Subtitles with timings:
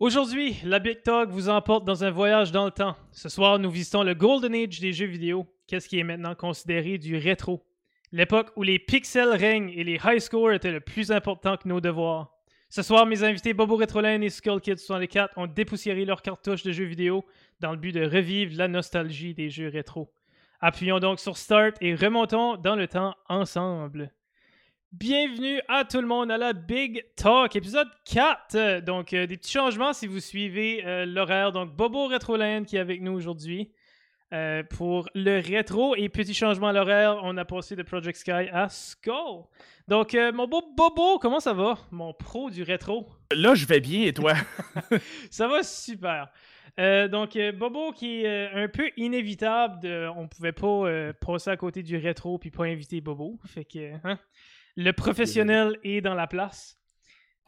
[0.00, 2.94] Aujourd'hui, la Big Talk vous emporte dans un voyage dans le temps.
[3.10, 5.44] Ce soir, nous visitons le Golden Age des jeux vidéo.
[5.66, 7.66] Qu'est-ce qui est maintenant considéré du rétro?
[8.12, 11.80] L'époque où les pixels règnent et les high scores étaient le plus important que nos
[11.80, 12.30] devoirs.
[12.68, 16.70] Ce soir, mes invités Bobo Retroline et Skull Kid 64 ont dépoussiéré leurs cartouches de
[16.70, 17.24] jeux vidéo
[17.58, 20.12] dans le but de revivre la nostalgie des jeux rétro.
[20.60, 24.12] Appuyons donc sur Start et remontons dans le temps ensemble.
[24.92, 28.80] Bienvenue à tout le monde à la Big Talk, épisode 4.
[28.80, 31.52] Donc, euh, des petits changements si vous suivez euh, l'horaire.
[31.52, 33.70] Donc, Bobo Retroland qui est avec nous aujourd'hui
[34.32, 35.94] euh, pour le rétro.
[35.94, 39.44] Et petit changement à l'horaire, on a passé de Project Sky à Skull.
[39.88, 41.76] Donc, mon beau Bobo, comment ça va?
[41.90, 43.06] Mon pro du rétro.
[43.30, 44.32] Là, je vais bien et toi?
[45.30, 46.32] ça va super.
[46.78, 49.80] donc, Bobo qui est un peu inévitable.
[49.82, 53.38] De, on pouvait pas passer à côté du rétro puis pas inviter Bobo.
[53.44, 54.18] Fait que, hein?
[54.80, 56.78] Le professionnel est dans la place.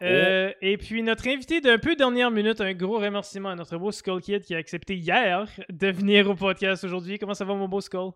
[0.02, 0.58] Euh, oh.
[0.62, 4.20] Et puis notre invité d'un peu dernière minute, un gros remerciement à notre beau Skull
[4.20, 7.20] Kid qui a accepté hier de venir au podcast aujourd'hui.
[7.20, 8.10] Comment ça va mon beau Skull?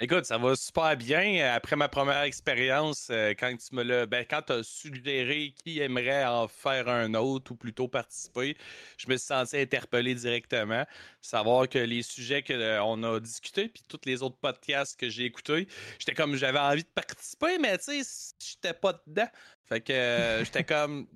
[0.00, 1.52] Écoute, ça va super bien.
[1.54, 6.24] Après ma première expérience, euh, quand tu me l'as, ben, quand as suggéré qui aimerait
[6.24, 8.56] en faire un autre ou plutôt participer,
[8.98, 10.84] je me suis senti interpellé directement.
[11.20, 15.68] Savoir que les sujets qu'on a discutés, puis tous les autres podcasts que j'ai écoutés,
[16.00, 19.28] j'étais comme j'avais envie de participer, mais tu sais, j'étais pas dedans.
[19.66, 21.06] Fait que euh, j'étais comme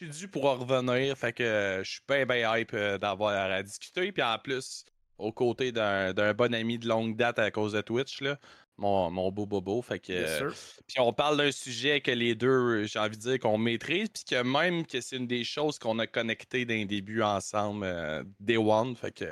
[0.00, 1.16] je suis dû pour revenir.
[1.18, 4.12] Fait que je suis bien, bien hype euh, d'avoir à discuter.
[4.12, 4.84] Puis en plus,
[5.20, 8.38] aux côtés d'un bon ami de longue date à cause de Twitch, là.
[8.78, 9.82] Mon, mon beau bobo.
[9.82, 10.48] Fait que,
[10.86, 14.24] puis on parle d'un sujet que les deux, j'ai envie de dire, qu'on maîtrise, puis
[14.24, 18.56] que même que c'est une des choses qu'on a connectées d'un début ensemble, euh, Day
[18.56, 18.96] One.
[18.96, 19.26] Fait que,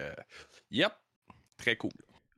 [0.71, 0.93] yep,
[1.57, 1.93] très cool.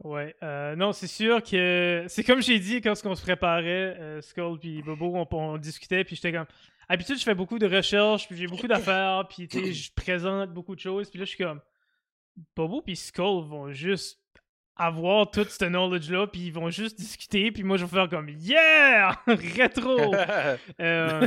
[0.04, 4.20] Ouais, euh, non, c'est sûr que c'est comme j'ai dit quand on se préparait, euh,
[4.22, 6.46] Skull puis Bobo, on, on discutait, puis j'étais comme.
[6.88, 10.80] Habitude, je fais beaucoup de recherches, puis j'ai beaucoup d'affaires, puis je présente beaucoup de
[10.80, 11.60] choses, puis là, je suis comme
[12.56, 14.20] Bobo et Skull vont juste
[14.80, 18.30] avoir tout ce knowledge-là, puis ils vont juste discuter, puis moi je vais faire comme
[18.30, 19.20] Yeah!
[19.26, 20.14] Rétro!
[20.80, 21.26] Euh,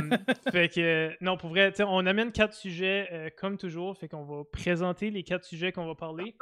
[0.50, 4.42] fait que, non, pour vrai, on amène quatre sujets euh, comme toujours, fait qu'on va
[4.44, 6.34] présenter les quatre sujets qu'on va parler.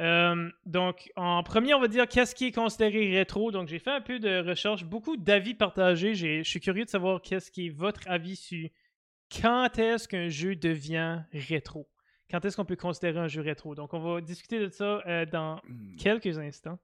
[0.00, 3.50] Euh, donc, en premier, on va dire qu'est-ce qui est considéré rétro.
[3.50, 6.14] Donc, j'ai fait un peu de recherche, beaucoup d'avis partagés.
[6.14, 8.68] Je suis curieux de savoir qu'est-ce qui est votre avis sur
[9.40, 11.88] quand est-ce qu'un jeu devient rétro
[12.30, 13.74] quand est-ce qu'on peut considérer un jeu rétro?
[13.74, 15.96] Donc, on va discuter de ça euh, dans hmm.
[15.96, 16.78] quelques instants.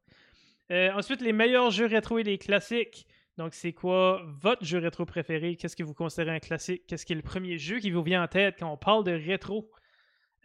[0.71, 3.07] Euh, ensuite, les meilleurs jeux rétro et les classiques.
[3.37, 5.57] Donc, c'est quoi votre jeu rétro préféré?
[5.57, 6.83] Qu'est-ce que vous considérez un classique?
[6.87, 9.13] Qu'est-ce qui est le premier jeu qui vous vient en tête quand on parle de
[9.13, 9.71] rétro?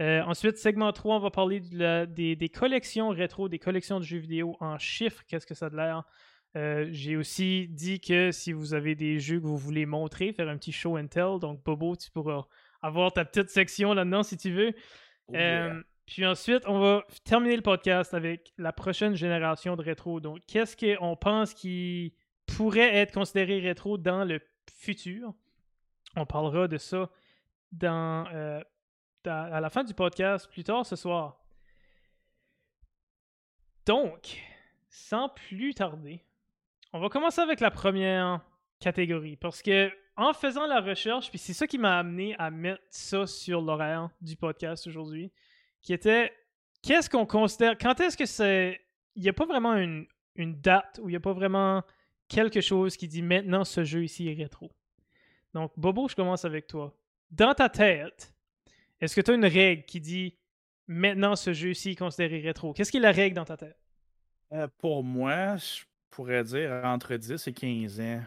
[0.01, 4.55] Euh, ensuite, segment 3, on va parler des, collections rétro, des collections de jeux vidéo
[4.59, 5.23] en chiffres.
[5.27, 6.03] Qu'est-ce que ça a de l'air?
[6.91, 10.57] J'ai aussi dit que si vous avez des jeux que vous voulez montrer, faire un
[10.57, 11.37] petit show and tell.
[11.39, 12.45] Donc, Bobo, tu pourras
[12.85, 14.73] avoir ta petite section là-dedans si tu veux.
[15.27, 20.19] Oh, euh, puis ensuite, on va terminer le podcast avec la prochaine génération de rétro.
[20.19, 22.13] Donc, qu'est-ce qu'on pense qui
[22.45, 24.39] pourrait être considéré rétro dans le
[24.71, 25.33] futur?
[26.15, 27.09] On parlera de ça
[27.71, 28.61] dans, euh,
[29.25, 31.43] à la fin du podcast plus tard ce soir.
[33.87, 34.37] Donc,
[34.89, 36.23] sans plus tarder,
[36.93, 38.41] on va commencer avec la première
[38.79, 42.83] catégorie parce que en faisant la recherche, puis c'est ça qui m'a amené à mettre
[42.89, 45.31] ça sur l'horaire du podcast aujourd'hui,
[45.81, 46.31] qui était
[46.81, 48.81] qu'est-ce qu'on considère, quand est-ce que c'est,
[49.15, 51.83] il n'y a pas vraiment une, date ou il n'y a pas vraiment
[52.27, 54.71] quelque chose qui dit maintenant ce jeu ici est rétro.
[55.53, 56.97] Donc, Bobo, je commence avec toi.
[57.31, 58.33] Dans ta tête,
[58.99, 60.37] est-ce que tu as une règle qui dit
[60.87, 62.73] maintenant ce jeu ici est considéré rétro?
[62.73, 63.77] Qu'est-ce qui est la règle dans ta tête?
[64.51, 68.21] Euh, pour moi, je pourrais dire entre 10 et 15 ans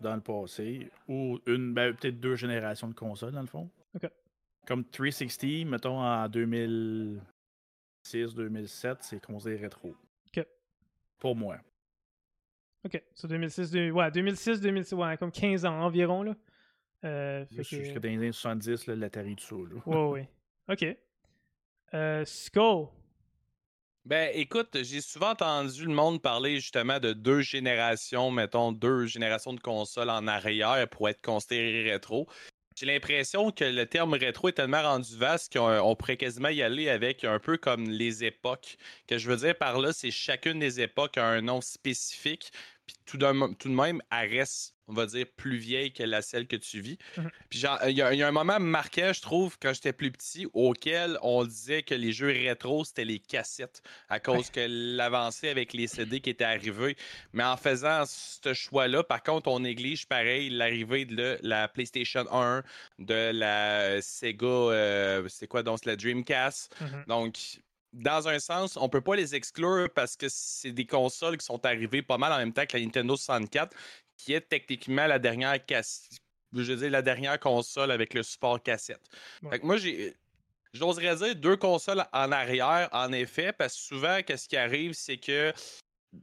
[0.00, 3.70] dans le passé, ou une, ben, peut-être deux générations de consoles, dans le fond.
[4.66, 9.94] Comme 360, mettons en 2006-2007, c'est considéré rétro.
[11.18, 11.56] Pour moi.
[12.84, 16.36] Ok, so 2006, ouais, 2006, 2006, ouais, comme 15 ans environ, là.
[17.04, 19.80] Euh, Jusqu'à dans les années 70, l'Atari, ça, là.
[19.86, 20.28] Ouais, ouais.
[20.68, 20.84] Ok.
[21.94, 22.88] Euh, Skull,
[24.06, 29.52] ben, écoute, j'ai souvent entendu le monde parler justement de deux générations, mettons deux générations
[29.52, 32.28] de consoles en arrière pour être considéré rétro.
[32.76, 36.88] J'ai l'impression que le terme rétro est tellement rendu vaste qu'on pourrait quasiment y aller
[36.88, 38.76] avec un peu comme les époques.
[39.08, 42.52] Que je veux dire par là, c'est chacune des époques a un nom spécifique,
[42.86, 46.46] puis tout tout de même, elle reste on va dire, plus vieille que la celle
[46.46, 46.98] que tu vis.
[47.16, 51.18] Mmh puis il y, a un moment marquant, je trouve, quand j'étais plus petit, auquel
[51.22, 55.86] on disait que les jeux rétro, c'était les cassettes, à cause que l'avancée avec les
[55.86, 56.96] CD qui était arrivée.
[57.32, 62.62] Mais en faisant ce choix-là, par contre, on néglige pareil l'arrivée de la PlayStation 1,
[62.98, 66.74] de la Sega, euh, c'est quoi donc, la Dreamcast.
[66.80, 67.38] Mmh donc,
[67.96, 71.64] dans un sens, on peut pas les exclure parce que c'est des consoles qui sont
[71.64, 73.74] arrivées pas mal en même temps que la Nintendo 64,
[74.16, 75.58] qui est techniquement la dernière
[76.54, 79.02] je veux la dernière console avec le support cassette.
[79.62, 80.14] moi, j'ai.
[80.72, 85.16] J'oserais dire deux consoles en arrière, en effet, parce que souvent, qu'est-ce qui arrive, c'est
[85.16, 85.50] que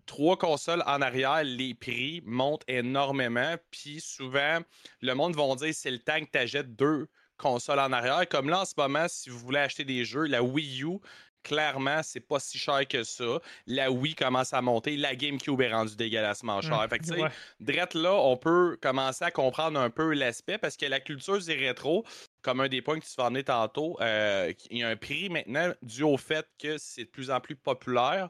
[0.06, 3.56] trois consoles en arrière, les prix montent énormément.
[3.72, 4.60] Puis souvent,
[5.02, 7.08] le monde va dire c'est le temps que tu achètes deux
[7.38, 8.28] consoles en arrière.
[8.30, 11.00] Comme là, en ce moment, si vous voulez acheter des jeux, la Wii U
[11.44, 13.40] clairement, c'est pas si cher que ça.
[13.68, 14.98] La Wii commence à monter.
[14.98, 16.82] La GameCube est rendue dégueulassement cher.
[16.82, 17.22] Mmh, fait que, tu sais,
[17.60, 21.52] drette là, on peut commencer à comprendre un peu l'aspect parce que la culture du
[21.52, 22.06] rétro,
[22.42, 25.30] comme un des points que tu vas emmener tantôt, euh, il y a un prix
[25.30, 28.30] maintenant dû au fait que c'est de plus en plus populaire.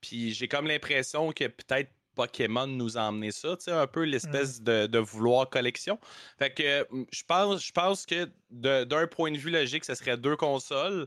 [0.00, 4.02] Puis j'ai comme l'impression que peut-être Pokémon nous a emmené ça, tu sais, un peu
[4.02, 4.64] l'espèce mmh.
[4.64, 5.98] de, de, vouloir collection.
[6.38, 10.36] Fait que je pense, je pense que d'un point de vue logique, ce serait deux
[10.36, 11.06] consoles.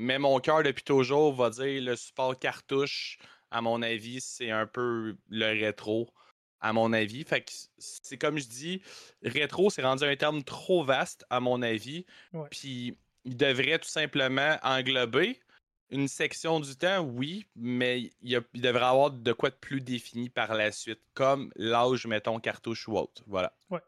[0.00, 3.18] Mais mon cœur, depuis toujours, va dire le support cartouche,
[3.50, 6.08] à mon avis, c'est un peu le rétro,
[6.60, 7.24] à mon avis.
[7.24, 8.80] Fait que c'est comme je dis,
[9.24, 12.06] rétro, c'est rendu un terme trop vaste, à mon avis.
[12.52, 15.40] Puis il devrait tout simplement englober
[15.90, 20.54] une section du temps, oui, mais il, devrait avoir de quoi de plus défini par
[20.54, 23.24] la suite, comme l'âge, mettons, cartouche ou autre.
[23.26, 23.52] Voilà.
[23.68, 23.80] Ouais.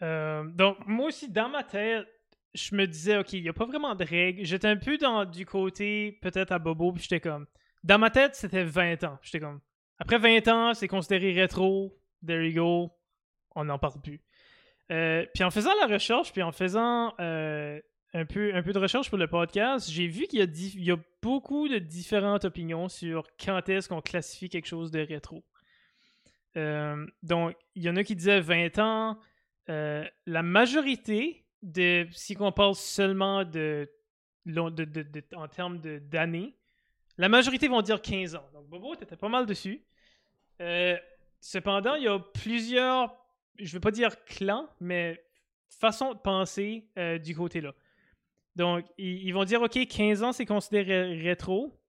[0.00, 2.06] Euh, donc, moi aussi, dans ma tête,
[2.54, 4.44] je me disais, OK, il n'y a pas vraiment de règles.
[4.44, 7.46] J'étais un peu dans du côté, peut-être à Bobo, puis j'étais comme.
[7.84, 9.18] Dans ma tête, c'était 20 ans.
[9.22, 9.60] J'étais comme.
[9.98, 11.96] Après 20 ans, c'est considéré rétro.
[12.26, 12.92] There you go.
[13.54, 14.20] On n'en parle plus.
[14.90, 17.80] Euh, puis en faisant la recherche, puis en faisant euh,
[18.12, 20.96] un, peu, un peu de recherche pour le podcast, j'ai vu qu'il y, y, a
[21.22, 25.44] beaucoup de différentes opinions sur quand est-ce qu'on classifie quelque chose de rétro.
[26.56, 29.18] Euh, donc, il y en a qui disaient 20 ans.
[29.68, 33.90] la majorité de, si on parle seulement de,
[35.34, 36.54] en termes d'années,
[37.18, 38.48] la majorité vont dire 15 ans.
[38.52, 39.84] Donc Bobo, tu étais pas mal dessus.
[40.60, 40.96] Euh,
[41.40, 43.14] cependant, il y a plusieurs,
[43.58, 45.22] je veux pas dire clans, mais
[45.68, 47.74] façons de penser euh, du côté-là.
[48.56, 51.80] Donc, ils, vont dire, OK, 15 ans, c'est considéré rétro.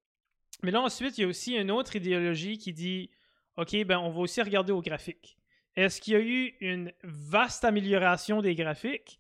[0.64, 3.10] Mais là, ensuite, il y a aussi une autre idéologie qui dit,
[3.58, 5.38] OK, ben, on va aussi regarder aux graphiques.
[5.76, 9.20] Est-ce qu'il y a eu une vaste amélioration des graphiques?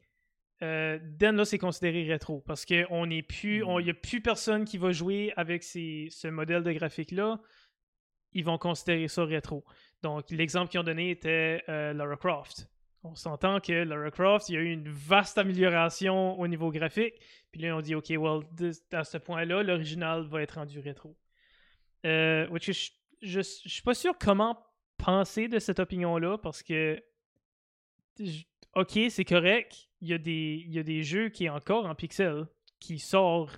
[0.63, 4.65] Euh, Dan, là, c'est considéré rétro parce qu'on n'est plus, il n'y a plus personne
[4.65, 7.39] qui va jouer avec ces, ce modèle de graphique-là.
[8.33, 9.65] Ils vont considérer ça rétro.
[10.03, 12.67] Donc, l'exemple qu'ils ont donné était euh, Lara Croft.
[13.03, 17.15] On s'entend que Lara Croft, il y a eu une vaste amélioration au niveau graphique.
[17.51, 18.41] Puis là, on dit, OK, well,
[18.91, 21.17] à ce point-là, l'original va être rendu rétro.
[22.05, 24.57] Euh, je, ne suis pas sûr comment
[24.97, 27.03] penser de cette opinion-là parce que,
[28.75, 31.85] OK, c'est correct, il y, a des, il y a des jeux qui est encore
[31.85, 32.47] en pixel
[32.79, 33.51] qui sort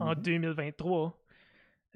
[0.00, 1.08] en 2023.
[1.08, 1.12] Mm-hmm.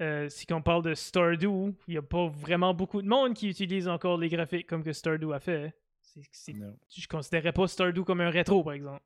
[0.01, 3.49] Euh, si on parle de Stardew, il n'y a pas vraiment beaucoup de monde qui
[3.49, 5.75] utilise encore les graphiques comme que Stardew a fait.
[6.15, 9.03] Je ne considérais pas Stardew comme un rétro, par exemple.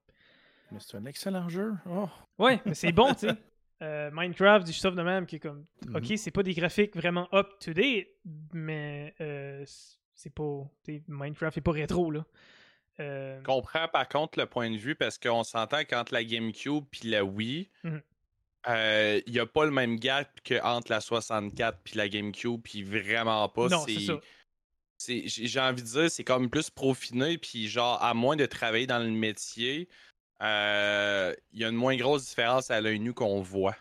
[0.71, 1.73] Mais c'est un excellent jeu.
[1.89, 2.09] Oh.
[2.39, 3.35] Ouais, mais c'est bon, tu sais.
[3.81, 5.65] Euh, Minecraft, du stuff de même qui est comme.
[5.93, 6.15] Ok, mm-hmm.
[6.15, 8.07] c'est pas des graphiques vraiment up to date,
[8.53, 9.65] mais euh,
[10.13, 10.63] c'est pas.
[11.09, 12.25] Minecraft est pas rétro, là.
[12.99, 13.37] Euh...
[13.39, 17.09] Je comprends par contre le point de vue parce qu'on s'entend qu'entre la GameCube puis
[17.09, 17.97] la Wii, mmh
[18.67, 22.83] euh, il n'y a pas le même gap qu'entre la 64 puis la GameCube, puis
[22.83, 23.67] vraiment pas.
[23.67, 24.19] Non, c'est ça.
[25.07, 28.99] J'ai envie de dire, c'est comme plus profiné, puis genre, à moins de travailler dans
[28.99, 29.87] le métier,
[30.41, 33.75] euh, il y a une moins grosse différence à l'œil nu qu'on voit.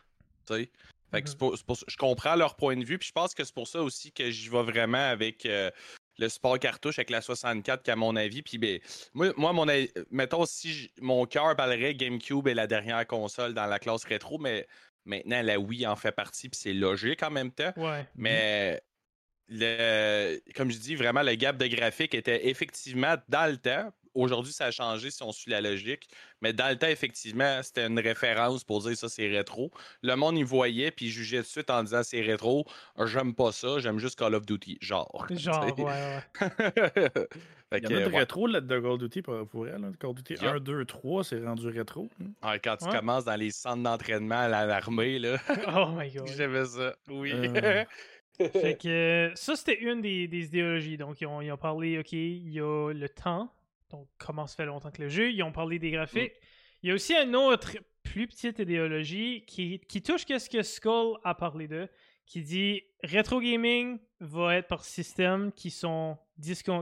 [0.48, 3.80] Fait que je comprends leur point de vue, puis je pense que c'est pour ça
[3.80, 5.70] aussi que j'y vais vraiment avec euh,
[6.18, 8.42] le support cartouche avec la 64 qu'à mon avis.
[8.42, 8.78] Puis ben,
[9.12, 9.66] moi, moi mon,
[10.10, 14.66] mettons si mon cœur parlerait GameCube est la dernière console dans la classe rétro, mais
[15.04, 17.72] maintenant la Wii en fait partie, puis c'est logique en même temps.
[18.14, 18.80] Mais
[19.48, 23.92] le, comme je dis, vraiment, le gap de graphique était effectivement dans le temps.
[24.14, 26.08] Aujourd'hui, ça a changé si on suit la logique.
[26.40, 29.70] Mais dans le temps, effectivement, c'était une référence pour dire ça, c'est rétro.
[30.02, 32.64] Le monde y voyait, puis jugeait tout de suite en disant c'est rétro.
[33.04, 34.78] J'aime pas ça, j'aime juste Call of Duty.
[34.80, 35.26] Genre.
[35.30, 37.12] Genre, ouais, ouais.
[37.72, 39.80] Il y a de rétro là, de Call of Duty pour, pour elle.
[39.98, 42.08] Call of Duty 1, 2, 3, c'est rendu rétro.
[42.42, 42.58] Hein.
[42.62, 45.38] quand tu commences dans les centres d'entraînement à l'armée, là.
[45.68, 46.28] oh my god.
[46.36, 46.94] J'aimais ça.
[47.08, 47.32] Oui.
[47.32, 47.84] Euh.
[48.38, 50.96] fait que ça, c'était une des, idéologies.
[50.96, 53.50] Donc, ils ont, parlé, OK, il y a le temps.
[53.94, 55.30] Donc, comment ça fait longtemps que le jeu.
[55.30, 56.32] Ils ont parlé des graphiques.
[56.32, 56.46] Mm.
[56.82, 61.16] Il y a aussi une autre plus petite idéologie qui, qui touche qu'est-ce que Skull
[61.22, 61.88] a parlé de,
[62.26, 66.18] qui dit rétro gaming va être par système qui sont,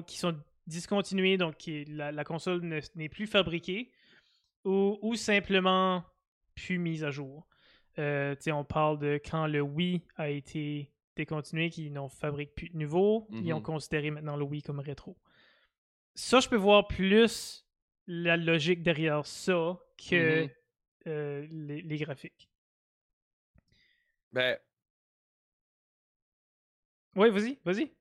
[0.06, 2.62] qui sont discontinués, donc qui, la, console
[2.94, 3.90] n'est plus fabriquée,
[4.64, 6.02] ou, ou simplement
[6.54, 7.46] plus mise à jour.
[7.98, 12.78] Euh, on parle de quand le Wii a été décontinué, qu'ils n'ont fabriqué plus de
[12.78, 13.62] nouveau, ils ont mm-hmm.
[13.62, 15.18] considéré maintenant le Wii comme rétro.
[16.14, 17.66] Ça, je peux voir plus
[18.06, 20.50] la logique derrière ça que mm-hmm.
[21.06, 22.48] euh, les, graphiques.
[24.32, 24.58] Ben.
[27.14, 27.92] Oui, vas-y, vas-y.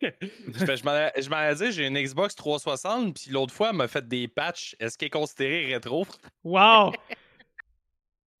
[0.00, 4.28] je m'en ai dit, j'ai une Xbox 360, puis l'autre fois, elle m'a fait des
[4.28, 4.76] patchs.
[4.80, 6.06] Est-ce qu'elle est considérée rétro?
[6.42, 6.92] Wow!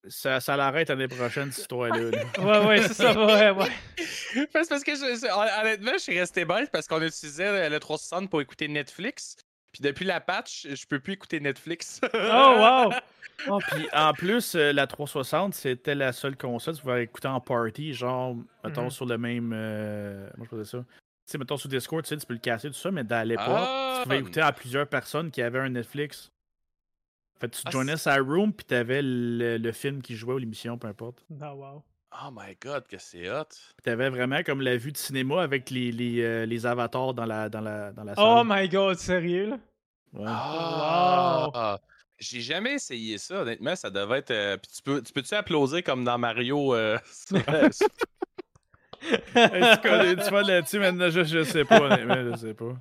[0.08, 1.96] Ça, ça l'arrête l'année prochaine, cette histoire-là.
[2.38, 4.46] ouais, ouais, c'est ça, ouais, ouais.
[4.52, 8.40] parce, parce que, je, honnêtement, je suis resté bête parce qu'on utilisait le 360 pour
[8.40, 9.36] écouter Netflix.
[9.72, 12.00] Puis depuis la patch, je peux plus écouter Netflix.
[12.12, 12.92] oh, wow!
[13.48, 17.28] Oh, puis en plus, euh, la 360, c'était la seule console que tu pouvais écouter
[17.28, 18.90] en party, genre, mettons, mm-hmm.
[18.90, 19.52] sur le même.
[19.52, 20.78] Euh, comment je faisais ça?
[20.78, 20.84] Tu
[21.26, 23.44] sais, mettons, sur Discord, tu, sais, tu peux le casser, tout ça, mais à l'époque,
[23.44, 24.20] tu pouvais ah!
[24.20, 26.30] écouter à plusieurs personnes qui avaient un Netflix.
[27.40, 30.78] Fait tu ah, joignais sa room, puis t'avais le, le film qui jouait ou l'émission,
[30.78, 31.24] peu importe.
[31.30, 31.84] Oh, wow.
[32.22, 33.48] Oh my god, que c'est hot!
[33.82, 37.48] T'avais vraiment comme la vue de cinéma avec les, les, euh, les avatars dans la,
[37.48, 38.24] dans, la, dans la salle.
[38.24, 39.58] Oh my god, sérieux là?
[40.12, 40.28] Ouais.
[40.28, 41.80] Ah!
[42.18, 44.30] J'ai jamais essayé ça, honnêtement, ça devait être.
[44.30, 46.72] Euh, puis tu peux, tu peux-tu applaudir comme dans Mario?
[46.74, 46.96] Euh...
[47.32, 47.42] tu
[49.82, 52.76] connais, tu vois là-dessus maintenant, je, je sais pas, honnêtement, je sais pas.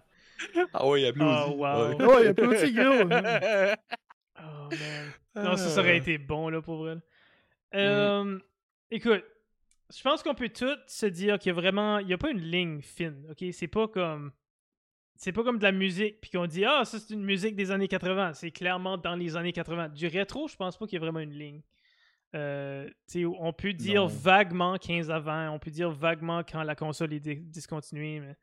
[0.73, 1.31] Ah oui, applaudit.
[1.47, 1.95] Oh wow!
[1.95, 3.09] Ouais, ouais applaudit, gros!
[4.43, 5.45] oh man.
[5.45, 6.95] Non, ça, ça aurait été bon, là, pour vrai.
[6.95, 6.99] Mm.
[7.75, 8.39] Euh,
[8.93, 9.23] Écoute,
[9.91, 11.97] je pense qu'on peut tous se dire qu'il y a vraiment.
[11.97, 13.43] Il n'y a pas une ligne fine, ok?
[13.51, 14.31] C'est pas comme.
[15.15, 17.71] C'est pas comme de la musique, puis qu'on dit Ah, ça c'est une musique des
[17.71, 18.33] années 80.
[18.33, 19.89] C'est clairement dans les années 80.
[19.89, 21.61] Du rétro, je pense pas qu'il y ait vraiment une ligne.
[22.35, 22.87] Euh,
[23.39, 27.19] on peut dire vaguement 15 à 20, on peut dire vaguement quand la console est
[27.19, 28.35] discontinuée, mais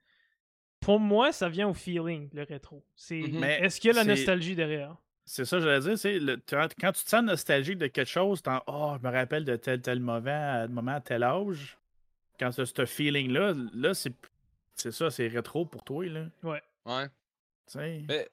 [0.81, 2.85] pour moi, ça vient au feeling, le rétro.
[2.97, 3.43] C'est, mhm.
[3.45, 4.97] Est-ce qu'il y a la nostalgie derrière?
[5.33, 5.97] C'est ça, j'allais dire.
[5.97, 9.45] C'est le, quand tu te sens nostalgique de quelque chose, tu Oh, je me rappelle
[9.45, 11.79] de tel, tel mauvais moment à tel âge.
[12.41, 14.13] Quand tu as ce feeling-là, là, c'est,
[14.75, 16.05] c'est ça, c'est rétro pour toi.
[16.05, 16.25] Là.
[16.43, 16.61] Ouais.
[16.85, 17.07] Ouais.
[17.77, 18.29] Mais,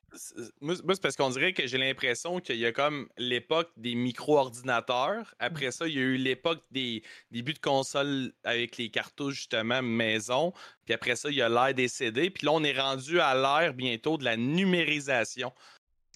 [0.61, 5.35] moi, c'est parce qu'on dirait que j'ai l'impression qu'il y a comme l'époque des micro-ordinateurs.
[5.37, 9.83] Après ça, il y a eu l'époque des débuts de consoles avec les cartouches, justement,
[9.83, 10.51] maison.
[10.85, 12.31] Puis après ça, il y a l'ère des CD.
[12.31, 15.53] Puis là, on est rendu à l'ère bientôt de la numérisation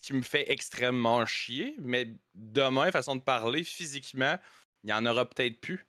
[0.01, 1.75] qui me fait extrêmement chier.
[1.79, 4.37] Mais demain, façon de parler, physiquement,
[4.83, 5.85] il y en aura peut-être plus.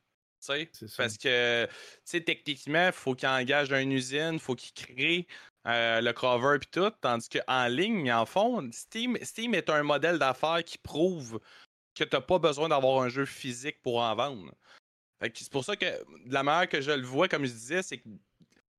[0.96, 1.68] Parce que,
[2.04, 5.26] techniquement, il faut qu'il engage une usine, il faut qu'il crée
[5.66, 6.90] euh, le cover et tout.
[7.00, 11.40] Tandis qu'en ligne, en fond, Steam, Steam est un modèle d'affaires qui prouve
[11.94, 14.52] que tu n'as pas besoin d'avoir un jeu physique pour en vendre.
[15.20, 15.86] c'est pour ça que,
[16.26, 18.08] de la manière que je le vois, comme je disais, c'est que,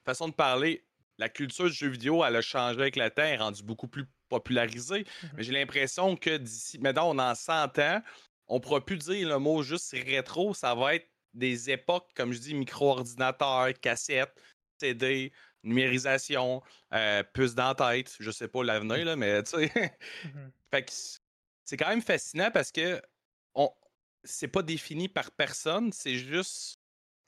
[0.03, 0.83] façon de parler,
[1.17, 3.87] la culture du jeu vidéo, elle a changé avec le temps, elle est rendue beaucoup
[3.87, 4.05] plus
[4.39, 5.01] popularisé.
[5.01, 8.01] Mmh mais j'ai l'impression que d'ici, maintenant, on en 100 ans,
[8.47, 12.39] on pourra plus dire le mot juste rétro, ça va être des époques, comme je
[12.39, 14.35] dis, micro-ordinateurs, cassettes,
[14.79, 15.31] CD,
[15.63, 16.61] numérisation,
[16.93, 19.97] euh, puce dans la tête, je sais pas l'avenir, là, mais tu sais.
[20.25, 20.49] Mmh
[21.65, 23.01] c'est quand même fascinant parce que
[23.55, 23.69] on
[24.25, 26.79] c'est pas défini par personne, c'est juste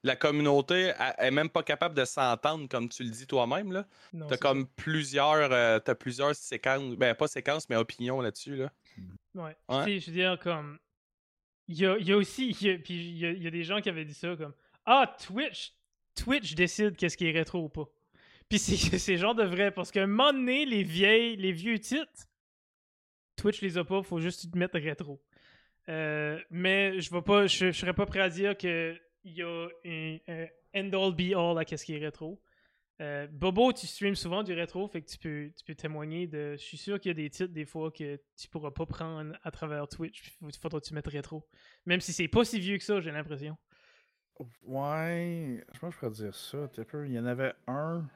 [0.06, 3.72] la communauté est même pas capable de s'entendre, comme tu le dis toi-même.
[3.72, 3.88] Là.
[4.30, 8.56] T'as comme plusieurs, euh, as plusieurs séquences, ben pas séquences, mais opinions là-dessus.
[8.56, 8.72] Là.
[9.34, 9.56] Ouais.
[9.70, 10.78] Je veux dire, comme.
[11.68, 12.54] Il y a, y a, aussi.
[12.54, 14.54] puis il y a, y a, des gens qui avaient dit ça comme
[14.86, 15.74] Ah, Twitch
[16.14, 17.90] Twitch décide qu'est-ce qui est rétro ou pas.
[18.48, 22.30] Puis c'est genre de vrai, parce qu'à un moment donné, les vieilles, les vieux titres,
[23.38, 25.20] Twitch les a pas, faut juste mettre rétro.
[25.90, 28.96] Euh, mais je ne pas, je, je serais pas prêt à dire que
[29.26, 32.42] il y a un, end-all be-all à qu'est-ce qui est rétro.
[33.02, 36.56] Euh, Bobo, tu streams souvent du rétro, fait que tu peux, tu peux témoigner de.
[36.58, 39.38] Je suis sûr qu'il y a des titres des fois que tu pourras pas prendre
[39.44, 40.38] à travers Twitch.
[40.42, 41.46] Il faudra que tu mettes rétro.
[41.86, 43.58] Même si c'est pas si vieux que ça, j'ai l'impression.
[44.64, 46.70] Ouais, je pense que je pourrais dire ça.
[47.06, 48.08] Il y en avait un.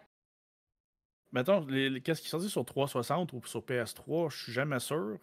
[1.32, 5.20] Mettons, qu'est-ce qui est sorti sur 360 ou sur PS3, je suis jamais sûr.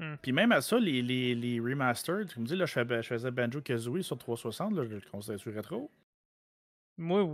[0.00, 0.16] Hmm.
[0.22, 3.60] Puis même à ça, les, les, les remastered, tu me dis, là, je, faisais Banjo
[3.60, 5.90] Kazooie sur 360, là, je le considère sur rétro.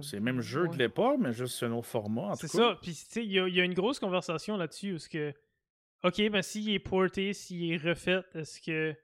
[0.03, 2.35] C'est le même jeu de l'époque, mais juste un autre format.
[2.37, 2.79] C'est ça.
[2.83, 5.33] Puis, tu sais, il y, y, a une grosse conversation là-dessus où ce que,
[6.05, 8.95] ok, ben s'il est porté, s'il est refait, est-ce que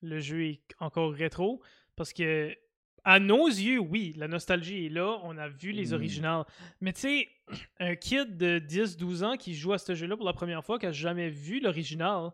[0.00, 1.60] le jeu est encore rétro?
[1.94, 2.56] Parce que
[3.04, 5.18] à nos yeux, oui, la nostalgie est là.
[5.22, 5.94] On a vu les mmh.
[5.94, 6.44] originales.
[6.80, 7.28] Mais tu sais,
[7.80, 10.86] un kid de 10-12 ans qui joue à ce jeu-là pour la première fois, qui
[10.86, 12.30] a jamais vu l'original,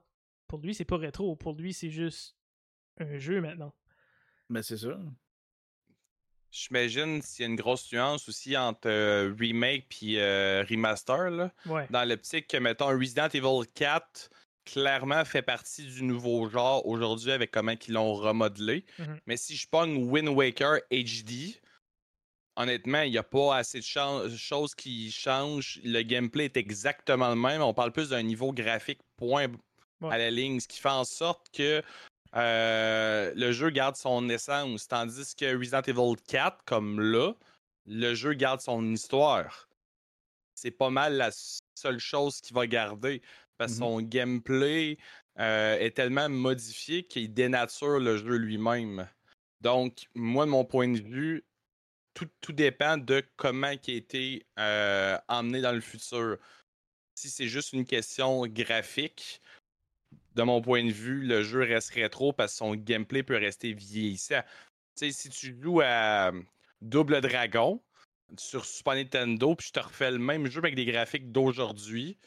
[0.55, 1.35] pour lui, c'est pas rétro.
[1.35, 2.37] Pour lui, c'est juste
[3.01, 3.75] un jeu maintenant.
[4.49, 4.97] Mais c'est ça.
[6.53, 11.29] J'imagine s'il y a une grosse nuance aussi entre euh, remake et euh, remaster.
[11.31, 11.53] Là,
[11.91, 14.31] Dans l'optique que, mettons, Resident Evil 4
[14.65, 18.85] clairement fait partie du nouveau genre aujourd'hui avec comment ils l'ont remodelé.
[19.01, 21.61] Mmh Mais si je pogne Wind Waker HD,
[22.55, 25.81] honnêtement, il n'y a pas assez de choses qui changent.
[25.83, 27.61] Le gameplay est exactement le même.
[27.61, 29.49] On parle plus d'un niveau graphique point
[30.03, 31.83] à la ligne, ce qui fait en sorte que
[32.37, 34.89] euh, le jeu garde son essence.
[34.89, 37.33] Tandis que Resident Evil 4, comme là,
[37.87, 39.69] le jeu garde son histoire.
[40.55, 41.31] C'est pas mal la
[41.75, 43.23] seule chose qu'il va garder.
[43.57, 44.99] Parce que mmh son gameplay
[45.39, 49.09] euh, est tellement modifié qu'il dénature le jeu lui-même.
[49.61, 51.45] Donc, moi, de mon point de vue,
[52.15, 56.39] tout, tout dépend de comment il a été euh, emmené dans le futur.
[57.15, 59.41] Si c'est juste une question graphique,
[60.35, 63.73] de mon point de vue, le jeu reste rétro parce que son gameplay peut rester
[63.73, 64.43] vieillissant.
[64.97, 66.33] Tu sais, si tu joues à
[66.81, 67.81] Double Dragon
[68.39, 72.19] sur Super Nintendo, puis je te refais le même jeu avec des graphiques d'aujourd'hui,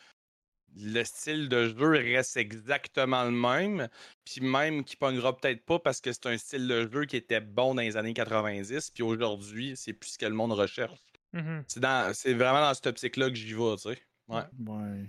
[0.75, 3.89] le style de jeu reste exactement le même,
[4.25, 7.41] puis même qui pognera peut-être pas parce que c'est un style de jeu qui était
[7.41, 10.99] bon dans les années 90, puis aujourd'hui, c'est plus ce que le monde recherche.
[11.33, 14.01] Mmh c'est, vraiment dans cette optique-là que j'y vais, tu sais.
[14.27, 14.43] Ouais.
[14.65, 15.07] ouais.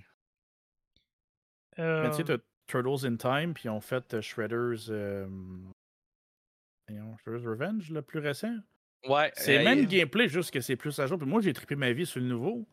[1.78, 5.26] Mais tu sais, Turtles in Time, puis ont fait Shredder's, euh...
[6.88, 8.54] Shredder's Revenge, le plus récent.
[9.08, 9.32] Ouais.
[9.34, 11.18] C'est le même gameplay, juste que c'est plus à jour.
[11.18, 12.66] Puis moi, j'ai trippé ma vie sur le nouveau.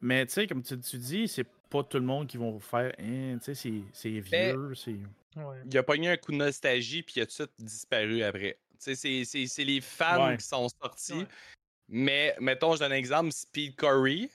[0.00, 2.92] Mais tu sais, comme tu, dis, c'est pas tout le monde qui vont faire.
[2.98, 4.74] Hein, tu sais, c'est vieux.
[4.74, 4.96] c'est...
[5.70, 8.58] Il a pogné un coup de nostalgie, puis il a tout disparu après.
[8.80, 11.26] Tu sais, c'est les fans qui sont sortis.
[11.88, 14.30] Mais mettons, je donne un exemple Speed Curry,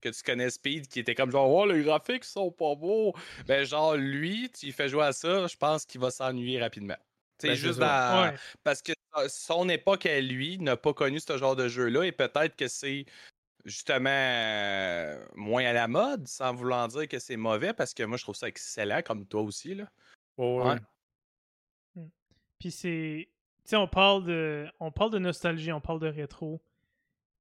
[0.00, 3.14] que tu connais Speed, qui était comme genre, oh, les graphiques sont pas beaux.
[3.46, 6.96] Ben, genre, lui, tu fais jouer à ça, je pense qu'il va s'ennuyer rapidement.
[7.38, 8.34] C'est ben, juste dans...
[8.64, 8.92] Parce que
[9.28, 13.06] son époque à lui n'a pas connu ce genre de jeu-là et peut-être que c'est
[13.64, 18.16] justement euh, moins à la mode, sans vouloir dire que c'est mauvais, parce que moi,
[18.16, 19.74] je trouve ça excellent, comme toi aussi.
[19.74, 19.88] Là.
[20.38, 20.76] ouais.
[21.94, 22.06] Mmh.
[22.58, 23.28] Puis c'est.
[23.64, 24.66] Tu sais, on parle de.
[24.80, 26.60] On parle de nostalgie, on parle de rétro.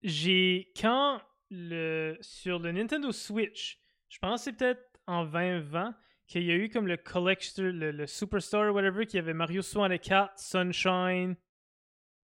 [0.04, 0.72] J'ai.
[0.80, 2.18] Quand le.
[2.22, 3.80] Sur le Nintendo Switch,
[4.10, 5.96] je pense que c'est peut-être en 2020
[6.28, 10.38] qu'il y a eu comme le collector, le, le Superstar, whatever, qui avait Mario 64,
[10.38, 11.36] Sunshine,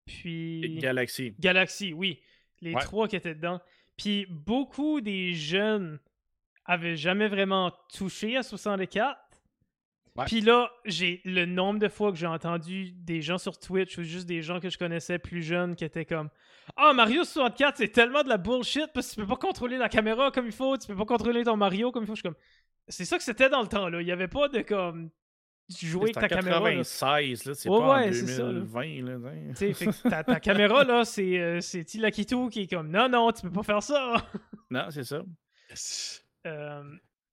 [0.05, 0.79] puis.
[0.79, 1.35] Galaxy.
[1.39, 2.21] Galaxy, oui.
[2.63, 3.61] Les trois qui étaient dedans.
[3.97, 5.99] Puis beaucoup des jeunes
[6.65, 9.19] avaient jamais vraiment touché à 64.
[10.25, 14.03] Puis là, j'ai le nombre de fois que j'ai entendu des gens sur Twitch ou
[14.03, 16.31] juste des gens que je connaissais plus jeunes qui étaient comme
[16.77, 19.89] Ah, Mario 64, c'est tellement de la bullshit parce que tu peux pas contrôler la
[19.89, 22.15] caméra comme il faut, tu peux pas contrôler ton Mario comme il faut.
[22.15, 22.37] Je suis comme
[22.89, 24.01] C'est ça que c'était dans le temps, là.
[24.01, 25.11] Il y avait pas de comme
[25.69, 26.61] jouer avec ta caméra.
[26.61, 29.03] 96, là, c'est pas en 2020.
[30.11, 33.63] Là, ta, caméra, là, c'est euh, Tilakitu qui est comme non, non, tu peux pas
[33.63, 34.15] faire ça.
[34.71, 35.23] non, c'est ça.
[36.47, 36.83] Euh,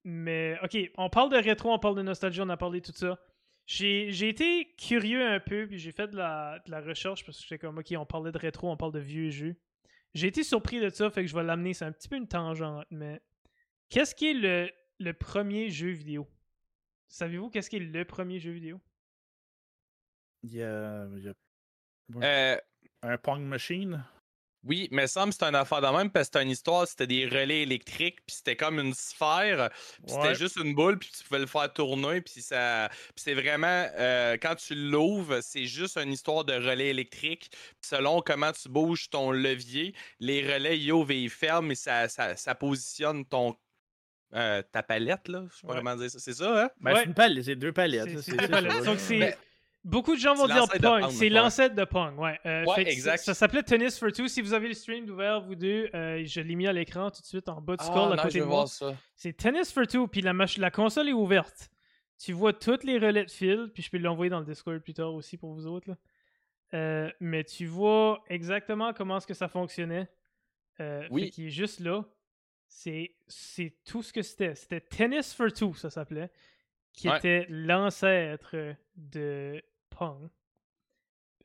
[0.03, 2.97] mais, ok, on parle de rétro, on parle de nostalgie, on a parlé de tout
[2.97, 3.19] ça.
[3.65, 7.43] J'ai été curieux un peu, puis j'ai fait de la, de la, recherche parce que
[7.43, 9.55] j'étais comme, ok, on parlait de rétro, on parle de vieux jeux.
[10.13, 12.27] J'ai été surpris de ça, fait que je vais l'amener, c'est un petit peu une
[12.27, 13.21] tangente, mais
[13.89, 16.27] qu'est-ce qui est le, le premier jeu vidéo?
[17.07, 18.81] Savez-vous qu'est-ce qui est le premier jeu vidéo?
[20.43, 21.07] Il y a,
[22.21, 22.57] euh,
[23.01, 24.03] un Pong Machine?
[24.63, 27.07] Oui, mais ça me c'est un affaire de même parce que c'était une histoire, c'était
[27.07, 29.69] des relais électriques, puis c'était comme une sphère,
[30.05, 32.89] puis c'était juste une boule, puis tu pouvais le faire tourner, puis ça.
[33.15, 33.87] c'est vraiment.
[33.97, 37.51] Euh, quand tu l'ouvres, c'est juste une histoire de relais électriques.
[37.81, 42.07] selon comment tu bouges ton levier, les relais ils ouvrent et ils ferment, et ça,
[42.07, 43.57] ça, ça positionne ton
[44.35, 45.43] euh, ta palette, là.
[45.51, 46.19] Je sais pas comment dire ça.
[46.19, 46.69] C'est ça, hein?
[46.79, 48.19] Ben, c'est une palette, c'est deux palettes.
[48.21, 48.83] C'est deux palettes.
[48.83, 49.37] Donc, c'est.
[49.83, 51.09] Beaucoup de gens vont dire Pong.
[51.09, 52.39] C'est l'ancêtre de Pong, ouais.
[52.45, 53.23] Euh, exact.
[53.23, 54.27] Ça, s'appelait Tennis for Two.
[54.27, 57.21] Si vous avez le stream ouvert, vous deux, euh, je l'ai mis à l'écran tout
[57.21, 58.65] de suite en bas du scroll ah, à côté de moi.
[59.15, 61.69] C'est Tennis for Two, puis la, la console est ouverte.
[62.17, 64.93] Tu vois toutes les relais de fil, puis je peux l'envoyer dans le Discord plus
[64.93, 65.89] tard aussi pour vous autres.
[66.71, 67.11] Là.
[67.19, 70.07] mais tu vois exactement comment est-ce que ça fonctionnait.
[71.11, 71.29] oui.
[71.29, 72.05] Qui est juste là.
[72.69, 73.17] C'est
[73.83, 74.55] tout ce que c'était.
[74.55, 76.31] C'était Tennis for Two, ça s'appelait,
[76.93, 78.55] qui était l'ancêtre
[78.95, 79.61] de
[79.93, 80.29] Pong.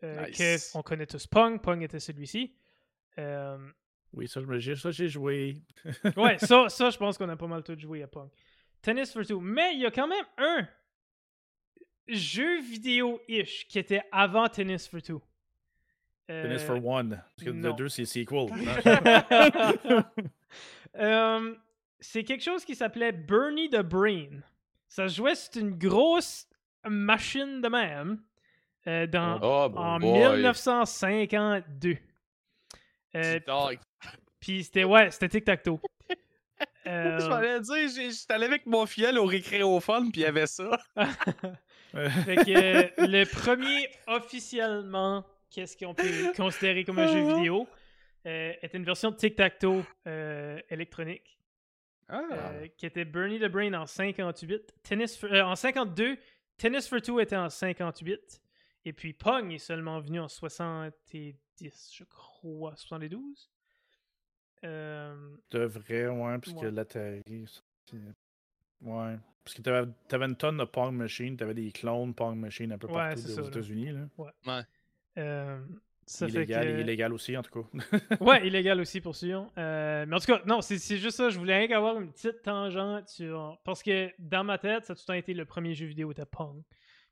[0.03, 0.27] Euh,
[0.75, 1.61] on connaît tous Pong.
[1.61, 2.55] Pong était celui-ci.
[3.19, 3.59] Euh,
[4.13, 4.41] oui, ça,
[4.91, 5.57] j'ai joué.
[6.17, 8.31] ouais, ça, ça, je pense qu'on a pas mal tout joué à Pong.
[8.81, 9.41] Tennis for Two.
[9.41, 10.69] Mais il y a quand même un
[12.07, 15.21] jeu vidéo-ish qui était avant Tennis for Two.
[16.27, 17.23] Tennis for One.
[17.37, 18.49] Parce que le 2, c'est sequel.
[20.97, 21.55] euh,
[22.01, 24.43] c'est quelque chose qui s'appelait Bernie the Brain.
[24.89, 26.47] Ça se jouait sur une grosse
[26.85, 28.23] machine de même
[28.89, 31.97] euh, dans, oh, en 1952.
[33.15, 33.41] Euh,
[34.41, 35.81] puis c'était ouais, c'était tic-tac-toe.
[36.89, 37.21] Euh...
[37.21, 40.71] Je m'allais dire, j'étais allé avec mon fiel au récréophone, puis il y avait ça.
[41.93, 47.69] fait que le premier officiellement, qu'est-ce qu'on peut considérer comme un jeu vidéo,
[48.27, 51.39] euh, était une version de tic-tac-toe euh, électronique.
[52.09, 52.23] Ah.
[52.33, 54.75] Euh, qui était Bernie the Brain en 58.
[54.83, 56.17] Tennis en 52,
[56.57, 58.43] Tennis for Two était en 58.
[58.89, 61.35] Et puis Pong est seulement venu en 70,
[61.93, 63.51] je crois, 72.
[64.65, 65.37] Euh...
[65.51, 67.45] De vrai, ouais, parce que l'Atari.
[68.81, 69.19] Ouais.
[69.45, 72.79] Parce que t'avais, avais une tonne de Pong Machine, t'avais des clones Pong Machine un
[72.79, 73.93] peu partout aux États-Unis.
[73.93, 74.09] Là.
[74.17, 74.31] Ouais.
[74.47, 74.63] ouais.
[75.19, 75.61] Euh,
[76.07, 76.81] ça illégal, fait que...
[76.81, 78.19] illégal aussi, en tout cas.
[78.25, 79.51] ouais, illégal aussi pour Sion.
[79.59, 81.29] Euh, mais en tout cas, non, c'est, juste ça.
[81.29, 83.61] Je voulais rien qu'avoir une petite tangente sur.
[83.65, 86.15] Parce que dans ma tête, ça a tout le temps été le premier jeu vidéo
[86.15, 86.63] de Pong.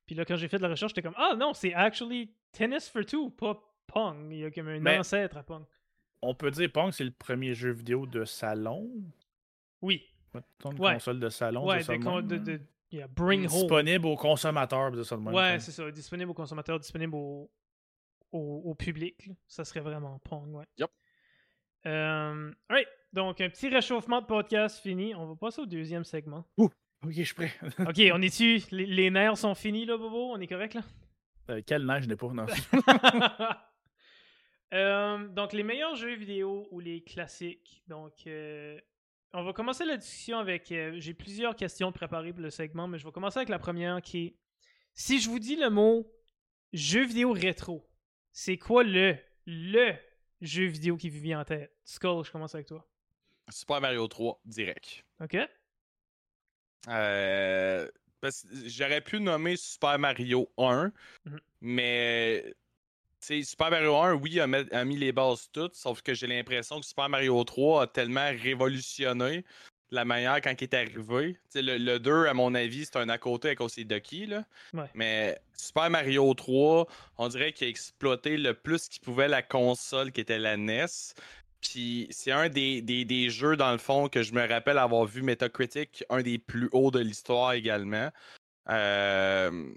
[0.07, 2.89] Puis là, quand j'ai fait de la recherche, j'étais comme Ah non, c'est actually Tennis
[2.89, 4.29] for Two, pas Pong.
[4.31, 5.65] Il y a comme un ancêtre à Pong.
[6.23, 8.91] On peut dire Pong, c'est le premier jeu vidéo de salon?
[9.83, 10.03] Oui.
[10.65, 11.67] Une console de salon.
[11.67, 13.61] Ouais, de, de, de, bring home.
[13.61, 14.91] Disponible aux consommateurs.
[14.93, 15.91] De ça, ouais, c'est ça.
[15.91, 17.51] Disponible aux consommateurs, disponible au,
[18.33, 19.31] au, public.
[19.47, 20.67] Ça serait vraiment Pong, ouais.
[20.79, 20.91] Yep.
[21.87, 22.89] Euh, right.
[23.13, 25.15] Donc, un petit réchauffement de podcast fini.
[25.15, 26.45] On va passer au deuxième segment.
[26.59, 26.71] Ouh,
[27.07, 27.53] ok, je suis prêt.
[27.81, 28.63] ok, on est-tu.
[28.71, 30.33] Les, nerfs sont finis, là, Bobo?
[30.33, 30.83] On est correct, là?
[31.51, 32.29] Euh, quelle neige n'est pas?
[32.29, 32.47] Non.
[34.75, 37.85] Euh, donc, les meilleurs jeux vidéo ou les classiques.
[37.87, 38.77] Donc, euh,
[39.33, 40.73] on va commencer la discussion avec.
[40.73, 44.03] Euh, j'ai plusieurs questions préparées pour le segment, mais je vais commencer avec la première
[44.03, 44.37] qui est
[44.93, 46.11] si je vous dis le mot
[46.73, 47.89] jeu vidéo rétro,
[48.33, 49.17] c'est quoi le,
[49.47, 49.95] le
[50.41, 51.73] jeu vidéo qui vous vient en tête?
[51.85, 52.85] Skull, je commence avec toi.
[53.51, 55.05] Super Mario 3, direct.
[55.21, 55.37] Ok.
[58.67, 60.93] J'aurais pu nommer Super Mario 1,
[61.25, 61.41] mhm.
[61.61, 62.55] mais
[63.21, 67.09] Super Mario 1, oui, a, mis les bases toutes, sauf que j'ai l'impression que Super
[67.09, 69.45] Mario 3 a tellement révolutionné
[69.91, 71.37] la manière quand il est arrivé.
[71.55, 74.27] Le, le, 2, à mon avis, c'est un à côté cause des Ducky.
[74.27, 74.45] Là.
[74.95, 76.87] Mais Super Mario 3,
[77.19, 80.87] on dirait qu'il a exploité le plus qu'il pouvait la console qui était la NES.
[81.61, 85.23] Puis c'est un des, des, jeux, dans le fond, que je me rappelle avoir vu
[85.23, 88.11] Metacritic, un des plus hauts de l'histoire également.
[88.69, 89.73] Euh,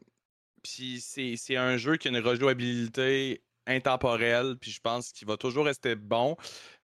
[0.64, 5.66] puis c'est un jeu qui a une rejouabilité intemporelle, puis je pense qu'il va toujours
[5.66, 6.36] rester bon.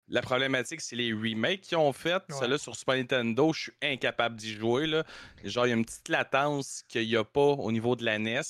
[0.08, 2.22] La problématique, c'est les remakes qu'ils ont fait.
[2.30, 4.86] Celle-là sur Super Nintendo, je suis incapable d'y jouer.
[4.86, 5.04] Là.
[5.44, 8.20] Genre, il y a une petite latence qu'il n'y a pas au niveau de la
[8.20, 8.42] NES.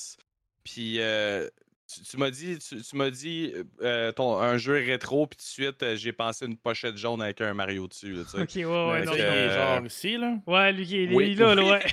[0.64, 1.48] Puis euh,
[1.86, 5.82] tu, m'as dit, tu, m'as dit euh, ton, un jeu rétro, puis tout de suite,
[5.82, 8.16] euh, j'ai pensé une pochette jaune avec un Mario dessus.
[8.20, 9.04] ok, ouais, ouais.
[9.04, 10.38] Non, genre ici, là.
[10.46, 11.84] Ouais, lui, il est là, ouais.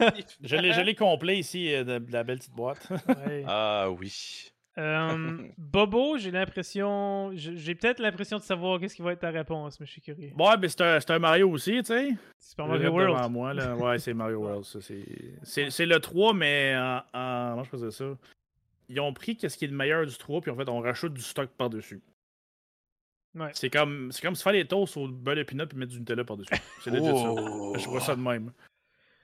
[0.42, 2.88] je, l'ai, je l'ai complet ici, de, la belle petite boîte.
[3.46, 4.52] Ah oui.
[5.56, 7.30] Bobo, j'ai l'impression.
[7.34, 10.32] J'ai peut-être l'impression de savoir qu'est-ce qui va être ta réponse, mais je suis curieux.
[10.38, 12.10] Ouais, mais c'est un, un, Mario aussi, tu sais.
[12.38, 13.30] C'est pas Mario World.
[13.30, 13.74] Moi, là.
[13.74, 14.64] Ouais, c'est Mario World.
[15.44, 17.02] C'est le 3, mais en.
[17.14, 17.50] en...
[17.50, 18.04] Comment je faisais ça?
[18.88, 21.14] Ils ont pris qu'est-ce qui est le meilleur du 3, puis en fait, on rajoute
[21.14, 22.02] du stock par-dessus.
[23.34, 23.50] Ouais.
[23.52, 25.98] C'est comme, c'est comme se faire les toasts au beurre de peanut puis mettre du
[25.98, 26.54] Nutella par-dessus.
[26.82, 27.78] C'est legit ça.
[27.78, 28.52] Je vois ça de même.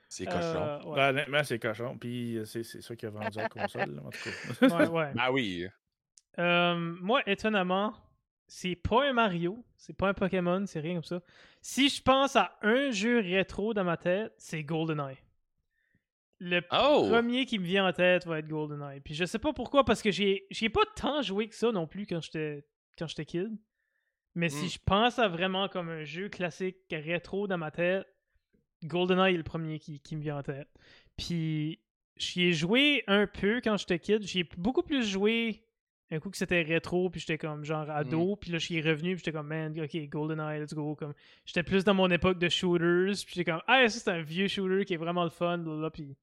[0.07, 0.39] C'est cochon.
[0.39, 0.95] Euh, ouais.
[0.95, 1.97] ben, honnêtement, c'est cochon.
[1.97, 4.67] Puis c'est, c'est ça qui a vendu la console, en tout cas.
[4.77, 5.11] ouais, ouais.
[5.17, 5.65] Ah oui.
[6.37, 7.93] Euh, moi, étonnamment,
[8.47, 11.21] c'est pas un Mario, c'est pas un Pokémon, c'est rien comme ça.
[11.61, 15.17] Si je pense à un jeu rétro dans ma tête, c'est GoldenEye.
[16.39, 17.07] Le oh!
[17.09, 18.99] premier qui me vient en tête va être GoldenEye.
[18.99, 21.87] Puis je sais pas pourquoi, parce que j'ai, j'ai pas tant joué que ça non
[21.87, 22.65] plus quand j'étais,
[22.97, 23.57] quand j'étais kid.
[24.35, 24.69] Mais si hmm.
[24.69, 28.07] je pense à vraiment comme un jeu classique rétro dans ma tête,
[28.83, 30.69] GoldenEye est le premier qui, qui me vient en tête.
[31.17, 31.79] Puis
[32.17, 34.23] j'y ai joué un peu quand j'étais kid.
[34.23, 35.63] J'y ai beaucoup plus joué
[36.13, 38.37] un coup que c'était rétro, puis j'étais comme genre ado, hmm.
[38.39, 40.95] puis là j'y ai revenu, puis j'étais comme man, ok, GoldenEye, let's go.
[40.95, 41.13] Comme,
[41.45, 44.47] j'étais plus dans mon époque de shooters, puis j'étais comme ah, ça c'est un vieux
[44.47, 46.15] shooter qui est vraiment le fun, là, puis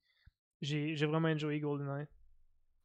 [0.63, 2.07] j'ai vraiment enjoyé GoldenEye.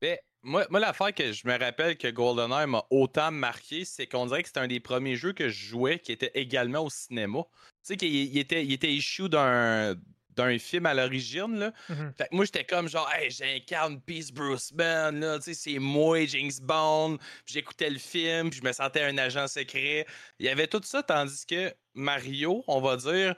[0.01, 4.25] Ben, moi, moi l'affaire que je me rappelle que GoldenEye m'a autant marqué, c'est qu'on
[4.25, 7.43] dirait que c'était un des premiers jeux que je jouais qui était également au cinéma.
[7.43, 9.95] Tu sais, qu'il était, il était issue d'un
[10.35, 11.57] d'un film à l'origine.
[11.57, 11.71] Là.
[11.89, 12.13] Mm-hmm.
[12.15, 15.79] Fait que moi, j'étais comme genre, hey, j'incarne Peace Bruce Man, là, tu sais, c'est
[15.79, 17.17] moi, James Bond.
[17.45, 20.05] J'écoutais le film, puis je me sentais un agent secret.
[20.39, 23.35] Il y avait tout ça, tandis que Mario, on va dire,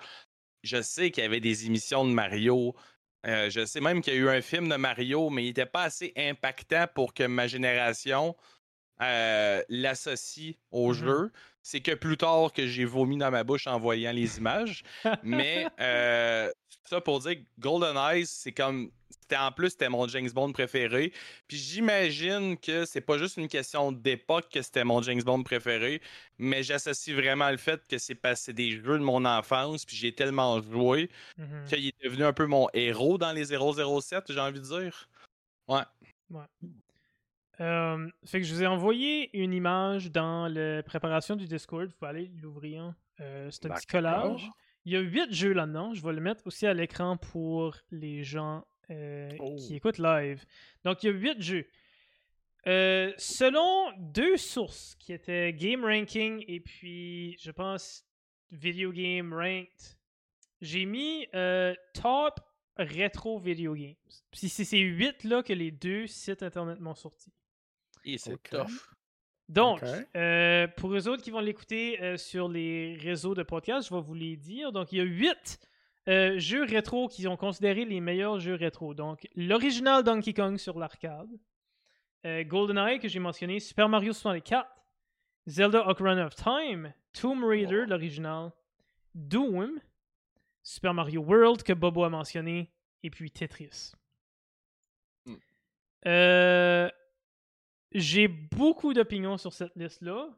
[0.63, 2.75] je sais qu'il y avait des émissions de Mario,
[3.25, 5.65] euh, je sais même qu'il y a eu un film de Mario, mais il n'était
[5.65, 8.35] pas assez impactant pour que ma génération
[9.01, 10.97] euh, l'associe au mm-hmm.
[10.97, 11.31] jeu.
[11.61, 14.83] C'est que plus tard que j'ai vomi dans ma bouche en voyant les images.
[15.21, 16.49] Mais euh,
[16.85, 18.91] ça pour dire que Golden Eyes, c'est comme.
[19.09, 21.11] C'était en plus, c'était mon James Bond préféré.
[21.49, 26.01] Puis j'imagine que c'est pas juste une question d'époque que c'était mon James Bond préféré,
[26.37, 30.15] mais j'associe vraiment le fait que c'est passé des jeux de mon enfance, puis j'ai
[30.15, 31.65] tellement joué mm-hmm.
[31.67, 35.09] qu'il est devenu un peu mon héros dans les 007, j'ai envie de dire.
[35.67, 35.83] Ouais.
[36.29, 36.45] Ouais.
[37.59, 41.87] Euh, fait que je vous ai envoyé une image dans la préparation du Discord.
[41.87, 42.93] Vous pouvez aller l'ouvrir.
[43.19, 44.49] Euh, c'est un petit collage.
[44.85, 45.93] Il y a huit jeux là-dedans.
[45.93, 49.75] Je vais le mettre aussi à l'écran pour les gens euh, qui oh.
[49.75, 50.45] écoutent live.
[50.83, 51.67] Donc, il y a huit jeux.
[52.65, 58.05] selon deux sources qui étaient Game Ranking et puis, je pense,
[58.51, 59.97] Video Game Ranked,
[60.61, 61.27] j'ai mis
[61.93, 62.39] Top
[62.77, 63.95] Retro Video Games.
[64.31, 67.33] C'est ces huit là que les deux sites internet m'ont sorti.
[68.07, 68.89] Et c'est tough.
[69.49, 69.81] Donc,
[70.15, 74.01] euh, pour eux autres qui vont l'écouter euh, sur les réseaux de podcast, je vais
[74.01, 74.71] vous les dire.
[74.71, 75.59] Donc, il y a huit
[76.07, 78.93] euh, jeux rétro qui ont considéré les meilleurs jeux rétro.
[78.93, 81.29] Donc, l'original Donkey Kong sur l'arcade,
[82.25, 84.67] GoldenEye que j'ai mentionné, Super Mario 64,
[85.47, 88.51] Zelda Ocarina of Time, Tomb Raider, l'original,
[89.15, 89.79] Doom,
[90.61, 92.69] Super Mario World que Bobo a mentionné,
[93.03, 93.93] et puis Tetris.
[95.25, 95.35] Hmm.
[96.05, 96.89] Euh,
[97.91, 100.29] j'ai beaucoup d'opinions sur cette liste-là.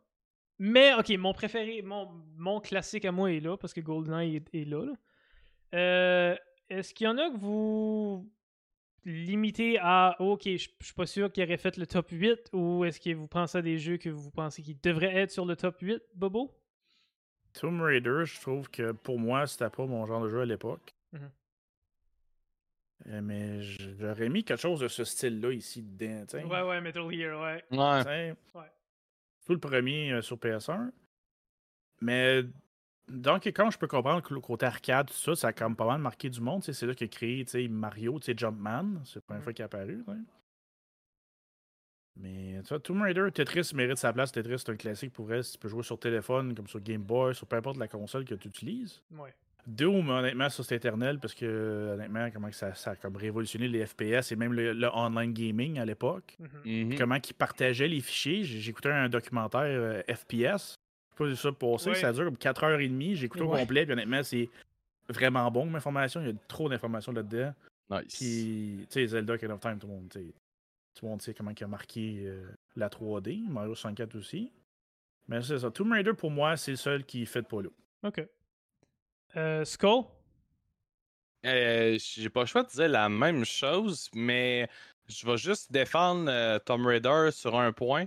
[0.59, 4.65] Mais, ok, mon préféré, mon, mon classique à moi est là, parce que GoldenEye est,
[4.65, 4.93] là.
[5.73, 6.35] Euh,
[6.69, 8.29] est-ce qu'il y en a que vous
[9.05, 12.99] limitez à ok, je suis pas sûr qu'il aurait fait le top 8 ou est-ce
[12.99, 15.77] que vous pensez à des jeux que vous pensez qui devraient être sur le top
[15.79, 16.51] 8, Bobo?
[17.53, 20.93] Tomb Raider, je trouve que pour moi, c'était pas mon genre de jeu à l'époque.
[21.13, 21.21] Mhm.
[21.23, 21.27] Euh,
[23.05, 26.25] mais j'aurais mis quelque chose de ce style-là ici dedans.
[26.33, 27.63] Ouais, ouais, Metal Gear, ouais.
[27.71, 28.35] Ouais.
[29.45, 30.91] Tout le premier euh, sur PS1.
[32.01, 32.43] Mais
[33.07, 35.75] donc, quand je peux comprendre que le côté arcade, tout ça, ça a quand même
[35.75, 36.63] pas mal marqué du monde.
[36.63, 39.01] C'est là qu'il a créé Mario, Jumpman.
[39.05, 39.43] C'est la première mm-hmm.
[39.43, 40.05] fois qu'il est apparu.
[42.15, 44.31] Mais tu vois, Tomb Raider, Tetris mérite sa place.
[44.31, 45.53] Tetris, c'est un classique pour reste.
[45.53, 48.35] Tu peux jouer sur téléphone, comme sur Game Boy, sur peu importe la console que
[48.35, 49.01] tu utilises.
[49.11, 49.33] Ouais.
[49.69, 53.85] Doom, honnêtement, ça c'est éternel parce que, honnêtement, comment ça, ça a comme révolutionné les
[53.85, 56.37] FPS et même le, online gaming à l'époque.
[56.41, 56.65] Mm-hmm.
[56.65, 56.97] Mm-hmm.
[56.97, 58.43] Comment ils partageaient les fichiers.
[58.43, 60.75] J'écoutais un documentaire euh, FPS.
[61.19, 61.93] Je pas ça passer.
[61.95, 63.15] Ça dure comme 4h30.
[63.15, 63.85] J'écoute au complet.
[63.85, 64.49] Puis honnêtement, c'est
[65.07, 66.21] vraiment bon comme information.
[66.21, 67.53] Il y a trop d'informations là-dedans.
[67.89, 68.17] Nice.
[68.17, 71.51] Puis, tu sais, Zelda Kind of Time, tout le monde, tout le monde sait comment
[71.51, 73.47] il a marqué euh, la 3D.
[73.49, 74.51] Mario 64 aussi.
[75.27, 75.71] Mais c'est ça.
[75.71, 77.73] Tomb Raider, pour moi, c'est le seul qui fait de polo.
[78.03, 78.23] OK.
[79.35, 80.03] Euh, Skull?
[81.45, 84.67] Euh, j'ai pas le choix de dire la même chose, mais
[85.07, 88.05] je vais juste défendre euh, Tom Raider sur un point.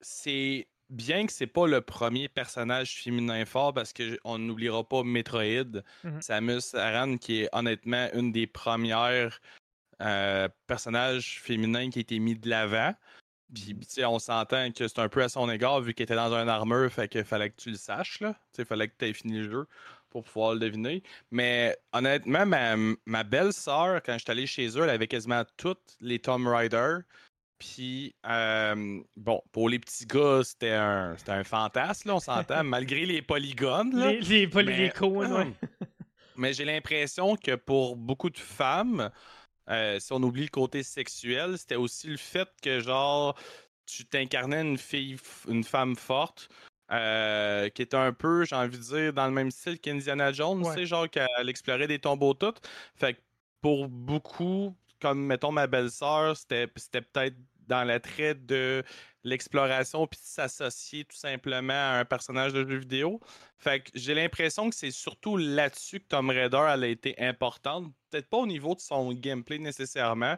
[0.00, 5.82] c'est bien que c'est pas le premier personnage féminin fort parce qu'on n'oubliera pas Metroid,
[6.04, 6.20] mhm.
[6.20, 9.40] Samus Aran, qui est honnêtement une des premières
[10.66, 12.92] personnages féminins qui a été mis de l'avant.
[13.54, 16.48] Puis, on s'entend que c'est un peu à son égard, vu qu'il était dans un
[16.48, 18.34] armure, fait qu'il fallait que tu le saches, là.
[18.58, 19.66] Il fallait que tu aies fini le jeu
[20.10, 21.02] pour pouvoir le deviner.
[21.30, 26.18] Mais honnêtement, ma, ma belle-sœur, quand j'étais allé chez eux, elle avait quasiment toutes les
[26.18, 26.98] Tomb Raider.
[27.58, 33.06] Puis, euh, bon, pour les petits gars, c'était un, un fantasme, là, on s'entend, malgré
[33.06, 33.96] les polygones.
[33.96, 34.12] Là.
[34.12, 35.52] Les, les polygones, ouais.
[36.36, 39.10] mais j'ai l'impression que pour beaucoup de femmes,
[39.70, 43.38] euh, si on oublie le côté sexuel, c'était aussi le fait que, genre,
[43.86, 45.16] tu t'incarnais une fille,
[45.48, 46.48] une femme forte,
[46.90, 50.62] euh, qui était un peu, j'ai envie de dire, dans le même style qu'Indiana Jones,
[50.64, 52.60] tu sais, genre qu'elle explorait des tombeaux toutes.
[52.94, 53.20] Fait que
[53.60, 57.36] pour beaucoup, comme mettons ma belle-sœur, c'était peut-être
[57.72, 58.84] dans l'attrait de
[59.24, 63.18] l'exploration puis s'associer tout simplement à un personnage de jeu vidéo.
[63.56, 67.90] Fait que j'ai l'impression que c'est surtout là-dessus que Tom Raider a été importante.
[68.10, 70.36] Peut-être pas au niveau de son gameplay nécessairement,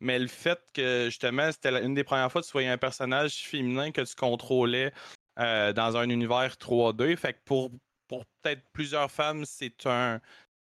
[0.00, 3.44] mais le fait que justement c'était une des premières fois que tu voyais un personnage
[3.44, 4.92] féminin que tu contrôlais
[5.38, 7.16] euh, dans un univers 3D.
[7.16, 7.70] Fait que pour,
[8.08, 10.20] pour peut-être plusieurs femmes, c'est un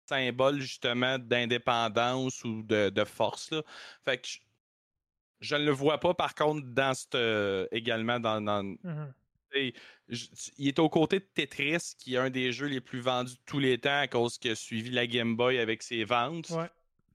[0.09, 3.53] symbole justement d'indépendance ou de, de force.
[3.53, 3.63] Là.
[4.05, 4.27] Fait que
[5.41, 8.41] je ne le vois pas, par contre, dans cette, euh, également dans.
[8.63, 9.13] Mmh
[9.55, 13.41] il est aux côtés de Tetris, qui est un des jeux les plus vendus de
[13.47, 16.51] tous les temps à cause qu'il a suivi la Game Boy avec ses ventes.
[16.51, 16.69] Ouais.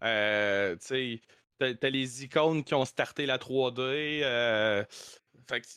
[0.03, 1.21] Euh, tu
[1.59, 3.79] sais, t'as les icônes qui ont starté la 3D.
[4.23, 4.83] Euh,
[5.47, 5.67] fait que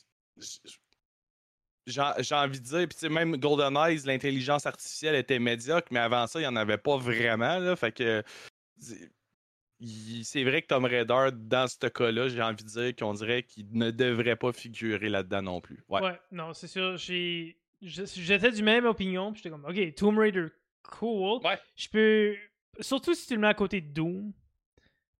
[1.86, 6.40] j'ai envie de dire, puis même Golden Eyes, l'intelligence artificielle était médiocre, mais avant ça,
[6.40, 7.58] il n'y en avait pas vraiment.
[7.58, 8.22] Là, fait que
[9.80, 13.66] c'est vrai que Tom Raider, dans ce cas-là, j'ai envie de dire qu'on dirait qu'il
[13.72, 15.84] ne devrait pas figurer là-dedans non plus.
[15.88, 16.96] Ouais, non, c'est sûr.
[16.96, 17.58] J'ai...
[17.82, 20.46] J'étais du même opinion, puis j'étais comme, ok, Tomb Raider,
[20.82, 21.40] cool.
[21.44, 21.58] Ouais.
[21.76, 22.36] Je peux.
[22.80, 24.32] Surtout si tu le mets à côté de Doom.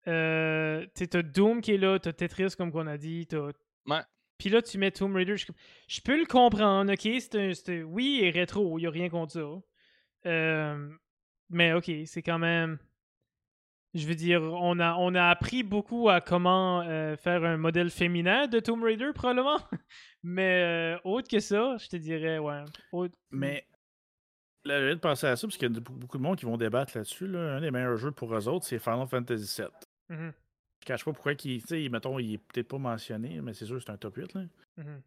[0.09, 3.51] Euh, t'as Doom qui est là, t'as Tetris, comme qu'on a dit, t'as.
[3.87, 4.01] Ouais.
[4.39, 5.37] Puis là, tu mets Tomb Raider.
[5.37, 7.09] Je, peux le comprendre, ok?
[7.21, 10.29] C'est oui, il est rétro, il n'y a rien contre ça.
[10.31, 10.91] Euh,
[11.51, 12.79] mais ok, c'est quand même.
[13.97, 17.91] Je veux dire, on a, on a appris beaucoup à comment euh, faire un modèle
[17.91, 19.59] féminin de Tomb Raider, probablement.
[20.23, 22.65] Mais euh, autre que ça, je te dirais, ouais.
[23.31, 23.67] Mais
[24.65, 26.57] là, j'ai de penser à ça, parce qu'il y a beaucoup de monde qui vont
[26.57, 27.35] débattre là-dessus.
[27.37, 30.17] Un des meilleurs jeux pour eux autres, c'est Final Fantasy VII.
[30.17, 30.33] Mm-hmm.
[30.81, 33.91] Je cache pas pourquoi il, mettons, il est peut-être pas mentionné, mais c'est sûr c'est
[33.91, 34.35] un top 8.
[34.35, 34.43] Là.
[34.79, 35.01] Mm-hmm.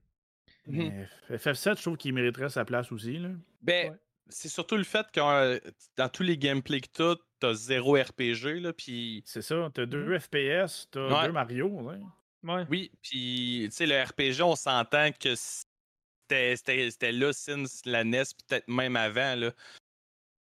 [0.67, 3.17] Mais FF7, je trouve qu'il mériterait sa place aussi.
[3.17, 3.29] Là.
[3.61, 3.97] Ben,
[4.29, 5.59] c'est surtout le fait que euh,
[5.97, 9.23] dans tous les gameplays que t'as, t'as zéro RPG, là, puis...
[9.25, 11.99] C'est ça, t'as deux mmh FPS, t'as deux Mario, ouais.
[12.43, 12.65] ouais.
[12.69, 18.67] Oui, puis, tu sais, le RPG, on s'entend que c'était là since la NES, peut-être
[18.67, 19.51] même avant, là.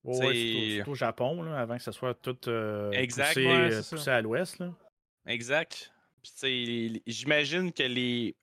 [0.03, 4.21] Ouais, surtout, au Japon, là, avant que ça soit tout euh, poussé, euh, poussé à
[4.21, 4.73] l'ouest, là.
[5.27, 5.91] Exact.
[6.21, 8.35] Puis, tu sais, j'imagine que les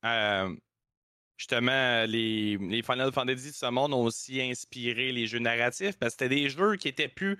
[1.37, 6.15] justement, les, les Final Fantasy de ce monde ont aussi inspiré les jeux narratifs parce
[6.17, 7.39] que c'était des jeux qui étaient plus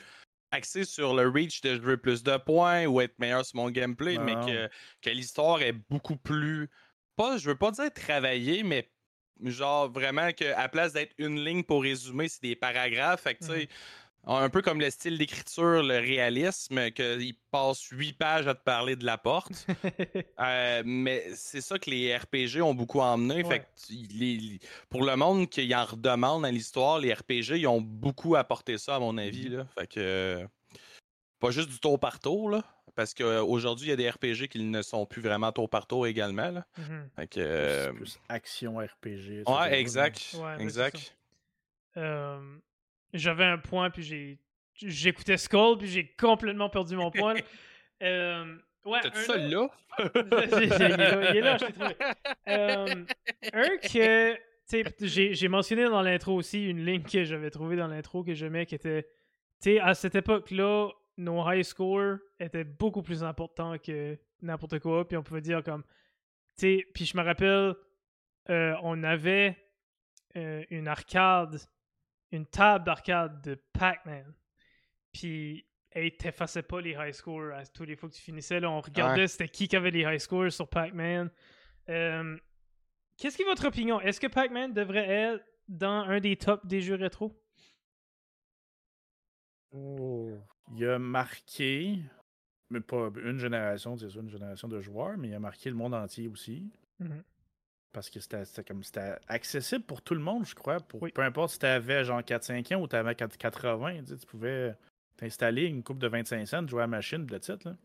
[0.57, 4.19] axés sur le reach de jouer plus de points ou être meilleur sur mon gameplay,
[4.19, 4.69] mais que,
[5.03, 6.69] que l'histoire est beaucoup plus.
[7.17, 8.91] Pas, je veux pas dire travailler, mais
[9.45, 13.23] genre vraiment qu'à place d'être une ligne pour résumer, c'est des paragraphes.
[13.23, 13.69] Fait que, tu sais, mmh
[14.27, 18.97] un peu comme le style d'écriture, le réalisme, qu'il passe huit pages à te parler
[18.97, 19.67] de la porte.
[20.39, 23.43] Euh, mais c'est ça que les RPG ont beaucoup emmené.
[23.45, 23.67] Fait
[24.91, 28.97] pour le monde qui en redemande à l'histoire, les RPG, ils ont beaucoup apporté ça,
[28.97, 29.49] à mon avis.
[29.49, 29.67] Là.
[29.79, 30.47] Fait que.
[31.41, 32.63] Pas juste du tour par tour, là,
[32.95, 36.07] parce qu'aujourd'hui, il y a des RPG qui ne sont plus vraiment tour par tour
[36.07, 36.51] également.
[36.51, 36.67] Là.
[36.79, 37.09] Mm-hmm.
[37.17, 39.45] fait que, plus action RPG.
[39.47, 40.37] Ouais, exact.
[40.39, 41.17] Ben, exact.
[41.97, 42.59] Euh,
[43.19, 44.39] j'avais un point, puis j'ai
[44.75, 47.35] j'écoutais Skull, puis j'ai complètement perdu mon point.
[48.03, 49.69] euh, ouais, ça là?
[49.99, 51.97] il, est là, je t'ai trouvé.
[52.49, 53.05] Euh,
[53.53, 54.37] un que,
[55.01, 58.77] j'ai, mentionné dans l'intro aussi une ligne que j'avais trouvée dans l'intro que j'aimais, qui
[58.77, 59.09] était,
[59.59, 65.17] sais, à cette époque-là, nos high scores étaient beaucoup plus importants que n'importe quoi, puis
[65.17, 65.83] on pouvait dire comme,
[66.57, 67.75] puis je me rappelle,
[68.51, 69.57] euh, on avait
[70.37, 71.59] euh, une arcade
[72.33, 74.33] une table d'arcade de Pac-Man.
[75.13, 78.61] Puis, hey, t'effaçais pas les high scores à tous les fois que tu finissais.
[78.61, 81.31] Là, on regardait c'était qui qui avait les high scores sur Pac-Man.
[81.89, 82.37] Euh,
[83.17, 84.01] qu'est-ce qui est votre opinion?
[84.01, 87.33] Est-ce que Pac-Man devrait être dans un des tops des jeux rétro?
[89.73, 90.39] Oh.
[90.75, 91.99] Il a marqué,
[92.71, 95.77] mais pas une génération, c'est ça, une génération de joueurs, mais il a marqué le
[95.77, 96.73] monde entier aussi.
[97.01, 97.23] Mm-hmm.
[97.97, 100.81] Parce que c'était comme c'était accessible pour tout le monde, je crois.
[100.81, 104.77] Pour, Peu importe si tu avais genre 4-5 ans ou tu avais 80, tu, pouvais
[105.17, 107.67] t'installer une coupe de 25 cents, jouer à la machine, de titre.
[107.67, 107.77] Là.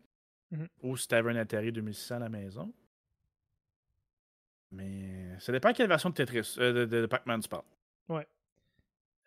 [0.52, 0.68] Mm-hmm.
[0.82, 2.74] Ou si tu avais un Atari 2600 à la maison.
[4.70, 7.64] Mais ça dépend quelle version de Tetris, euh, de, Pac-Man tu parles.
[8.10, 8.28] Ouais.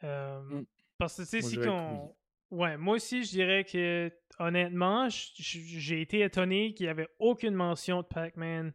[0.03, 0.65] Euh, mm.
[0.99, 2.15] Parce que tu sais, si qu'on.
[2.51, 8.03] Ouais, moi aussi, je dirais que honnêtement, j'ai été étonné qu'il n'y avait aucune mention
[8.03, 8.71] de Pac-Man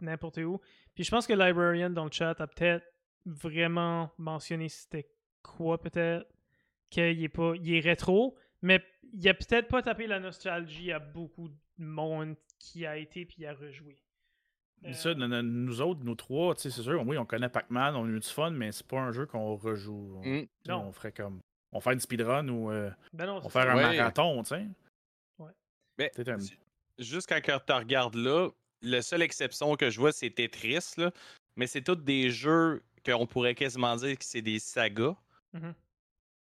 [0.00, 0.60] n'importe où.
[0.94, 2.84] Puis je pense que Librarian dans le chat a peut-être
[3.26, 5.08] vraiment mentionné c'était
[5.42, 6.26] quoi peut-être
[6.90, 10.98] qu'il est pas il est rétro, mais il a peut-être pas tapé la nostalgie à
[10.98, 14.00] beaucoup de monde qui a été puis a rejoué.
[14.92, 18.20] Ça, euh, nous autres, nous trois, c'est sûr, oui, on connaît Pac-Man, on a eu
[18.20, 20.20] du fun, mais c'est pas un jeu qu'on rejoue.
[20.22, 20.46] On, mm.
[20.68, 20.88] non.
[20.88, 21.40] on ferait comme.
[21.72, 24.66] On fait une speedrun ou euh, ben on fait un marathon, tu sais.
[25.38, 25.50] Ouais.
[25.98, 26.12] Mais
[26.98, 28.50] juste quand tu regardes là,
[28.84, 31.10] la seule exception que je vois, c'est Tetris, là.
[31.56, 35.16] Mais c'est tous des jeux qu'on pourrait quasiment dire que c'est des sagas.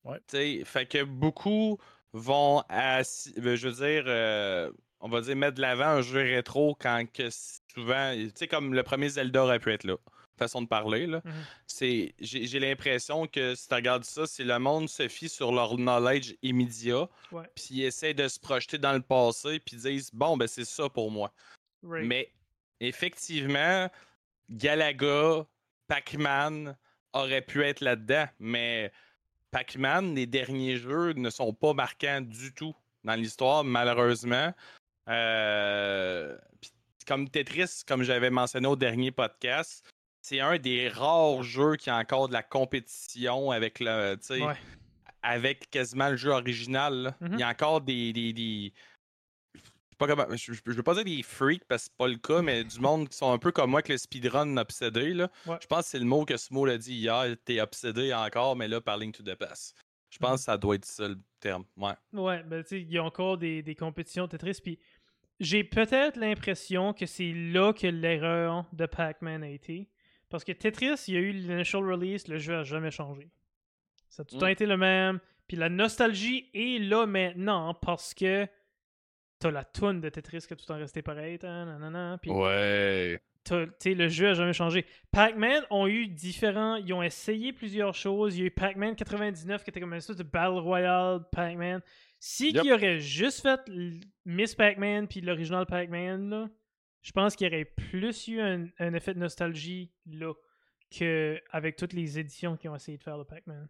[0.05, 0.65] Ouais.
[0.65, 1.79] fait que beaucoup
[2.13, 6.77] vont, ben, je veux dire, euh, on va dire mettre de l'avant un jeu rétro
[6.79, 9.97] quand que souvent, tu sais, comme le premier Zelda aurait pu être là.
[10.39, 11.23] Façon de parler, là.
[11.67, 15.77] C'est, j'ai, l'impression que si tu regardes ça, c'est le monde se fie sur leur
[15.77, 17.09] knowledge immédiat.
[17.55, 20.89] Puis ils essaient de se projeter dans le passé, puis disent, bon, ben c'est ça
[20.89, 21.33] pour moi.
[21.83, 22.31] Mais
[22.81, 23.89] effectivement,
[24.51, 25.47] Galaga,
[25.89, 26.77] Pac-Man
[27.13, 28.93] auraient pu être là-dedans, mais
[29.51, 32.75] Pac-Man, les derniers jeux ne sont pas marquants du tout
[33.05, 34.53] dans l'histoire, malheureusement.
[35.09, 36.37] Euh,
[37.07, 39.85] comme Tetris, comme j'avais mentionné au dernier podcast,
[40.23, 44.17] c'est un des rares jeux qui a encore de la compétition avec le,
[45.23, 47.15] avec quasiment le jeu original.
[47.21, 47.51] Il y a mm-hmm.
[47.51, 48.73] encore des,
[50.07, 52.65] pas comment, je, veux pas dire des freaks parce que c'est pas le cas, mais
[52.65, 55.15] du monde qui sont un peu comme moi que le speedrun obsédé.
[55.15, 55.31] Là.
[55.47, 57.37] Je pense que c'est le mot que ce mot l'a dit hier.
[57.45, 59.77] T'es obsédé encore, mais là, par Link to the Past.
[60.11, 61.65] Je pense que ça doit être ça le terme.
[61.77, 61.95] Ouais.
[62.13, 64.59] Ouais, ben tu sais, il y a encore des, des compétitions Tetris.
[64.63, 64.79] Puis
[65.41, 69.89] j'ai peut-être l'impression que c'est là que l'erreur de Pac-Man a été.
[70.29, 73.31] Parce que Tetris, il y a eu l'initial release, le jeu a jamais changé.
[74.09, 74.51] Ça a tout le temps mm.
[74.51, 75.21] été le même.
[75.47, 78.49] Puis la nostalgie est là maintenant parce que
[79.43, 81.39] t'as la toune de Tetris qui a tout le temps resté pareil.
[81.39, 83.21] Puis ouais.
[83.51, 84.87] le jeu a jamais changé.
[85.11, 86.77] Pac-Man ont eu différents.
[86.77, 88.37] Ils ont essayé plusieurs choses.
[88.37, 91.81] Il y a eu Pac-Man 99 qui était comme une sorte de Battle Royale Pac-Man.
[92.21, 92.65] Si yep.
[92.73, 93.61] aurait juste fait
[94.25, 96.49] Miss Pac-Man puis l'original Pac-Man,
[97.03, 100.33] je pense qu'il y aurait plus eu un, effet de nostalgie là
[100.89, 103.69] qu'avec toutes les éditions qui ont essayé de faire le Pac-Man.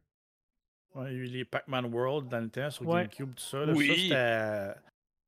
[0.95, 3.65] Ouais, il y a eu les Pac-Man World dans le temps sur GameCube, tout ça.
[3.73, 4.11] oui.
[4.11, 4.77] Ça,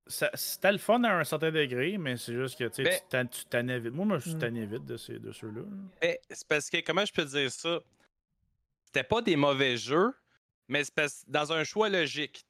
[0.07, 3.93] c'était le fun à un certain degré, mais c'est juste que tu ben t'en vite.
[3.93, 4.39] Moi, moi, je suis mm.
[4.39, 5.63] tanné vite de, ces, de ceux-là.
[6.01, 7.81] Ben, c'est parce que, comment je peux dire ça?
[8.87, 10.13] C'était pas des mauvais jeux,
[10.69, 12.45] mais c'est parce, dans un choix logique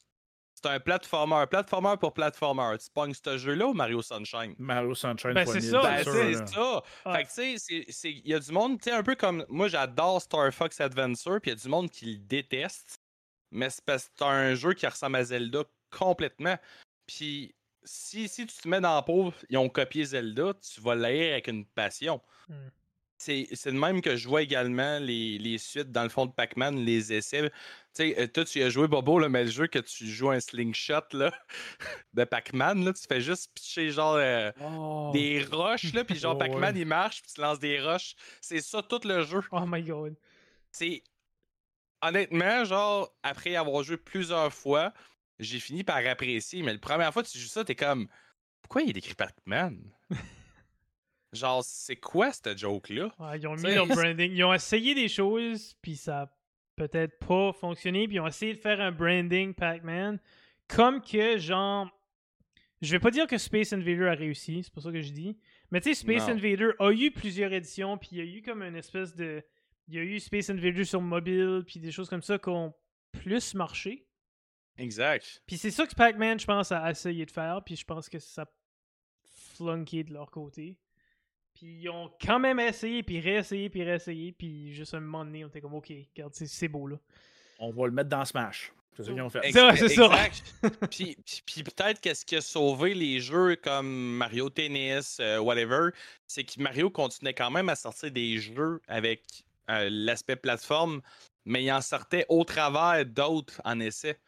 [0.65, 1.45] c'est un platformer.
[1.49, 2.77] Platformer pour platformer.
[2.79, 4.55] Tu pognes ce jeu-là ou Mario Sunshine?
[4.59, 5.83] Mario Sunshine, ben, c'est ça.
[5.83, 6.83] Ben, c'est ça.
[7.13, 9.45] Fait que, tu sais, il y a du monde, tu sais, un peu comme.
[9.49, 12.99] Moi, j'adore Star Fox Adventure, puis il y a du monde qui le déteste.
[13.51, 16.57] Mais c'est parce que c'est un jeu qui ressemble à Zelda complètement.
[17.07, 20.95] Puis, si, si tu te mets dans la peau, ils ont copié Zelda, tu vas
[20.95, 22.21] l'air avec une passion.
[22.49, 22.69] Hmm
[23.25, 26.85] c'est le même que je vois également les, les suites dans le fond de Pac-Man,
[26.85, 27.51] les essais.
[27.51, 27.55] Tu
[27.95, 30.41] sais, euh, toi, tu as joué Bobo, là, mais le jeu que tu joues un
[30.41, 31.33] slingshot là,
[32.15, 35.11] de Pac-Man, tu fais juste pitcher genre euh, oh.
[35.13, 38.15] des roches, là, puis genre Pac-Man il marche, puis tu lances des roches.
[38.41, 39.41] C'est ça tout le jeu.
[39.53, 40.15] Oh my god.
[40.71, 41.03] C'est.
[42.03, 44.93] Honnêtement, genre, après avoir joué plusieurs fois,
[45.39, 48.09] j'ai fini par apprécier, mais la première fois que tu joues ça, t'es comme.
[48.63, 49.79] Pourquoi il est écrit Pac-Man?
[51.33, 53.11] Genre, c'est quoi cette joke-là?
[53.37, 54.33] ils ont mis leur branding.
[54.33, 56.37] Ils ont essayé des choses, puis ça a
[56.77, 60.21] peut-être pas fonctionné, puis ils ont essayé de faire un branding Pac-Man.
[60.69, 61.91] Comme que, genre.
[62.81, 65.39] Je vais pas dire que Space Invader a réussi, c'est pas ça que je dis.
[65.71, 68.63] Mais tu sais, Space Invader a eu plusieurs éditions, puis il y a eu comme
[68.63, 69.43] une espèce de.
[69.89, 72.73] Il y a eu Space Invader sur mobile, puis des choses comme ça qui ont
[73.13, 74.07] plus marché.
[74.79, 75.43] Exact.
[75.47, 78.19] Puis c'est ça que Pac-Man, je pense, a essayé de faire, puis je pense que
[78.19, 78.47] ça a
[79.57, 80.77] flunké de leur côté.
[81.55, 85.45] Puis ils ont quand même essayé, puis réessayé, puis réessayé, puis juste un moment donné,
[85.45, 86.97] on était comme, OK, regarde, c'est beau, là.
[87.61, 88.73] On va le mettre dans Smash.
[88.97, 89.41] C'est ça qu'ils ont fait.
[89.77, 90.09] C'est ça.
[90.91, 91.17] puis,
[91.47, 95.91] puis, peut-être qu'est-ce qui a sauvé les jeux comme Mario Tennis, euh, whatever,
[96.27, 99.23] c'est que Mario continuait quand même à sortir des jeux avec
[99.71, 101.01] euh, l'aspect plateforme,
[101.45, 104.19] mais il en sortait au travers d'autres en essai.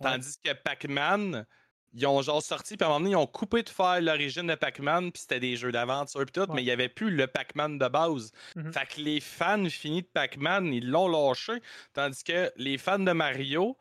[0.00, 1.46] Tandis que Pac-Man,
[1.92, 4.46] ils ont genre sorti, puis à un moment donné, ils ont coupé de faire l'origine
[4.46, 7.26] de Pac-Man, puis c'était des jeux d'aventure, puis tout, mais il n'y avait plus le
[7.26, 8.30] Pac-Man de base.
[8.56, 8.72] Mm-hmm.
[8.72, 11.54] Fait que les fans finis de Pac-Man, ils l'ont lâché,
[11.94, 13.76] tandis que les fans de Mario,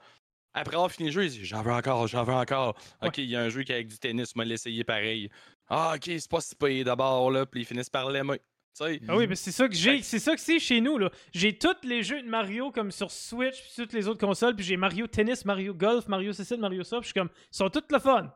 [0.54, 2.76] après avoir fini le jeu, ils disent J'en veux encore, j'en veux encore.
[3.04, 5.30] Ok, il y a un jeu qui est avec du tennis, moi l'essayer pareil.
[5.70, 8.42] Ah, ok, c'est pas si payé d'abord, là, puis ils finissent par l'aimer.
[9.08, 10.02] Ah oui, mais c'est ça que j'ai.
[10.02, 11.10] C'est ça que c'est chez nous, là.
[11.34, 14.66] J'ai tous les jeux de Mario comme sur Switch, puis toutes les autres consoles, puis
[14.66, 17.70] j'ai Mario Tennis, Mario Golf, Mario Cécile, Mario ça, puis je suis comme, ils sont
[17.70, 18.34] tous le fun.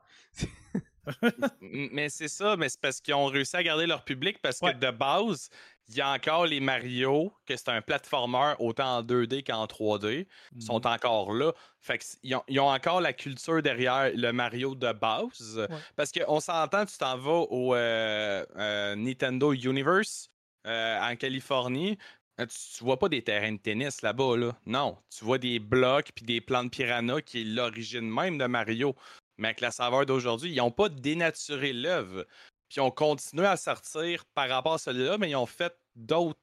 [1.62, 4.74] mais c'est ça, mais c'est parce qu'ils ont réussi à garder leur public parce que
[4.74, 5.50] de base,
[5.92, 10.26] il y a encore les Mario, que c'est un platformer autant en 2D qu'en 3D,
[10.60, 10.92] sont mhm.
[10.92, 11.52] encore là.
[11.80, 12.00] Fait
[12.34, 15.68] ont, ils ont, encore la culture derrière le Mario de base.
[15.96, 20.30] Parce qu'on s'entend, tu t'en vas au euh, euh, Nintendo Universe
[20.68, 21.98] euh, en Californie.
[22.38, 24.56] Tu, vois pas des terrains de tennis là-bas, là.
[24.66, 24.98] Non.
[25.16, 28.96] Tu vois des blocs puis des plans de piranha qui est l'origine même de Mario.
[29.38, 32.26] Mais avec la saveur d'aujourd'hui, ils n'ont pas dénaturé l'œuvre.
[32.70, 36.40] Puis ils ont continué à sortir par rapport à celui-là, mais ils ont fait d'autres,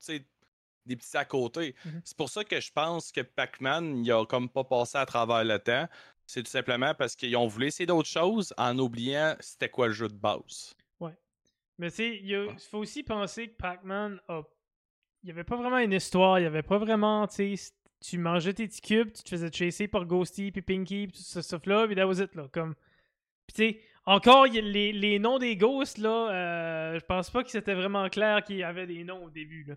[0.87, 1.75] des petits à côté.
[1.85, 5.07] Mmh c'est pour ça que je pense que Pac-Man, il a comme pas passé à
[5.07, 5.87] travers le temps.
[6.27, 9.93] C'est tout simplement parce qu'ils ont voulu essayer d'autres choses en oubliant c'était quoi le
[9.95, 10.75] jeu de base.
[11.01, 11.17] Ouais.
[11.79, 14.43] Mais tu sais, il faut aussi penser que Pac-Man a.
[15.23, 18.19] Il n'y avait pas vraiment une histoire, il n'y avait pas vraiment, tu sais, tu
[18.19, 21.43] mangeais tes petits cubes, tu te faisais chasser par Ghosty, puis Pinky, puis tout ce
[21.43, 22.49] stuff-là, puis that was it, là.
[22.53, 22.77] Comme...
[23.47, 27.51] Puis tu sais, encore, les, les, noms des ghosts, là, euh, je pense pas que
[27.51, 29.75] c'était vraiment clair qu'il y avait des noms au début, là.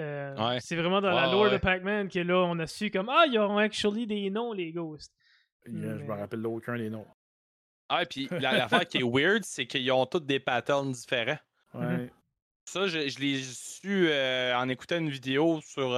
[0.00, 3.26] Euh, c'est vraiment dans la lore de Pac-Man que là, on a su comme Ah,
[3.30, 5.14] ils ont actually des noms, les ghosts.
[5.66, 7.06] Je me rappelle aucun des noms.
[7.88, 11.38] Ah, et puis l'affaire qui est weird, c'est qu'ils ont tous des patterns différents.
[11.74, 12.10] Ouais.
[12.64, 15.90] Ça, je, je l'ai su euh, en écoutant une vidéo sur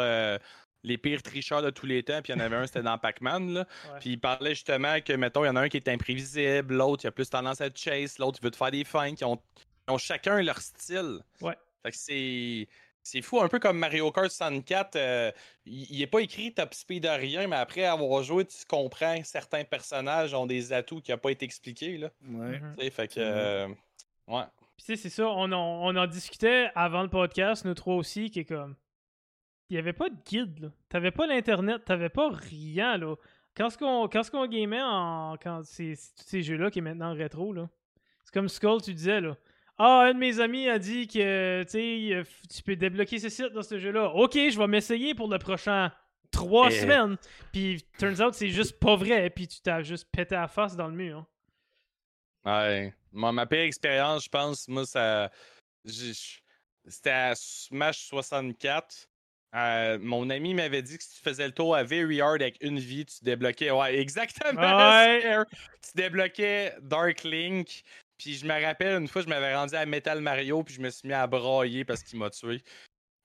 [0.84, 2.98] les pires tricheurs de tous les temps, puis il y en avait un, c'était dans
[2.98, 3.64] Pac-Man.
[4.00, 7.04] Puis il parlait justement que, mettons, il y en a un qui est imprévisible, l'autre,
[7.04, 9.24] il a plus tendance à être chase, l'autre, il veut te faire des fins, qui
[9.24, 9.40] ont,
[9.88, 11.20] ont chacun leur style.
[11.40, 11.56] Ouais.
[11.82, 12.68] Fait que c'est.
[13.04, 14.94] C'est fou, un peu comme Mario Kart 64.
[14.94, 15.32] Euh,
[15.66, 19.26] il n'est pas écrit top speed de rien, mais après avoir joué, tu comprends que
[19.26, 21.98] certains personnages ont des atouts qui n'ont pas été expliqués.
[21.98, 22.10] Là.
[22.24, 22.60] Ouais.
[22.60, 22.90] Mhm.
[22.92, 23.14] Fait que.
[23.18, 23.66] Euh,
[24.28, 24.44] ouais.
[24.76, 28.38] Puis c'est ça, on en, on en discutait avant le podcast, nous trois aussi, qui
[28.40, 28.76] est comme
[29.70, 30.58] il n'y avait pas de guide.
[30.60, 30.68] Là.
[30.88, 32.98] T'avais pas l'Internet, t'avais pas rien.
[32.98, 33.16] là.
[33.56, 35.36] Quand ce qu'on, qu'on gamait en.
[35.42, 37.68] Quand tous ces jeux-là qui est maintenant rétro, là.
[38.24, 39.36] C'est comme Skull, tu disais, là.
[39.78, 43.78] Ah, un de mes amis a dit que tu peux débloquer ce site dans ce
[43.78, 44.10] jeu-là.
[44.10, 45.90] Ok, je vais m'essayer pour le prochain
[46.30, 46.80] trois eh.
[46.80, 47.16] semaines.
[47.52, 49.30] Puis, turns out, c'est juste pas vrai.
[49.30, 51.26] Puis, tu t'as juste pété la face dans le mur.
[52.44, 52.92] Ouais.
[53.12, 55.30] ma pire expérience, je pense, moi, ça.
[55.84, 59.08] C'était à Smash 64.
[59.54, 62.56] Euh, mon ami m'avait dit que si tu faisais le tour à Very Hard avec
[62.62, 63.70] une vie, tu débloquais.
[63.70, 65.44] Ouais, exactement.
[65.82, 67.82] Tu débloquais Dark Link.
[68.16, 70.90] Puis je me rappelle une fois, je m'avais rendu à Metal Mario, puis je me
[70.90, 72.62] suis mis à brailler parce qu'il m'a tué.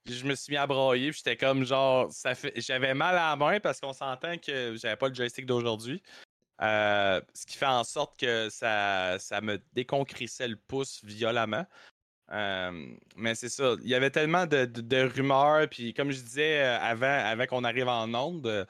[0.06, 2.12] je me suis mis à brailler, puis j'étais comme genre.
[2.12, 2.52] ça fait...
[2.60, 6.02] J'avais mal à la main parce qu'on s'entend que j'avais pas le joystick d'aujourd'hui.
[6.60, 11.64] Euh, ce qui fait en sorte que ça, ça me déconcrissait le pouce violemment
[12.30, 13.74] mais c'est ça.
[13.82, 15.68] Il y avait tellement de, rumeurs.
[15.68, 18.64] Puis comme je disais euh, avant, avant qu'on arrive en onde, euh,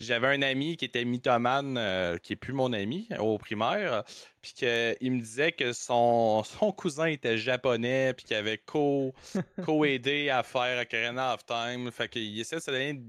[0.00, 4.04] j'avais un ami qui était mythomane, euh, qui est plus mon ami au primaire.
[4.40, 8.14] Puis qu'il me disait que son, son cousin était japonais.
[8.14, 8.58] Puis qu'il avait
[9.64, 11.90] co-aidé à faire Ocarina of Time.
[11.90, 13.00] Fait qu'il essaie de se donner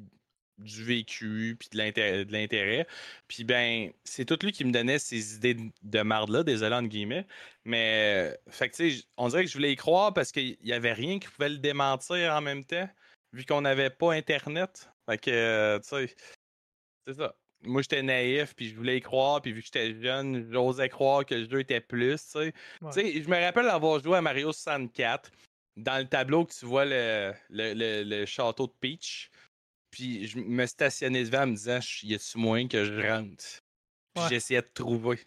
[0.57, 1.77] du vécu, puis de
[2.31, 2.87] l'intérêt.
[3.27, 7.25] Puis ben, c'est tout lui qui me donnait ces idées de marde-là, désolé entre guillemets.
[7.65, 10.73] Mais, fait que tu sais, on dirait que je voulais y croire parce qu'il n'y
[10.73, 12.89] avait rien qui pouvait le démentir en même temps,
[13.33, 14.89] vu qu'on n'avait pas Internet.
[15.09, 16.15] Fait que, tu sais,
[17.05, 17.35] c'est ça.
[17.65, 21.25] Moi, j'étais naïf, puis je voulais y croire, puis vu que j'étais jeune, j'osais croire
[21.25, 22.51] que le jeu était plus, tu sais.
[22.51, 25.31] Tu sais, je me rappelle avoir joué à Mario 64.
[25.75, 29.31] Dans le tableau que tu vois le, le, le château de Peach,
[29.93, 33.43] puis je me stationnais devant en me disant y a-tu moyen que je rentre?
[34.15, 35.19] Puis j'essayais de trouver.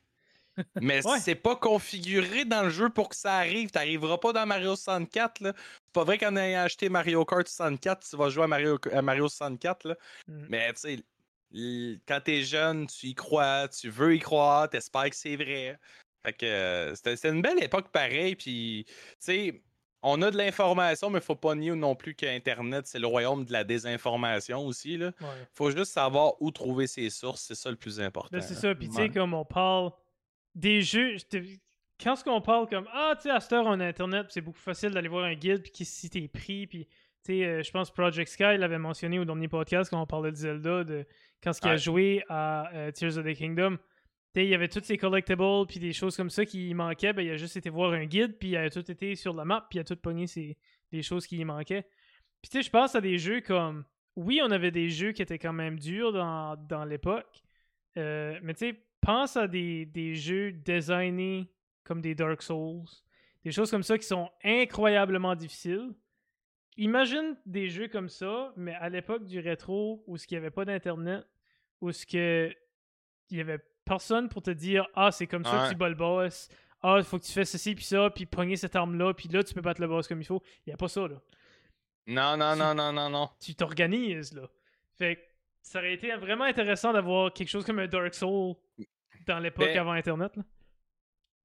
[0.81, 3.71] Mais c'est pas configuré dans le jeu pour que ça arrive.
[3.71, 5.41] T'arriveras pas dans Mario 64.
[5.41, 5.53] Là.
[5.57, 9.03] C'est pas vrai qu'en ayant acheté Mario Kart 64, tu vas jouer à Mario, à
[9.03, 9.87] Mario 64.
[9.87, 9.95] Là.
[10.27, 10.47] Mmh.
[10.49, 15.17] Mais tu sais, quand t'es jeune, tu y crois, tu veux y croire, t'espères que
[15.17, 15.79] c'est vrai.
[16.25, 18.35] Fait que euh, c'était une belle époque pareil.
[18.35, 19.63] Puis, tu sais,
[20.09, 23.45] on a de l'information, mais il faut pas nier non plus qu'Internet, c'est le royaume
[23.45, 24.95] de la désinformation aussi.
[24.95, 25.13] Il
[25.53, 28.29] faut juste savoir où trouver ses sources, c'est ça le plus important.
[28.31, 29.91] Ben, c'est ça, puis tu sais, comme on parle
[30.55, 31.17] des jeux,
[32.03, 34.41] quand ce qu'on parle comme Ah, tu sais, à cette heure, on a Internet, c'est
[34.41, 36.87] beaucoup facile d'aller voir un guide, puis si t'es pris, puis
[37.25, 40.31] tu sais, euh, je pense Project Sky l'avait mentionné au dernier podcast quand on parlait
[40.31, 41.05] de Zelda, de
[41.43, 43.77] quand ce qu'il a joué à euh, Tears of the Kingdom
[44.45, 47.31] il y avait tous ces collectibles puis des choses comme ça qui manquaient, ben, il
[47.31, 49.79] a juste été voir un guide, puis il a tout été sur la map, puis
[49.79, 50.57] il a tout pogné ces,
[50.93, 51.87] des choses qui manquaient.
[52.43, 53.85] Puis tu sais, je pense à des jeux comme...
[54.15, 57.43] Oui, on avait des jeux qui étaient quand même durs dans, dans l'époque,
[57.99, 61.49] euh, mais tu sais, pense à des, des jeux designés
[61.85, 62.85] comme des Dark Souls,
[63.45, 65.95] des choses comme ça qui sont incroyablement difficiles.
[66.77, 70.51] Imagine des jeux comme ça, mais à l'époque du rétro, où ce qu'il n'y avait
[70.51, 71.25] pas d'internet,
[71.81, 72.05] où ce
[73.31, 75.95] il y avait personne pour te dire Ah, c'est comme ça que tu bats le
[75.95, 76.49] boss.
[76.83, 79.43] Ah, il faut que tu fasses ceci, puis ça, puis pogner cette arme-là, puis là,
[79.43, 80.43] tu peux battre le boss comme il faut.
[80.67, 81.17] Il n'y a pas ça, là.
[82.07, 83.31] Non, non, non, non, non, non.
[83.41, 84.49] Tu t'organises, là.
[84.99, 85.21] Fait que
[85.63, 88.55] ça aurait été vraiment intéressant d'avoir quelque chose comme un Dark Soul
[89.27, 90.43] dans l'époque ben avant Internet, là.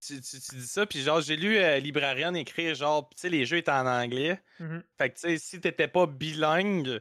[0.06, 3.46] Tu, tu, dis ça, puis genre, j'ai lu euh, Librarian écrire, genre, tu sais, les
[3.46, 4.42] jeux étaient en anglais.
[4.60, 4.82] Mm-hmm.
[4.98, 7.00] Fait que, tu sais, si t'étais pas bilingue,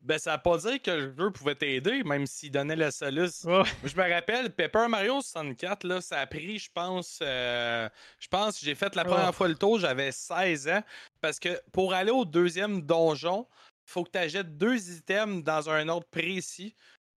[0.00, 3.44] ben, ça veut pas dire que le jeu pouvait t'aider, même s'il donnait la soluce.
[3.84, 7.88] Je me rappelle, Paper Mario 64, là, ça a pris, je pense, euh,
[8.20, 10.82] je pense, j'ai fait la première fois le tour, j'avais 16 ans,
[11.20, 13.46] parce que pour aller au deuxième donjon,
[13.86, 16.74] il faut que tu achètes deux items dans un ordre précis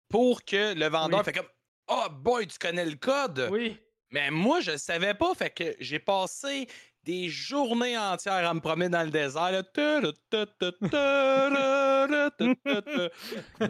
[0.08, 1.50] pour que le vendeur fait comme
[1.88, 3.50] Oh boy, tu connais le code!
[3.52, 3.78] Oui.
[4.12, 6.68] Mais moi, je savais pas, fait que j'ai passé
[7.04, 9.64] des journées entières à me promener dans le désert.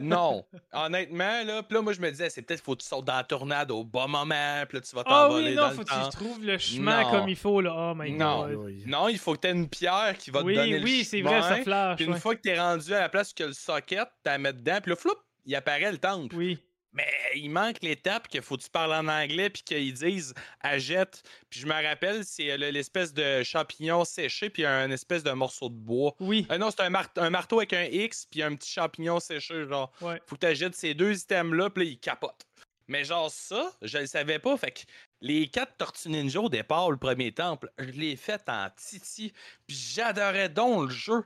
[0.02, 3.06] non, honnêtement, là, puis là, moi, je me disais, c'est peut-être faut que tu sautes
[3.06, 5.84] dans la tornade au bon moment, puis là, tu vas t'envoler ah oui, non, faut
[5.84, 7.74] que tu trouves le chemin comme il faut, là.
[7.76, 8.48] Oh my non.
[8.48, 8.74] god.
[8.86, 10.84] Non, il faut que tu aies une pierre qui va te donner le chemin.
[10.84, 11.98] Oui, c'est vrai, ça flash.
[11.98, 14.38] Puis une fois que tu es rendu à la place que le socket, tu la
[14.38, 15.16] mets dedans, puis là, floup,
[15.46, 16.36] il apparaît le temple.
[16.36, 16.60] Oui.
[16.92, 21.22] Mais il manque l'étape qu'il faut que tu parles en anglais puis qu'ils disent agette.
[21.50, 25.76] Puis je me rappelle, c'est l'espèce de champignon séché puis un espèce de morceau de
[25.76, 26.16] bois.
[26.20, 26.48] Oui.
[26.52, 29.68] Euh, non, c'est un, un, marteau avec un X puis un petit champignon séché.
[29.68, 32.46] Genre, faut que tu achètes ces deux items-là puis là, ils capotent.
[32.90, 34.58] Mais genre ça, je le savais pas.
[34.58, 34.80] Fait que
[35.22, 39.32] les quatre Tortues Ninja au départ, le premier temple, je l'ai fait en titi.
[39.68, 41.24] Puis j'adorais donc le jeu.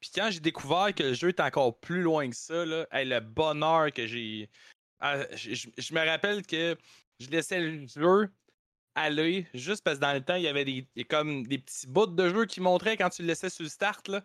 [0.00, 3.20] Puis quand j'ai découvert que le jeu est encore plus loin que ça, là, le
[3.20, 4.50] bonheur que j'ai.
[5.00, 6.76] Ah, je, me rappelle que
[7.20, 8.30] je laissais le jeu
[8.94, 12.06] aller juste parce que dans le temps, il y avait des, comme des petits bouts
[12.06, 14.08] de jeu qui montraient quand tu le laissais sur le start.
[14.08, 14.24] Là.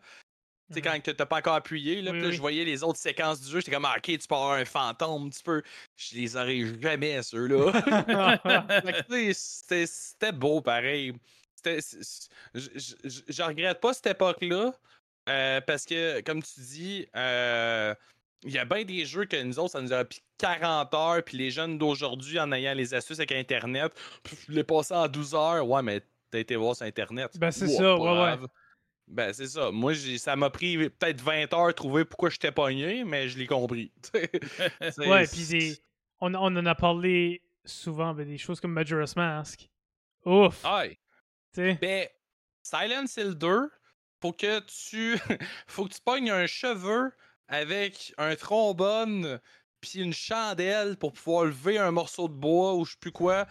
[0.70, 3.52] Tu sais, quand tu n'as pas encore appuyé, là, je voyais les autres séquences du
[3.52, 5.62] jeu, j'étais comme, ah, ok, tu peux avoir un fantôme, tu peux.
[5.96, 7.72] Je les aurais jamais, ceux-là.
[9.34, 11.14] c'était beau, pareil.
[11.66, 12.20] Je,
[12.54, 14.74] je, regrette pas cette époque-là,
[15.30, 17.94] euh, parce que, comme tu dis, euh,
[18.46, 21.24] il y a bien des jeux que nous autres, ça nous aurait pris 40 heures,
[21.24, 23.94] puis les jeunes d'aujourd'hui, en ayant les astuces avec Internet,
[24.50, 25.68] les passer en 12 heures.
[25.68, 27.38] Ouais, mais t'as été voir sur Internet.
[27.38, 28.48] Ben, c'est ça, ouais, ouais.
[29.08, 29.72] Ben, c'est ça.
[29.72, 33.48] Moi, ça m'a pris peut-être 20 heures de trouver pourquoi j'étais pogné, mais je l'ai
[33.48, 33.92] compris.
[34.14, 35.78] ouais, puis
[36.20, 39.70] on, on, en a parlé souvent, ben, des choses comme Majora's Mask.
[40.26, 40.64] Ouf!
[40.66, 40.98] Aïe!
[41.56, 42.08] Ben,
[42.64, 43.70] Silent Hill 2,
[44.22, 45.18] faut que tu
[45.68, 47.12] faut que tu pognes un cheveu
[47.48, 49.40] avec un trombone
[49.82, 53.46] puis une chandelle pour pouvoir lever un morceau de bois ou je sais plus quoi.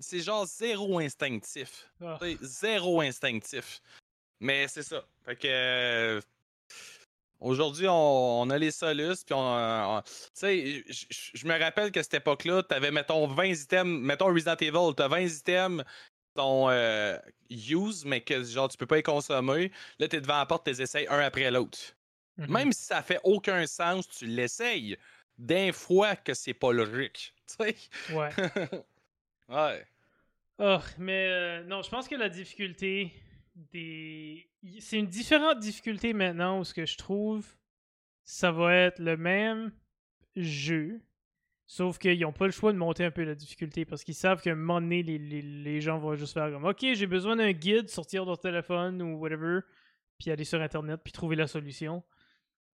[0.00, 1.90] C'est genre zéro instinctif.
[2.00, 2.18] Ah.
[2.42, 3.80] Zéro instinctif.
[4.40, 5.04] Mais c'est ça.
[5.24, 5.48] Fait que.
[5.48, 6.20] Euh,
[7.40, 10.02] aujourd'hui, on, a les solus, puis on.
[10.04, 14.00] tu sais, je me rappelle qu'à cette époque-là, t'avais, mettons, 20 items.
[14.00, 15.84] Mettons Resident Evil, t'as 20 items
[16.38, 17.18] ton euh,
[17.50, 19.72] use, mais que genre tu peux pas les consommer.
[19.98, 21.78] Là, t'es devant la porte, t'es essayes un après l'autre.
[22.38, 22.50] Mm-hmm.
[22.50, 24.96] Même si ça fait aucun sens, tu l'essayes.
[25.36, 27.34] D'un fois que c'est pas logique.
[27.58, 27.74] Ouais.
[29.48, 29.86] ouais.
[30.58, 33.12] Oh, mais euh, non, je pense que la difficulté
[33.72, 34.48] des.
[34.80, 37.46] C'est une différente difficulté maintenant où ce que je trouve,
[38.24, 39.72] ça va être le même
[40.36, 41.00] jeu.
[41.66, 44.42] Sauf qu'ils n'ont pas le choix de monter un peu la difficulté parce qu'ils savent
[44.42, 47.36] qu'à un moment donné, les, les, les, gens vont juste faire comme Ok, j'ai besoin
[47.36, 49.60] d'un guide, sortir leur téléphone ou whatever,
[50.18, 52.02] puis aller sur Internet, puis trouver la solution.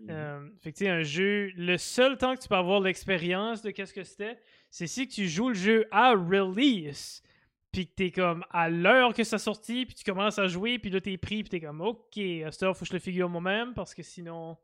[0.00, 0.06] Mmh.
[0.10, 3.62] Euh, fait que tu sais, un jeu, le seul temps que tu peux avoir l'expérience
[3.62, 4.38] de qu'est-ce que c'était,
[4.68, 7.22] c'est si tu joues le jeu à release
[7.70, 10.90] puis que t'es comme à l'heure que ça sortit, puis tu commences à jouer, puis
[10.90, 13.28] là t'es pris, puis t'es comme ok, à cette heure faut que je le figure
[13.28, 14.56] moi-même parce que sinon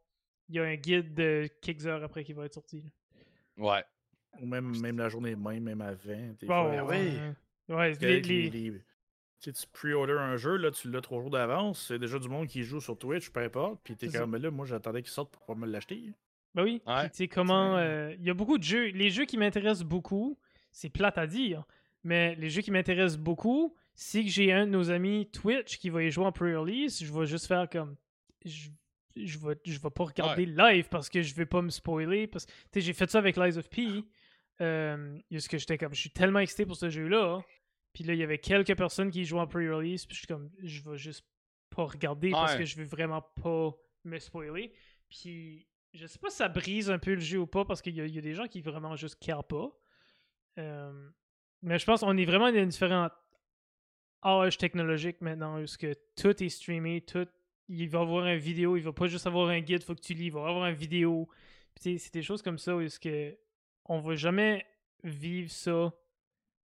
[0.48, 2.84] il y a un guide de quelques heures après qui va être sorti.
[3.56, 3.84] Ouais.
[4.40, 6.34] Ou même, même la journée même, même avant.
[6.42, 7.34] Bon, ouais.
[7.68, 8.82] Ouais, les, les...
[9.40, 12.62] Tu pre-order un jeu, là, tu l'as trois jours d'avance, c'est déjà du monde qui
[12.62, 15.58] joue sur Twitch, peu importe, puis t'es comme, là, moi j'attendais qu'il sorte pour pouvoir
[15.58, 16.12] me l'acheter.
[16.54, 17.76] Ben oui, tu sais comment.
[17.76, 18.88] Euh, il y a beaucoup de jeux.
[18.88, 20.38] Les jeux qui m'intéressent beaucoup,
[20.72, 21.64] c'est plate à dire,
[22.04, 26.02] mais les jeux qui m'intéressent beaucoup, si j'ai un de nos amis Twitch qui va
[26.02, 27.96] y jouer en pre-release, je vais juste faire comme.
[28.44, 28.68] Je,
[29.16, 32.26] je, vais, je vais pas regarder live parce que je vais pas me spoiler.
[32.26, 34.04] Parce que j'ai fait ça avec Lies of P.
[34.60, 35.94] Euh, ce que j'étais comme.
[35.94, 37.40] Je suis tellement excité pour ce jeu-là.
[37.92, 40.06] Puis là, il y avait quelques personnes qui jouaient en pre-release.
[40.06, 40.50] Puis je suis comme.
[40.62, 41.24] Je vais juste
[41.70, 43.74] pas regarder parce que je veux vraiment pas
[44.04, 44.72] me spoiler.
[45.08, 47.94] Puis je sais pas si ça brise un peu le jeu ou pas parce qu'il
[47.94, 49.70] y, y, a des gens qui vraiment juste carent pas.
[50.58, 51.10] Euh,
[51.62, 53.12] mais je pense qu'on est vraiment dans une différente
[54.24, 57.28] âge technologique maintenant, où que tout est streamé, tout.
[57.68, 60.12] Il va avoir une vidéo, il va pas juste avoir un guide, faut que tu
[60.12, 61.28] lis, il va avoir une vidéo.
[61.76, 63.36] C'est des choses comme ça où est-ce que
[63.84, 64.66] on va jamais
[65.04, 65.92] vivre ça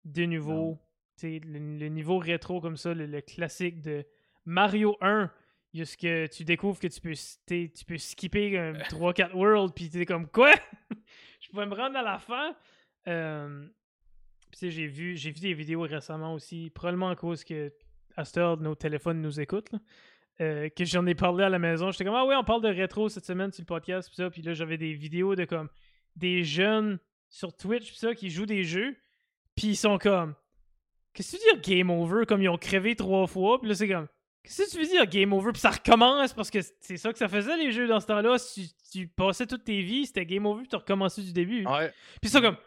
[0.05, 0.80] de nouveau.
[1.24, 4.05] Le, le, niveau rétro comme ça, le, classique de
[4.45, 5.32] Mario 1,
[5.74, 7.13] il y a ce que tu découvres que tu peux,
[7.47, 10.53] tu peux skipper 3-4 worlds, puis tu es comme quoi?
[11.39, 12.55] Je pourrais me rendre à la fin.
[13.07, 13.66] Euh,
[14.61, 17.74] j'ai vu, j'ai vu des vidéos récemment aussi, probablement à cause que
[18.16, 19.72] à cette heure, nos téléphones nous écoutent.
[20.41, 21.91] Euh, que j'en ai parlé à la maison.
[21.91, 24.09] J'étais comme, ah oui, on parle de rétro cette semaine sur le podcast.
[24.09, 24.30] Puis, ça.
[24.30, 25.70] puis là, j'avais des vidéos de comme
[26.18, 26.99] des jeunes
[27.30, 28.97] sur Twitch puis ça, qui jouent des jeux.
[29.55, 30.36] Puis ils sont comme,
[31.16, 32.26] qu'est-ce que tu veux dire game over?
[32.28, 33.59] Comme ils ont crevé trois fois.
[33.59, 34.07] Puis là, c'est comme,
[34.43, 35.51] qu'est-ce que tu veux dire game over?
[35.51, 38.38] Puis ça recommence parce que c'est ça que ça faisait les jeux dans ce temps-là.
[38.38, 41.66] Si tu, passais toute tes vies, c'était game over puis tu recommençais du début.
[41.66, 41.91] Ouais.
[42.22, 42.57] Puis ça, comme,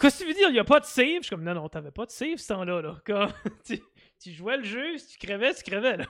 [0.00, 0.48] Qu'est-ce que tu veux dire?
[0.48, 1.18] Il n'y a pas de save?
[1.18, 2.82] Je suis comme, non, non, t'avais pas de save ce temps-là.
[2.82, 3.02] Là.
[3.64, 5.96] tu, jouais le jeu, si tu crevais, tu crevais.
[5.96, 6.06] Là.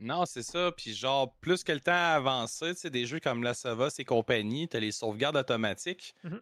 [0.00, 0.72] Non, c'est ça.
[0.72, 3.88] Puis genre, plus que le temps a avancé, tu sais, des jeux comme La Sava
[3.98, 6.14] et compagnie, t'as les sauvegardes automatiques.
[6.24, 6.40] Mm-hmm.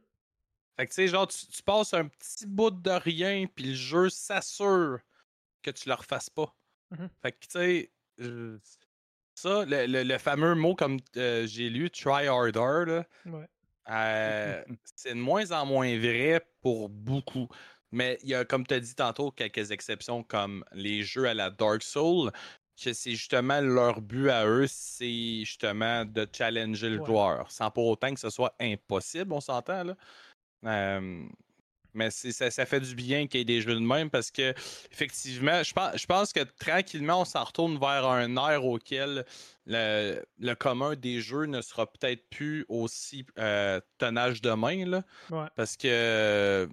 [0.77, 4.11] Fait que tu sais, genre, tu, passes un petit bout de rien, puis le jeu
[4.11, 4.99] s'assure
[5.63, 6.55] que tu le refasses pas.
[6.93, 7.09] Mm-hmm.
[7.23, 7.91] Fait que tu sais,
[9.35, 13.05] ça, le, fameux mot comme euh, j'ai lu, try harder, là.
[13.27, 13.49] Ouais.
[13.89, 14.65] Euh,
[14.97, 17.49] c'est de moins en moins vrai pour beaucoup.
[17.93, 21.35] Mais il y a, comme tu as dit tantôt, quelques exceptions comme les jeux à
[21.35, 22.31] la Dark Souls,
[22.83, 27.87] que c'est justement leur but à eux, c'est justement de challenger le joueur, sans pour
[27.87, 29.97] autant que ce soit impossible, on s'entend là.
[31.97, 34.53] Mais ça, ça, fait du bien qu'il y ait des jeux de même parce que
[34.93, 39.25] effectivement, je pense, je pense que tranquillement, on s'en retourne vers un air auquel
[39.65, 44.85] le, le, commun des jeux ne sera peut-être plus aussi euh, tonnage de main.
[44.85, 45.03] Là,
[45.57, 46.69] Parce que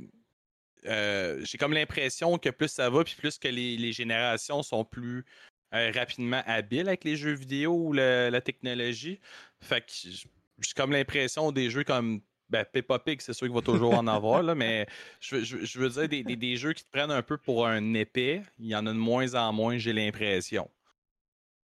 [0.85, 4.83] euh, j'ai comme l'impression que plus ça va, puis plus que les, les générations sont
[4.83, 5.25] plus
[5.73, 9.19] euh, rapidement habile avec les jeux vidéo ou la, technologie.
[9.61, 12.21] Fait que j'ai comme l'impression des jeux comme
[12.53, 14.85] ben, Peppa Pig, c'est sûr qu'il va toujours en avoir, là, mais
[15.19, 18.75] je, veux dire des, jeux qui te prennent un peu pour un épée, il y
[18.75, 20.69] en a de moins en moins, j'ai l'impression.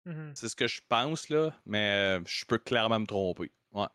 [0.05, 0.35] Mm-hmm.
[0.35, 3.51] C'est ce que je pense, là, mais euh, je peux clairement me tromper.
[3.71, 3.87] Ouais.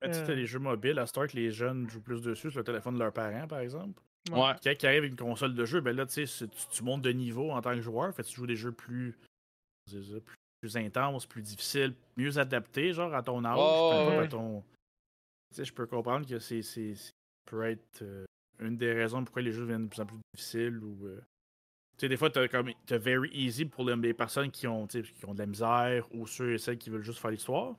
[0.00, 2.64] Ben, tu sais, les jeux mobiles, à Start, les jeunes jouent plus dessus sur le
[2.64, 4.00] téléphone de leurs parents, par exemple.
[4.30, 4.54] Ouais.
[4.64, 7.50] Quand il arrive une console de jeu, ben là, tu sais, tu montes de niveau
[7.50, 8.14] en tant que joueur.
[8.14, 9.18] Fait tu joues des jeux plus,
[9.84, 10.22] plus,
[10.76, 14.28] intenses, plus difficiles, mieux adaptés, genre à ton âge.
[14.28, 14.62] ton...
[15.50, 16.94] Tu sais, je peux comprendre que c'est, c'est,
[17.44, 18.24] peut être euh,
[18.60, 21.06] une des raisons pourquoi les jeux deviennent de plus en plus difficiles ou.
[21.06, 21.20] Euh,
[21.98, 25.26] tu sais, des fois, t'as comme t'as very easy pour les, personnes qui ont, qui
[25.26, 27.76] ont de la misère ou ceux et celles qui veulent juste faire l'histoire.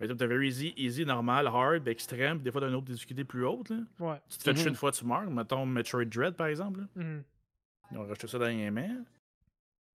[0.00, 3.24] Mais t'as very easy, easy, normal, hard, extrême, puis des fois t'as une autre difficulté
[3.24, 3.70] plus haute.
[3.70, 3.76] Là.
[4.00, 4.20] Ouais.
[4.28, 4.70] Tu te fais tuer mhm.
[4.70, 5.30] une fois, tu meurs.
[5.30, 6.80] Mettons Metroid Dread, par exemple.
[6.96, 7.20] Mm
[7.92, 9.04] Ils ont rajouté ça dernièrement.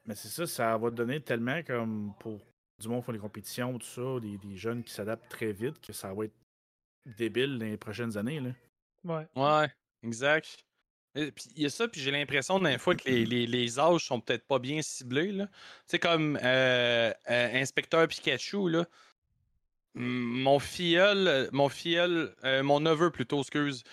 [0.06, 2.38] Mais c'est ça, ça va te donner tellement comme pour
[2.80, 5.80] du monde qui font des compétitions, tout ça, des, des jeunes qui s'adaptent très vite,
[5.80, 6.34] que ça va être
[7.16, 8.40] débile dans les prochaines années.
[8.40, 8.50] Là.
[9.04, 9.26] Ouais.
[9.36, 9.68] Ouais,
[10.02, 10.64] exact.
[11.16, 14.20] Il y a ça, puis j'ai l'impression d'un fois que les, les, les, âges sont
[14.20, 15.44] peut-être pas bien ciblés.
[15.86, 18.84] C'est comme euh, euh, Inspecteur Pikachu, là
[19.94, 23.84] mon filleul, mon filleul, euh, mon neveu plutôt, excuse,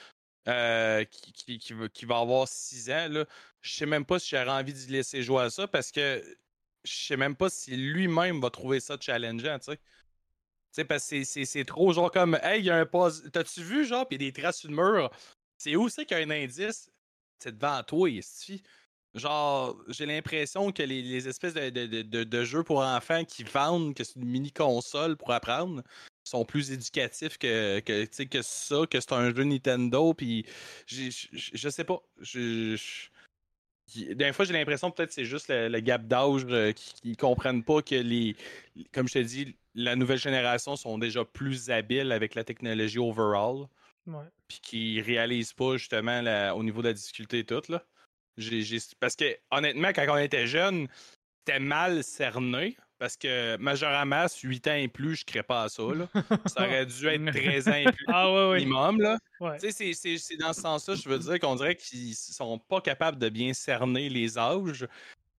[0.47, 3.25] euh, qui, qui, qui, va avoir 6 ans, là,
[3.61, 6.23] je sais même pas si j'aurais envie de laisser jouer à ça parce que
[6.83, 9.77] je sais même pas si lui-même va trouver ça challengeant, tu sais.
[9.77, 13.29] Tu sais, parce que c'est trop genre comme Hey, il y a un pause.
[13.33, 15.11] T'as-tu vu, genre, pis y a des traces sur le mur?
[15.57, 16.89] C'est où c'est qu'il y a un indice?
[17.39, 18.63] C'est devant toi, ici.
[19.13, 24.29] Genre, j'ai l'impression que les, espèces de, jeux pour enfants qui vendent que c'est une
[24.29, 25.83] mini-console pour apprendre
[26.23, 30.13] sont plus éducatifs que, que, que ça, que c'est un jeu Nintendo.
[30.13, 30.45] Puis,
[30.87, 32.01] je sais pas.
[33.95, 37.81] D'un fois, j'ai l'impression peut-être que c'est juste le, gap d'âge euh, qui, comprennent pas
[37.81, 38.35] que les.
[38.93, 43.67] Comme je te dis, la nouvelle génération sont déjà plus habiles avec la technologie overall.
[44.47, 46.21] Puis qui réalisent pas justement
[46.55, 47.61] au niveau de la difficulté et tout.
[47.69, 47.83] Là.
[48.99, 50.87] Parce que, honnêtement, quand on était jeune,
[51.39, 52.77] c'était mal cerné.
[53.01, 55.81] Parce que Majorama, 8 ans et plus, je ne crée pas à ça.
[55.81, 56.07] Là.
[56.45, 59.01] Ça aurait dû être 13 ans et plus ah, minimum.
[59.01, 59.17] Là.
[59.57, 63.53] C'est dans ce sens-là, je veux dire qu'on dirait qu'ils sont pas capables de bien
[63.53, 64.87] cerner les âges.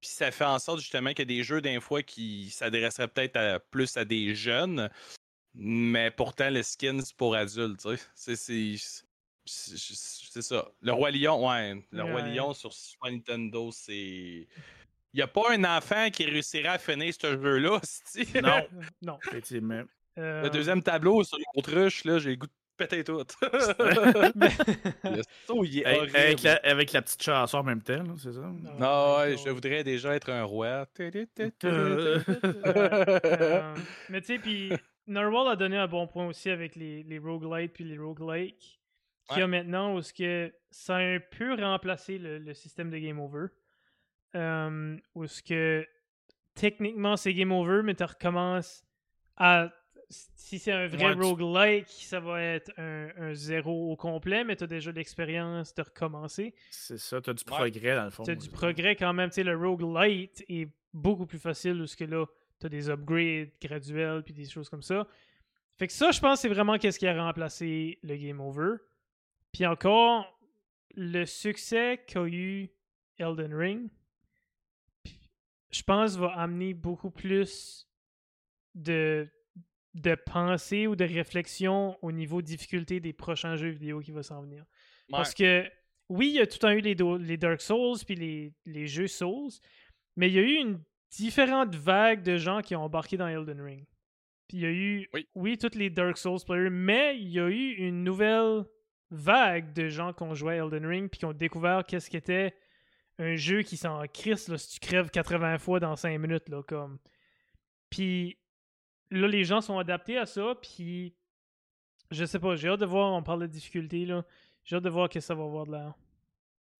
[0.01, 3.07] Puis ça fait en sorte justement qu'il y a des jeux d'un fois qui s'adresseraient
[3.07, 4.91] peut-être plus à des jeunes,
[5.55, 7.87] mais pourtant le skin c'est pour adultes.
[8.17, 8.35] C'est
[9.45, 10.69] c'est ça.
[10.81, 11.81] Le Roi Lion, ouais.
[11.93, 14.49] Le Roi Lion sur Super Nintendo, c'est.
[15.15, 17.81] Il n'y a pas un enfant qui réussira à finir ce jeu-là,
[18.43, 18.67] Non.
[19.03, 19.19] non.
[19.29, 19.83] Effectivement.
[20.17, 23.19] Le deuxième tableau sur l'autruche, là, j'ai le goût de péter tout.
[23.43, 28.51] le saut, il est avec, la, avec, la, petite chanson en même temps, c'est ça?
[28.79, 30.87] Non, ouais, je voudrais déjà être un roi.
[31.65, 32.19] Euh,
[34.11, 34.73] mais tu sais, puis
[35.07, 38.83] Narwhal a donné un bon point aussi avec les, les roguelites puis les roguelikes
[39.29, 42.99] qu'il y a maintenant où ce que ça a un peu remplacé le, système de
[42.99, 43.47] game over.
[44.35, 45.87] Euh, où ce que
[46.55, 48.85] techniquement c'est game over, mais tu recommences
[49.37, 49.71] à.
[50.37, 54.67] Si c'est un vrai roguelike, ça va être un, zéro au complet, mais tu as
[54.67, 56.55] déjà l'expérience de recommencer.
[56.71, 58.23] C'est ça, tu as du progrès dans le fond.
[58.23, 59.31] Tu as du progrès quand même.
[59.31, 62.27] Tu sais, le roguelite est beaucoup plus facile où ce que là,
[62.61, 65.07] tu as des upgrades graduels puis des choses comme ça.
[65.79, 68.77] Fait que ça, je pense, c'est vraiment qu'est-ce qui a remplacé le game over.
[69.51, 70.39] Puis encore,
[70.95, 72.69] le succès qu'a eu
[73.19, 73.89] Elden Ring,
[75.73, 77.89] je pense, va amener beaucoup plus
[78.75, 79.29] de,
[79.95, 84.23] de pensée ou de réflexion au niveau de difficulté des prochains jeux vidéo qui vont
[84.23, 84.65] s'en venir.
[85.11, 85.69] Parce que,
[86.09, 86.95] oui, il y a tout le temps eu les,
[87.27, 89.51] les Dark Souls puis les, les, jeux Souls,
[90.17, 93.61] mais il y a eu une différente vague de gens qui ont embarqué dans Elden
[93.61, 93.87] Ring.
[94.49, 97.41] Puis il y a eu, oui, oui toutes les Dark Souls players, mais il y
[97.41, 98.65] a eu une nouvelle
[99.11, 102.55] vague de gens qui ont joué à Elden Ring puis qui ont découvert qu'est-ce qu'était
[103.19, 106.63] un jeu qui s'en crisse là, si tu crèves 80 fois dans 5 minutes là
[106.63, 106.99] comme
[107.91, 108.39] puis
[109.11, 111.15] là les gens sont adaptés à ça puis
[112.11, 114.25] Je sais pas, j'ai hâte de voir, on parle de difficulté, là.
[114.65, 115.95] J'ai hâte de voir que ça va avoir de l'air.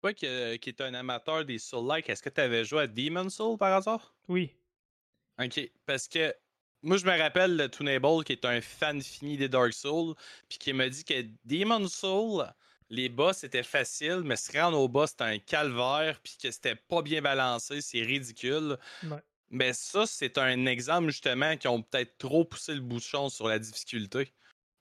[0.03, 0.27] Toi qui,
[0.59, 3.73] qui est un amateur des Soul-like, est-ce que tu avais joué à Demon Soul par
[3.75, 4.15] hasard?
[4.29, 4.55] Oui.
[5.41, 6.35] Ok, parce que
[6.83, 10.15] moi je me rappelle de Toonable qui est un fan fini des Dark Souls,
[10.49, 12.45] puis qui m'a dit que Demon Soul,
[12.93, 16.77] les boss étaient faciles, mais se rendre au boss c'était un calvaire, puis que c'était
[16.77, 18.77] pas bien balancé, c'est ridicule.
[19.51, 23.59] Mais ça, c'est un exemple justement qui ont peut-être trop poussé le bouchon sur la
[23.59, 24.33] difficulté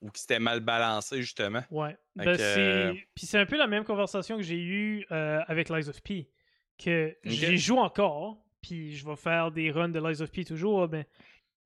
[0.02, 1.62] ou qui c'était mal balancé justement.
[1.70, 1.96] Ouais.
[2.16, 5.88] Ben, euh, Puis c'est un peu la même conversation que j'ai eue euh, avec Lies
[5.88, 6.28] of P.
[6.76, 10.88] Que j'y joue encore, puis je vais faire des runs de Lies of P toujours.
[10.88, 11.06] Mais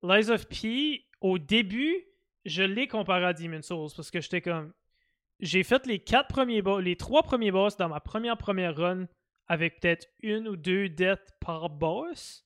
[0.03, 2.05] Lies of P, au début,
[2.45, 4.73] je l'ai comparé à Demon Souls parce que j'étais comme.
[5.41, 9.07] J'ai fait les quatre premiers boss, les trois premiers boss dans ma première première run
[9.49, 12.45] avec peut-être une ou deux deaths par boss.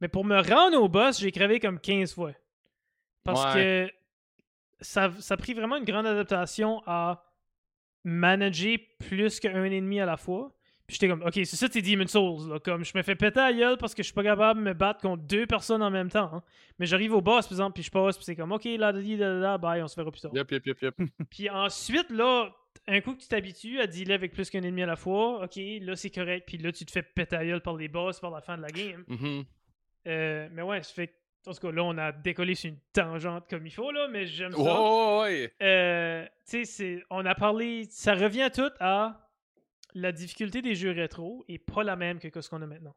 [0.00, 2.32] Mais pour me rendre au boss, j'ai crevé comme 15 fois.
[3.24, 3.90] Parce que
[4.80, 7.24] ça, ça a pris vraiment une grande adaptation à
[8.04, 10.52] manager plus qu'un ennemi à la fois.
[10.92, 12.50] J'étais comme, ok, c'est ça, c'est Demon Souls.
[12.50, 12.58] Là.
[12.58, 14.74] Comme je me fais péter à gueule parce que je suis pas capable de me
[14.74, 16.30] battre contre deux personnes en même temps.
[16.34, 16.42] Hein.
[16.78, 19.32] Mais j'arrive au boss, par exemple, puis je passe, puis c'est comme, ok, là, là,
[19.34, 20.32] là, bye, on se verra plus tard.
[20.34, 20.94] Yep, yep, yep, yep.
[21.30, 22.54] puis ensuite, là,
[22.86, 25.58] un coup que tu t'habitues à dealer avec plus qu'un ennemi à la fois, ok,
[25.80, 26.44] là, c'est correct.
[26.46, 28.62] Puis là, tu te fais péter à gueule par les boss par la fin de
[28.62, 29.04] la game.
[29.08, 29.44] Mm-hmm.
[30.08, 31.14] euh, mais ouais, ça fait
[31.46, 34.26] en tout cas, là, on a décollé sur une tangente comme il faut, là, mais
[34.26, 34.58] j'aime ça.
[34.60, 35.52] Oh, ouais.
[35.60, 37.86] Euh, tu sais, on a parlé.
[37.90, 39.21] Ça revient tout à
[39.94, 42.94] la difficulté des jeux rétro et pas la même que ce qu'on a maintenant.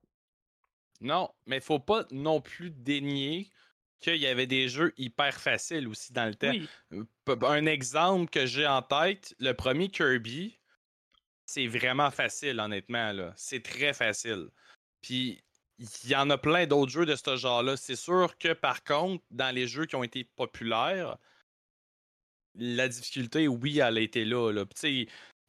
[1.01, 3.49] Non, mais faut pas non plus dénier
[3.99, 6.53] qu'il y avait des jeux hyper faciles aussi dans le temps.
[7.27, 10.57] Un exemple que j'ai en tête, le premier Kirby,
[11.45, 13.11] c'est vraiment facile, honnêtement.
[13.11, 13.33] là.
[13.35, 14.49] C'est très facile.
[15.01, 15.43] Puis
[15.77, 17.75] il y en a plein d'autres jeux de ce genre-là.
[17.75, 21.17] C'est sûr que par contre, dans les jeux qui ont été populaires,
[22.55, 24.51] la difficulté, oui, elle a été là.
[24.51, 24.65] là.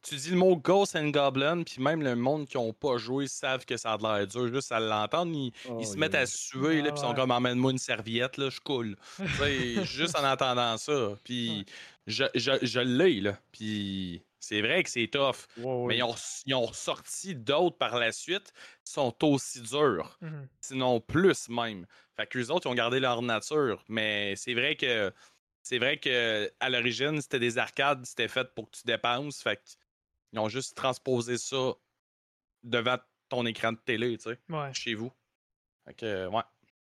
[0.07, 3.27] Tu dis le mot Ghost and Goblin, puis même le monde qui n'ont pas joué
[3.27, 4.53] savent que ça a l'air dur.
[4.53, 7.71] Juste à l'entendre, ils, oh, se mettent à suer, là, puis ils sont comme emmène-moi
[7.71, 8.95] une serviette, là, je coule.
[9.83, 11.17] juste en entendant ça.
[11.23, 11.65] Puis
[12.05, 13.37] je, je, je l'ai, là.
[13.51, 15.47] Puis c'est vrai que c'est tough.
[15.57, 18.53] Mais ils ont, ils ont ressorti d'autres par la suite
[18.85, 20.17] qui sont aussi durs.
[20.21, 21.85] Mmh sinon plus même.
[22.17, 23.83] Fait qu'eux autres, ils ont gardé leur nature.
[23.87, 25.13] Mais c'est vrai que
[25.63, 29.41] c'est vrai que à l'origine, c'était des arcades, c'était fait pour que tu dépenses.
[29.41, 29.61] Fait
[30.29, 31.73] qu'ils ont juste transposé ça
[32.63, 32.97] devant
[33.29, 34.39] ton écran de télé, tu sais,
[34.73, 35.11] chez vous.
[35.85, 36.43] Fait que, ouais.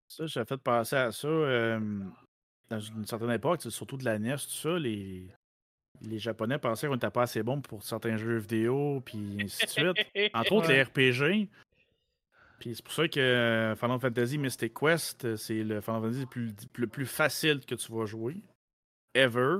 [0.08, 4.50] Ça, j'ai fait penser à ça dans une certaine époque, surtout de la NES, tout
[4.50, 5.28] ça, les,
[6.02, 9.70] les Japonais pensaient qu'on n'était pas assez bon pour certains jeux vidéo, puis ainsi de
[9.70, 9.96] suite.
[10.34, 11.48] Entre autres, les RPG.
[12.58, 16.26] Puis c'est pour ça que euh, Final Fantasy Mystic Quest, c'est le Final Fantasy
[16.74, 18.36] le plus, facile que tu vas jouer.
[19.14, 19.58] Ever.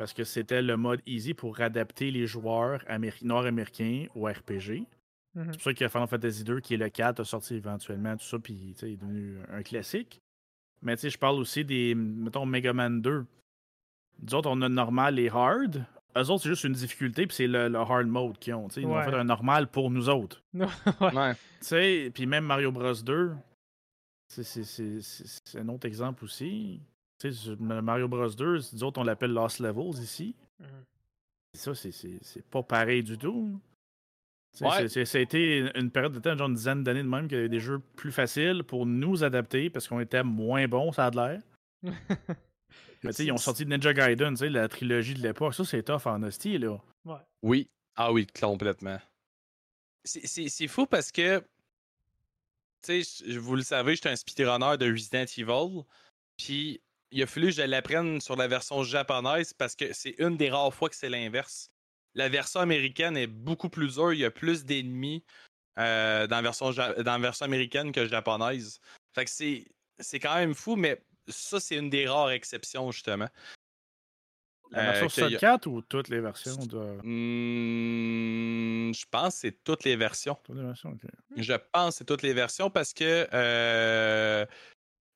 [0.00, 2.82] Parce que c'était le mode easy pour adapter les joueurs
[3.20, 4.86] nord-américains au RPG.
[5.34, 5.44] Mhm.
[5.44, 8.24] C'est pour ça que Final Fantasy 2, qui est le 4, a sorti éventuellement tout
[8.24, 10.22] ça, puis est devenu un classique.
[10.80, 13.26] Mais tu sais, je parle aussi des, mettons, Mega Man 2.
[14.22, 15.84] Nous autres, on a normal et hard.
[16.16, 18.68] Eux autres, c'est juste une difficulté, puis c'est le, hard mode qu'ils ont.
[18.68, 20.42] Ils ont fait un normal pour nous autres.
[20.54, 22.10] ouais.
[22.10, 23.32] Puis même Mario Bros 2,
[24.28, 26.80] c'est un autre exemple aussi.
[27.58, 30.34] Mario Bros 2, nous autres, on l'appelle Lost Levels ici.
[30.58, 30.84] Mhm.
[31.54, 33.60] Ça, c'est pas pareil du tout.
[34.60, 34.88] Ouais.
[34.88, 37.40] Ça a été une période de temps, genre une dizaine d'années de même, qu'il y
[37.40, 41.10] avait des jeux plus faciles pour nous adapter parce qu'on était moins bons, ça a
[41.10, 41.42] l'air.
[43.02, 45.54] Mais tu sais, ils ont sorti Ninja Gaiden, tu sais, la trilogie de l'époque.
[45.54, 46.78] Ça, c'est tough en hostie, là.
[47.04, 47.20] Ouais.
[47.42, 47.70] Oui.
[47.96, 48.98] Ah oui, complètement.
[50.04, 51.38] C'est fou parce que,
[52.82, 55.82] tu sais, vous le savez, j'étais un speedrunner de Resident Evil.
[56.36, 56.80] Puis,
[57.10, 60.50] il a fallu que je l'apprenne sur la version japonaise parce que c'est une des
[60.50, 61.70] rares fois que c'est l'inverse.
[62.14, 65.24] La version américaine est beaucoup plus dure, il y a plus d'ennemis
[65.78, 68.80] euh, dans, la version dans la version américaine que japonaise.
[69.14, 73.28] Fait que c'est quand même fou, mais ça, c'est une des rares exceptions, justement.
[74.72, 76.78] La version euh, 4 ou toutes les versions de...
[77.02, 80.38] Mmh, je pense que c'est toutes les versions.
[80.44, 81.10] Toutes les versions, ok.
[81.36, 84.46] Je pense que c'est toutes les versions parce que euh,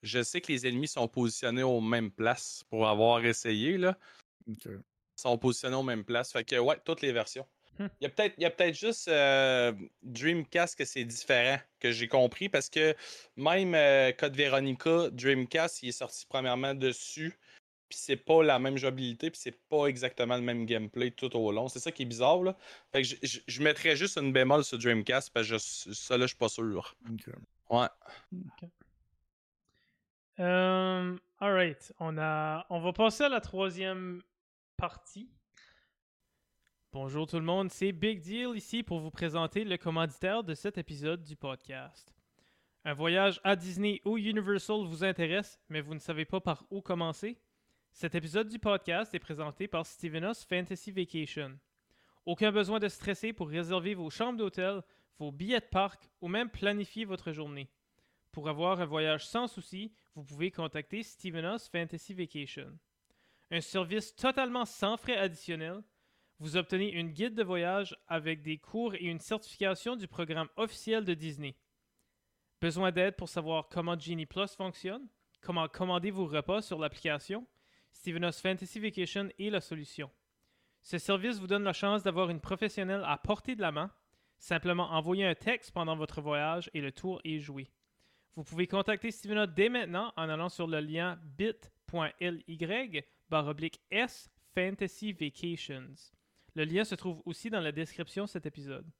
[0.04, 3.78] je sais que les ennemis sont positionnés aux mêmes places pour avoir essayé.
[3.78, 3.96] Là.
[4.46, 4.56] Ils
[5.16, 6.32] sont positionnés aux mêmes places.
[6.32, 7.46] Fait que, ouais, toutes les versions.
[7.78, 7.86] Hmm.
[8.00, 8.04] Il
[8.38, 12.94] y a peut-être juste euh, Dreamcast que c'est différent, que j'ai compris, parce que
[13.36, 17.36] même euh, Code Veronica, Dreamcast, il est sorti premièrement dessus,
[17.88, 21.50] puis c'est pas la même jouabilité, puis c'est pas exactement le même gameplay tout au
[21.50, 21.68] long.
[21.68, 22.56] C'est ça qui est bizarre, là.
[22.92, 26.36] Fait que je, mettrais juste une bémol sur Dreamcast, parce que ça, là, je suis
[26.36, 26.94] pas sûr.
[27.70, 27.88] Ouais.
[30.40, 32.66] Euh, alright, on, a...
[32.68, 34.20] on va passer à la troisième
[34.76, 35.30] parti.
[36.92, 40.76] Bonjour tout le monde, c'est Big Deal ici pour vous présenter le commanditaire de cet
[40.76, 42.12] épisode du podcast.
[42.84, 46.80] Un voyage à Disney ou Universal vous intéresse, mais vous ne savez pas par où
[46.80, 47.38] commencer?
[47.92, 51.58] Cet épisode du podcast est présenté par Stevenos Fantasy Vacation.
[52.26, 54.82] Aucun besoin de stresser pour réserver vos chambres d'hôtel,
[55.20, 57.68] vos billets de parc ou même planifier votre journée.
[58.34, 62.76] Pour avoir un voyage sans souci, vous pouvez contacter Stevenos Fantasy Vacation.
[63.52, 65.84] Un service totalement sans frais additionnels.
[66.40, 71.04] Vous obtenez une guide de voyage avec des cours et une certification du programme officiel
[71.04, 71.54] de Disney.
[72.60, 75.06] Besoin d'aide pour savoir comment Genie Plus fonctionne?
[75.40, 77.46] Comment commander vos repas sur l'application?
[77.92, 80.10] Stevenos Fantasy Vacation est la solution.
[80.82, 83.92] Ce service vous donne la chance d'avoir une professionnelle à portée de la main.
[84.38, 87.70] Simplement envoyez un texte pendant votre voyage et le tour est joué.
[88.36, 92.44] Vous pouvez contacter Stevenos dès maintenant en allant sur le lien bit.ly
[93.90, 95.94] S Fantasy Vacations.
[96.56, 98.90] Le lien se trouve aussi dans la description de cet épisode.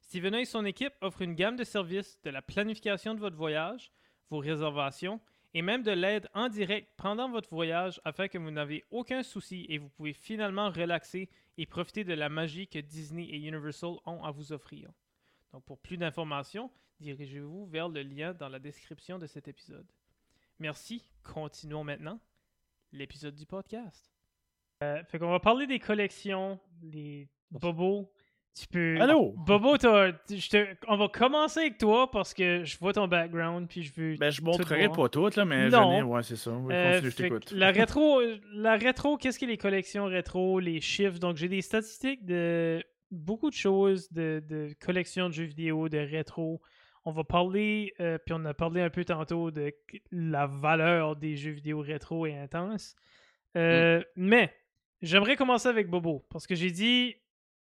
[0.00, 3.90] Steven et son équipe offrent une gamme de services de la planification de votre voyage,
[4.30, 5.20] vos réservations
[5.54, 9.66] et même de l'aide en direct pendant votre voyage afin que vous n'avez aucun souci
[9.68, 14.22] et vous pouvez finalement relaxer et profiter de la magie que Disney et Universal ont
[14.24, 14.90] à vous offrir.
[15.52, 19.86] Donc pour plus d'informations, dirigez-vous vers le lien dans la description de cet épisode.
[20.58, 22.20] Merci, continuons maintenant
[22.92, 24.12] l'épisode du podcast.
[24.82, 28.10] Euh, fait qu'on va parler des collections, les bobos
[28.54, 29.00] tu peux.
[29.00, 29.34] Allô?
[29.46, 30.76] Bobo, te...
[30.86, 34.16] on va commencer avec toi parce que je vois ton background puis je veux.
[34.16, 36.50] Ben, je montrerai pas toutes, là, mais j'en ai, ouais, c'est ça.
[36.50, 37.50] Euh, je t'écoute.
[37.52, 38.20] La rétro,
[38.52, 41.18] la rétro qu'est-ce que les collections rétro, les chiffres?
[41.18, 42.82] Donc, j'ai des statistiques de
[43.12, 46.60] beaucoup de choses, de, de collections de jeux vidéo, de rétro.
[47.04, 49.72] On va parler, euh, puis on a parlé un peu tantôt de
[50.10, 52.96] la valeur des jeux vidéo rétro et intense.
[53.56, 54.04] Euh, mm.
[54.16, 54.54] Mais,
[55.02, 57.16] j'aimerais commencer avec Bobo parce que j'ai dit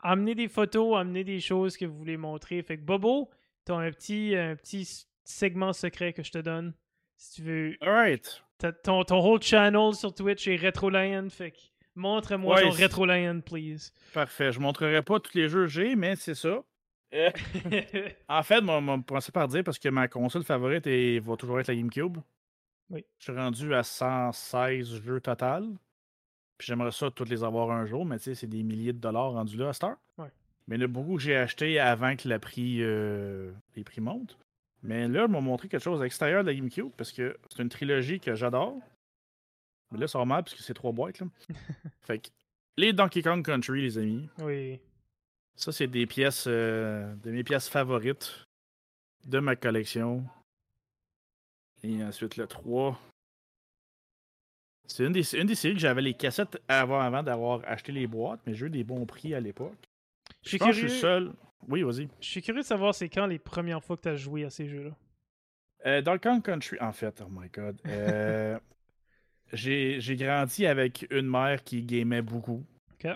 [0.03, 2.63] amenez des photos, amenez des choses que vous voulez montrer.
[2.63, 3.31] Fait que Bobo,
[3.65, 6.75] t'as un petit, un petit segment secret que je te donne.
[7.17, 7.77] Si tu veux.
[7.81, 8.43] Alright.
[8.83, 11.29] Ton, ton whole channel sur Twitch est Retrolion.
[11.31, 11.59] Fait que
[12.01, 13.93] montre-moi ton Retrolion, please.
[14.13, 14.53] Parfait.
[14.53, 16.63] Je montrerai pas tous les jeux que j'ai, mais c'est ça.
[17.13, 17.31] Euh,
[18.29, 20.87] en fait, moi, je commencer par dire parce que ma console favorite
[21.23, 22.19] va toujours être la GameCube.
[22.89, 23.05] Oui.
[23.19, 25.69] Je suis rendu à 116 jeux total.
[26.59, 28.99] Puis j'aimerais ça toutes les avoir un jour, mais tu sais, c'est des milliers de
[28.99, 29.97] dollars rendus là à Star.
[30.69, 33.83] Mais il y en a beaucoup que j'ai acheté avant que la prix, euh, les
[33.83, 34.39] prix montent.
[34.83, 37.63] Mais là, ils m'ont montré quelque chose à l'extérieur de la GameCube parce que c'est
[37.63, 38.79] une trilogie que j'adore.
[39.91, 41.19] Mais là, ça va mal parce que c'est trois boîtes.
[41.21, 41.27] Là.
[42.01, 42.29] fait que
[42.77, 44.29] les Donkey Kong Country, les amis.
[44.41, 44.81] Oui.
[45.57, 48.47] Ça, c'est des pièces, euh, de mes pièces favorites
[49.27, 50.25] de ma collection.
[51.83, 52.99] Et ensuite, le 3.
[54.87, 58.55] C'est une des, séries que j'avais les cassettes avant, avant d'avoir acheté les boîtes, mais
[58.55, 59.77] j'ai eu des bons prix à l'époque.
[60.43, 60.73] Je suis curieux.
[60.73, 61.33] je suis seul.
[61.69, 62.09] Oui, vas-y.
[62.21, 64.51] Je suis curieux de savoir c'est quand les premières fois que tu as joué à
[64.51, 64.91] ces jeux-là.
[65.87, 67.81] Euh, le Kong Country, en fait, oh my god.
[67.87, 68.59] Euh,
[69.53, 72.65] j'ai grandi avec une mère qui gamait beaucoup.
[72.95, 73.11] OK.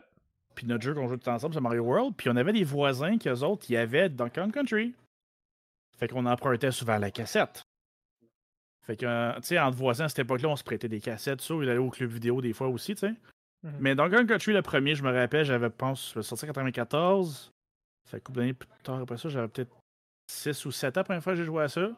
[0.55, 2.15] Puis notre jeu qu'on jouait tout ensemble, c'est Mario World.
[2.17, 4.95] Puis on avait des voisins qu'eux autres, y avaient dans Kong Country.
[5.99, 7.63] Fait qu'on empruntait souvent la cassette.
[8.83, 11.41] Fait que, euh, tu sais, entre voisins à cette époque-là, on se prêtait des cassettes,
[11.41, 11.55] ça.
[11.55, 13.15] Il allait au club vidéo des fois aussi, tu sais.
[13.63, 13.73] Mhm.
[13.81, 17.51] Mais dans Gun Country, le premier, je me rappelle, j'avais, pense, sorti en 94.
[18.07, 19.73] Fait couple d'années plus tard après ça, j'avais peut-être
[20.31, 21.91] 6 ou 7 ans la première fois que j'ai joué à ça.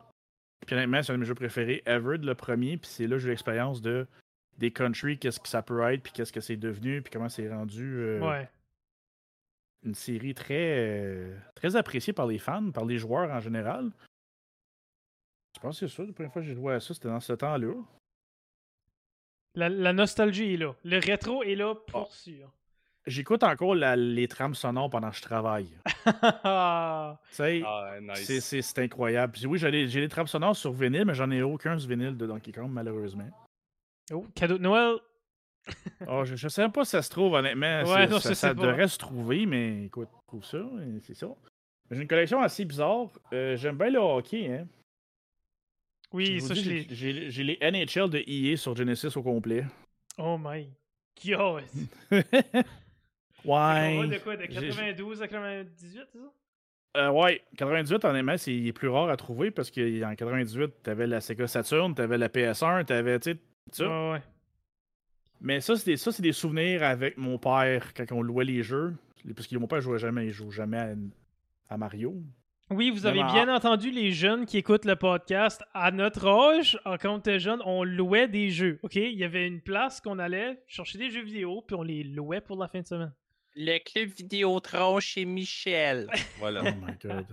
[0.65, 2.77] Puis honnêtement, c'est un de mes jeux préférés ever, le premier.
[2.77, 4.07] Puis c'est là que j'ai eu l'expérience de
[4.59, 7.49] des country, qu'est-ce que ça peut être, puis qu'est-ce que c'est devenu, puis comment c'est
[7.49, 7.99] rendu.
[7.99, 8.49] Euh, ouais.
[9.85, 13.91] Une série très, euh, très appréciée par les fans, par les joueurs en général.
[15.55, 16.05] Je pense que c'est ça.
[16.05, 17.75] La première fois que j'ai joué à ça, c'était dans ce temps-là.
[19.55, 20.75] La, nostalgie est là.
[20.85, 22.15] Le rétro est là pour ah.
[22.15, 22.53] sûr.
[23.07, 25.69] J'écoute encore les trames sonores pendant que je travaille.
[26.23, 27.63] ah, c'est
[28.79, 29.33] incroyable.
[29.33, 32.27] Puis oui, j'ai les trames sonores sur vinyle, mais j'en ai aucun sur vinyle de
[32.27, 33.31] Donkey Kong, malheureusement.
[34.13, 34.97] Oh, cadeau de Noël!
[36.09, 37.83] oh, je, ne sais pas si ça se trouve, honnêtement.
[37.85, 40.59] Ouais, ça, ça devrait se trouver, mais écoute, trouve ça,
[41.03, 41.29] c'est ça.
[41.91, 43.09] J'ai une collection assez bizarre.
[43.33, 44.67] Euh, j'aime bien le hockey, hein.
[46.13, 47.31] Oui, ça, je l'ai.
[47.31, 49.65] J'ai les NHL de EA sur Genesis au complet.
[50.19, 50.69] Oh my
[51.25, 51.65] god!
[53.45, 54.09] ouais.
[54.09, 56.33] de quoi De 92 à 98, c'est ça?
[56.97, 61.47] Euh, ouais, 98, honnêtement, c'est plus rare à trouver parce qu'en 98, t'avais la Sega
[61.47, 63.37] Saturn, t'avais la PS1, t'avais, tu
[63.73, 63.89] ça.
[63.89, 64.23] Ouais, ouais.
[65.41, 68.95] Mais ça, c'est des, des souvenirs avec mon père quand on louait les jeux.
[69.35, 70.95] Parce que mon père jouait jamais, il jouait jamais
[71.69, 72.23] à, Mario.
[72.71, 75.63] Oui, vous avez bien entendu les jeunes qui écoutent le podcast.
[75.73, 78.79] À notre âge, quand on était jeune, on louait des jeux.
[78.83, 78.97] OK?
[78.97, 82.41] Il y avait une place qu'on allait chercher des jeux vidéo, puis on les louait
[82.41, 83.13] pour la fin de semaine.
[83.55, 86.09] Le club Vidéotron chez Michel.
[86.39, 86.63] voilà.
[86.65, 87.27] oh my god.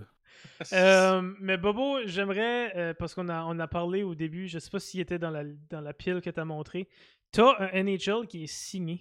[0.72, 4.70] Euh, mais Bobo, j'aimerais, euh, parce qu'on a, on a parlé au début, je sais
[4.70, 6.88] pas s'il était dans la, dans la pile que tu as montré.
[7.32, 9.00] Tu as un NHL qui est signé.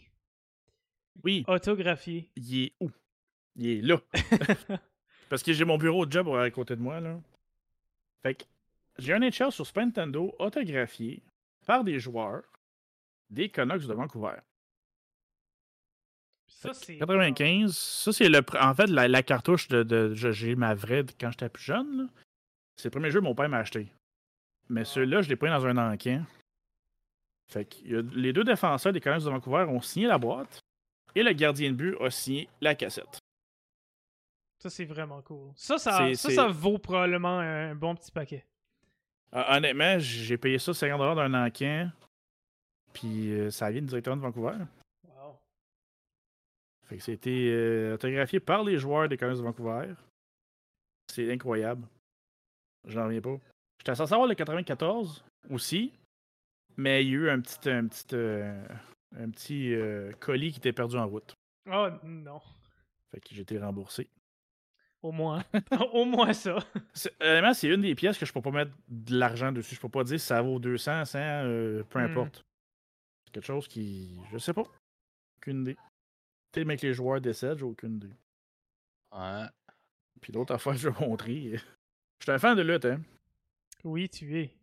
[1.24, 1.44] Oui.
[1.48, 2.30] Autographié.
[2.36, 2.90] Il est où?
[3.56, 4.02] Il est là.
[5.30, 7.20] Parce que j'ai mon bureau de job à côté de moi, là.
[8.24, 8.44] Fait que
[8.98, 11.24] j'ai un NHL sur Super Nintendo autographié
[11.66, 12.44] par des joueurs
[13.30, 14.36] des Canucks de Vancouver.
[16.62, 16.98] Ça, c'est.
[16.98, 18.42] 95, ça, c'est le.
[18.60, 19.84] En fait, la, cartouche de.
[19.84, 22.10] de j'ai ma vraie quand j'étais plus jeune,
[22.78, 23.92] C'est le premier jeu que mon père m'a acheté.
[24.70, 24.86] Mais ah.
[24.86, 26.24] celui-là, je l'ai pris dans un encan.
[27.48, 30.62] Fait que les deux défenseurs des Canucks de Vancouver ont signé la boîte
[31.16, 33.20] et le gardien de but a signé la cassette.
[34.60, 35.52] Ça, c'est vraiment cool.
[35.56, 38.46] Ça, ça, ça, vaut probablement un bon petit paquet.
[39.32, 41.92] Ah, honnêtement, j'ai payé ça 50$ d'un encan.
[42.94, 44.54] Puis euh, ça vient directement de Vancouver.
[47.00, 49.94] C'était euh, autographié par les joueurs des Canucks de Vancouver.
[51.08, 51.88] C'est incroyable.
[52.88, 53.38] J'en reviens pas.
[53.80, 55.94] J'étais censé avoir le 94 aussi.
[56.78, 58.66] Mais il y a eu un petit, un petit, euh,
[59.16, 59.76] un petit
[60.20, 61.36] colis qui était perdu en route.
[61.72, 62.42] Oh non.
[63.12, 64.10] Fait que j'ai été remboursé.
[65.04, 65.44] Au moins.
[65.94, 66.58] Au moins ça.
[67.20, 69.76] Honnêtement, c'est une des pièces que je peux pas mettre de l'argent dessus.
[69.76, 72.04] Je peux pas dire si ça vaut 200, 100, euh, peu hmm.
[72.04, 72.42] importe.
[73.26, 74.18] C'est quelque chose qui.
[74.32, 74.64] Je sais pas.
[75.38, 75.78] Aucune idée.
[76.54, 78.16] Peut-être que les joueurs décèdent, j'ai aucune idée.
[79.12, 79.46] Ouais.
[80.22, 81.58] Puis l'autre affaire que je vais montrer.
[81.58, 83.02] Je suis un fan de lutte, hein.
[83.84, 84.56] Oui, tu es.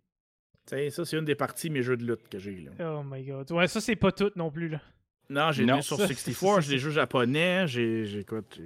[0.66, 2.57] sais, ça, c'est une des parties de mes jeux de lutte que j'ai.
[2.62, 2.70] là.
[2.80, 3.53] Oh my god.
[3.53, 4.80] Ouais, ça, c'est pas tout non plus, là.
[5.28, 8.07] Non, j'ai lu sur 64, j'ai des jeux japonais, j'ai.
[8.07, 8.59] J'écoute.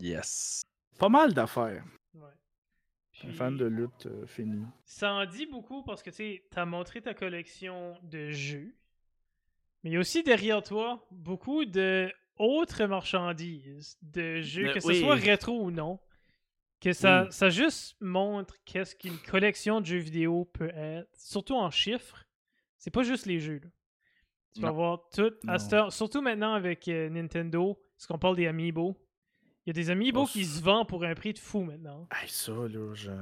[0.00, 0.62] Yes
[1.02, 1.84] pas mal d'affaires.
[2.14, 2.30] Ouais.
[3.24, 4.64] Un fan de lutte euh, fini.
[4.84, 8.72] Ça en dit beaucoup parce que tu as montré ta collection de jeux,
[9.82, 12.08] mais il y a aussi derrière toi beaucoup de
[12.42, 15.98] autres marchandises, de jeux, que ce soit rétro ou non,
[16.80, 21.70] que ça, ça juste montre qu'est-ce qu'une collection de jeux vidéo peut être, surtout en
[21.70, 22.24] chiffres.
[22.78, 23.60] C'est pas juste les jeux.
[24.54, 25.32] Tu vas voir tout,
[25.90, 28.96] surtout maintenant avec euh, Nintendo, ce qu'on parle des Amiibo.
[29.64, 32.08] Il y a des amiibo qui se vendent pour un prix de fou maintenant.
[32.10, 33.12] Hey, ça, là, je.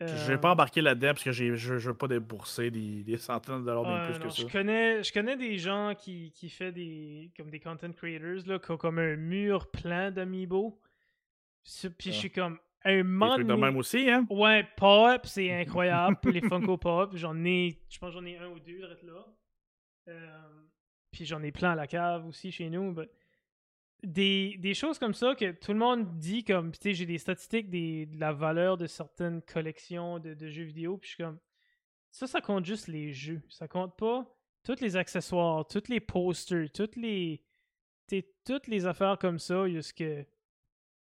[0.00, 3.16] Je vais euh, pas embarquer là-dedans parce que je, je veux pas débourser des, des
[3.16, 4.42] centaines de dollars de plus que ça.
[4.42, 8.60] Je connais, je connais des gens qui, qui font des, comme des content creators là,
[8.60, 10.80] qui ont comme un mur plein d'amiibo.
[11.98, 13.42] Puis je suis comme un man.
[13.42, 14.24] de même aussi, hein?
[14.30, 16.16] Ouais, pop, c'est incroyable.
[16.30, 19.26] les Funko Pop, j'en ai, je pense j'en ai un ou deux là.
[20.08, 20.38] Euh,
[21.10, 22.94] puis j'en ai plein à la cave aussi chez nous
[24.02, 27.18] des, des, choses comme ça que tout le monde dit comme, tu sais, j'ai des
[27.18, 31.24] statistiques des, de la valeur de certaines collections de, de, jeux vidéo, puis je suis
[31.24, 31.38] comme,
[32.10, 33.42] ça, ça compte juste les jeux.
[33.48, 34.24] Ça compte pas
[34.64, 37.42] tous les accessoires, tous les posters, toutes les,
[38.44, 39.64] toutes les affaires comme ça,
[39.96, 40.24] que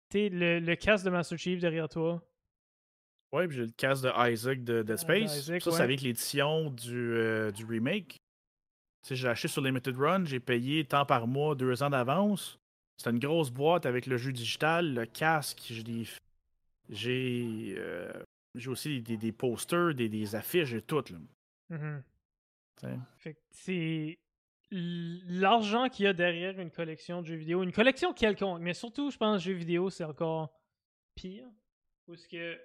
[0.10, 2.24] tu le, le casque de Master Chief derrière toi.
[3.34, 5.46] Ouais, puis j'ai le casque de Isaac de Dead Space.
[5.46, 8.18] ça, c'est avec l'édition du, euh, du remake.
[9.10, 12.60] J'ai acheté sur Limited Run, j'ai payé tant par mois, deux ans d'avance.
[12.98, 15.72] C'est une grosse boîte avec le jeu digital, le casque.
[16.90, 18.12] J'ai euh,
[18.56, 21.04] j'ai aussi des, des posters, des, des, affiches et tout.
[21.10, 21.78] Là.
[21.78, 22.96] Mm-hmm.
[23.52, 24.18] c'est
[24.72, 29.12] l'argent qu'il y a derrière une collection de jeux vidéo, une collection quelconque, mais surtout,
[29.12, 30.50] je pense, jeux vidéo, c'est encore
[31.16, 31.48] pire.
[32.06, 32.60] Parce que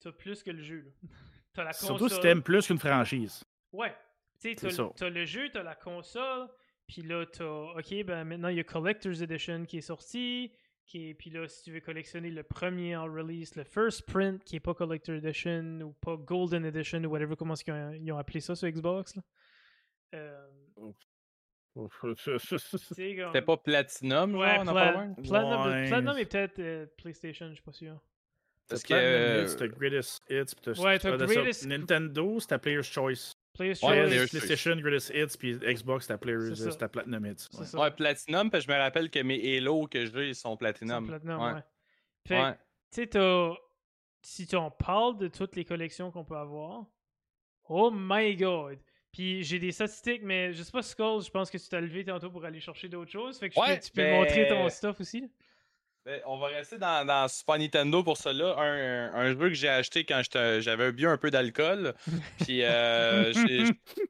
[0.00, 0.92] t'as plus que le jeu.
[1.56, 3.42] As la Surtout si t'aimes plus qu'une franchise.
[3.72, 3.92] Ouais.
[4.40, 6.48] T'as le jeu, t'as la console,
[6.88, 10.52] puis là, t'as, ok, ben maintenant il y a Collector's Edition qui est sorti.
[10.86, 14.42] Qui est, puis là, si tu veux collectionner le premier en release, le first print
[14.42, 18.10] qui est pas Collector Edition ou pas Golden Edition ou whatever, comment ils ont, ils
[18.10, 19.14] ont appelé ça sur Xbox.
[19.14, 19.22] Là?
[20.14, 20.46] Euh...
[22.16, 25.88] C'était pas Platinum, ouais, genre, Platinum, ouais.
[25.88, 28.00] Platinum est peut-être euh, PlayStation, je suis pas sûr.
[28.68, 29.46] Parce que.
[29.46, 30.54] C'était Greatest Hits.
[30.80, 31.66] Ouais, Greatest...
[31.66, 33.34] Nintendo, c'était Player's Choice.
[33.58, 37.48] PlayStation, Greatest Hits, puis Xbox, c'était euh, Platinum Hits.
[37.74, 37.90] Ouais.
[37.90, 41.06] Platinum, puis je me rappelle que mes Halo que j'ai, ils sont Platinum.
[41.06, 41.62] Platinum, ouais.
[42.24, 42.34] Tu
[42.90, 43.10] sais,
[44.22, 46.84] si on parle de toutes les collections qu'on peut avoir,
[47.68, 48.78] oh my god!
[49.12, 52.04] Puis j'ai des statistiques, mais je sais pas, Skull, je pense que tu t'as levé
[52.04, 53.38] tantôt pour aller chercher d'autres choses.
[53.38, 55.30] Fait que tu peux, montrer ton stuff aussi.
[56.08, 58.58] Ben, on va rester dans, dans, Super Nintendo pour cela.
[58.58, 61.92] Un, un jeu que j'ai acheté quand j'avais bu un peu d'alcool.
[62.40, 63.30] Puis euh,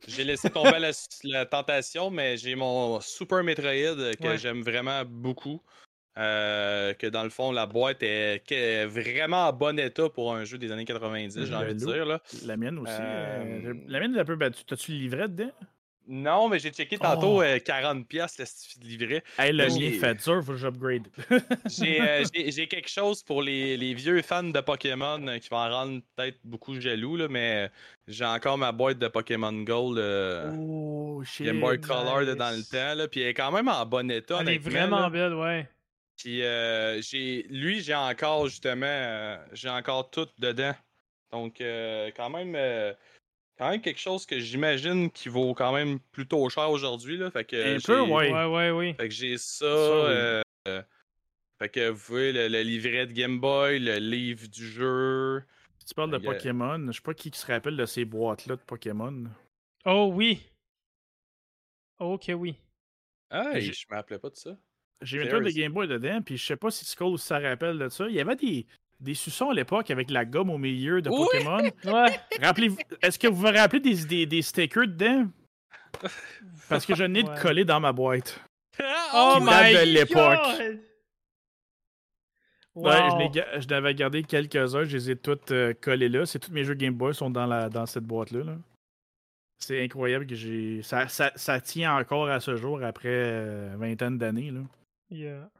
[0.06, 0.78] j'ai laissé tomber
[1.24, 5.60] la, tentation, mais j'ai mon Super Metroid que j'aime vraiment beaucoup.
[6.18, 10.56] Euh, que dans le fond, la boîte est, vraiment en bon état pour un jeu
[10.56, 12.06] des années 90, j'ai envie de dire.
[12.06, 12.20] Là.
[12.44, 12.92] La mienne aussi.
[12.96, 14.64] Euh, la mienne est un peu battue.
[14.64, 15.50] T'as-tu le livret dedans?
[16.09, 18.82] Non, mais j'ai checké tantôt 40$ oh.
[18.82, 19.22] le livret.
[19.39, 21.09] Hey, le mien fait dur, faut que j'upgrade.
[21.68, 26.39] j'ai quelque chose pour les, les, vieux fans de Pokémon qui vont en rendre peut-être
[26.44, 27.70] beaucoup jaloux, là, mais
[28.06, 29.98] j'ai encore ma boîte de Pokémon Gold
[30.59, 34.10] oh, Game Boy Color dans le temps, là, puis elle est quand même en bon
[34.10, 34.39] état.
[34.40, 35.68] Elle est vraiment belle, ouais.
[36.18, 40.74] Puis euh, j'ai, lui, j'ai encore justement, euh, j'ai encore tout dedans.
[41.30, 42.56] Donc euh, quand même,
[43.59, 47.30] quand même quelque chose que j'imagine qui vaut quand même plutôt cher aujourd'hui là.
[47.30, 48.32] Fait que un peu, ouais.
[48.32, 48.94] ouais, ouais, oui.
[48.94, 50.43] Fait que j'ai ça.
[51.59, 55.43] fait que vous voyez le, livret de Game Boy, le livre du jeu.
[55.86, 59.24] Tu parles de Pokémon, je sais pas qui se rappelle de ces boîtes-là de Pokémon.
[59.85, 60.43] Oh oui.
[61.98, 62.56] ok, oui.
[63.30, 64.56] Ah, je me rappelais pas de ça.
[65.01, 67.78] J'ai une tonne de Game Boy dedans, puis je sais pas si Skull ça rappelle
[67.78, 68.06] de ça.
[68.09, 68.66] Il y avait des,
[69.00, 71.62] des suçons à l'époque avec la gomme au milieu de Pokémon.
[71.84, 72.20] Ouais.
[72.40, 72.72] Rappelez
[73.02, 75.28] est-ce que vous vous rappelez des, des, des stickers dedans?
[76.68, 78.40] Parce que je n'ai de coller dans ma boîte.
[79.14, 80.88] oh my de l'époque.
[82.74, 86.24] Ouais, je n'avais gardé quelques-uns, je les ai toutes euh, collés là.
[86.26, 88.44] C'est tous mes jeux Game Boy sont dans, la, dans cette boîte-là.
[88.44, 88.56] Là.
[89.58, 90.82] C'est incroyable que j'ai.
[90.82, 94.52] Ça, ça, ça, tient encore à ce jour après euh, vingtaine d'années.
[94.52, 94.60] Là.
[95.10, 95.50] Yeah.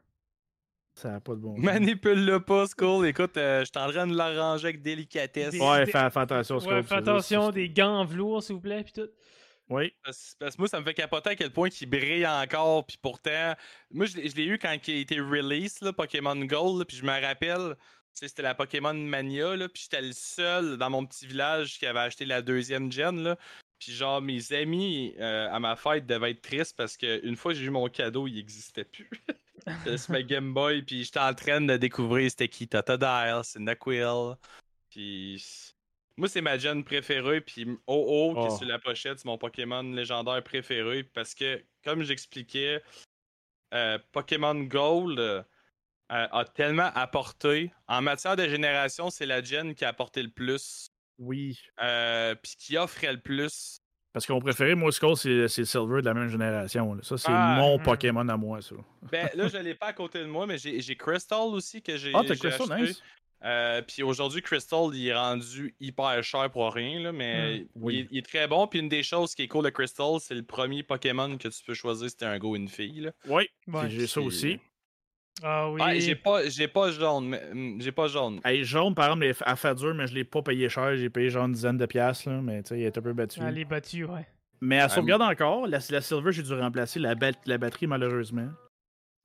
[0.99, 3.07] Ça n'a pas de bon Manipule-le pas, Skull.
[3.07, 5.53] Écoute, euh, je suis en train de l'arranger avec délicatesse.
[5.53, 6.73] ouais, fais, attention, Skull.
[6.73, 9.09] Ouais, fais attention, des gants en velours, s'il vous plaît, puis tout.
[9.69, 9.93] Oui.
[10.03, 13.53] Parce, que moi, ça me fait capoter à quel point il brille encore, puis pourtant,
[13.91, 17.25] moi, je, l'ai eu quand il a été release, là, Pokémon Gold, puis je me
[17.25, 17.77] rappelle,
[18.11, 21.99] c'était la Pokémon Mania, là, puis j'étais le seul dans mon petit village qui avait
[21.99, 23.37] acheté la deuxième gen, là.
[23.79, 27.59] Puis genre, mes amis euh, à ma fête devaient être tristes parce qu'une fois que
[27.59, 29.09] j'ai eu mon cadeau, il n'existait plus.
[29.85, 34.35] c'est ma Game Boy, puis j'étais en train de découvrir c'était qui Totodile, c'est Naquil.
[34.89, 35.43] Puis
[36.17, 38.57] moi, c'est ma gen préférée, puis OO qui est oh.
[38.57, 42.81] sur la pochette, c'est mon Pokémon légendaire préféré parce que, comme j'expliquais,
[43.73, 45.43] euh, Pokémon Gold euh,
[46.07, 47.71] a tellement apporté.
[47.87, 51.59] En matière de génération, c'est la gen qui a apporté le plus oui.
[51.81, 53.81] Euh, puis qui offrait le plus.
[54.11, 56.97] Parce que mon préféré, moi, Skull, c'est Silver de la même génération.
[57.03, 57.83] Ça, c'est ah, mon hmm.
[57.83, 58.75] Pokémon à moi, ça.
[59.11, 62.11] Ben là, je l'ai pas à côté de moi, mais j'ai Crystal aussi que j'ai.
[62.15, 63.01] Ah, t'as Crystal, nice.
[63.45, 68.17] Euh, puis aujourd'hui, Crystal, il est rendu hyper cher pour rien, là, mais hmm, il,
[68.17, 68.67] est très bon.
[68.67, 71.63] Puis une des choses qui est cool de Crystal, c'est le premier Pokémon que tu
[71.65, 72.99] peux choisir, c'était un go une fille.
[73.01, 73.11] Là.
[73.27, 73.47] Oui,
[73.87, 74.59] j'ai ça aussi.
[75.43, 76.01] Ah oui.
[76.01, 77.29] j'ai pas, j'ai pas jaune.
[77.29, 77.41] Mais,
[77.79, 78.39] j'ai pas jaune.
[78.43, 80.95] Hey, jaune, par exemple, elle fait dur, mais je l'ai pas payé cher.
[80.97, 83.13] J'ai payé genre une dizaine de piastres, là, mais tu sais, il est un peu
[83.13, 83.39] battu.
[83.41, 84.27] Elle est battue, ouais.
[84.61, 85.67] Mais elle sauvegarde encore.
[85.67, 88.49] La, la Silver, j'ai dû remplacer la, la batterie, malheureusement.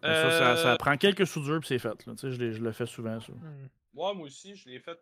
[0.02, 2.06] Ça, ça, euh, prend quelques soudures, puis c'est fait.
[2.06, 2.12] Là.
[2.22, 3.32] Je, je le fais souvent, ça.
[3.32, 3.68] Hmm.
[3.94, 4.98] moi aussi, je l'ai fait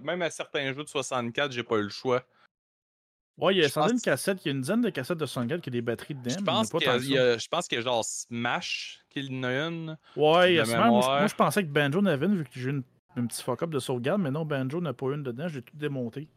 [0.00, 2.24] Même à certains jeux de 64, j'ai pas eu le choix.
[3.38, 5.26] Ouais, il y a sans une cassette, il y a une dizaine de cassettes de
[5.26, 6.36] 64 qui a des batteries dedans.
[6.38, 9.52] Je pense qu'il y, a, je pense qu'il y a genre Smash qui en a
[9.68, 9.98] une.
[10.16, 10.88] Ouais, a.
[10.88, 12.82] Moi, je pensais que Banjo en avait une vu que j'ai une,
[13.16, 16.28] un petit fuck-up de sauvegarde, mais non, Banjo n'a pas une dedans, j'ai tout démonté.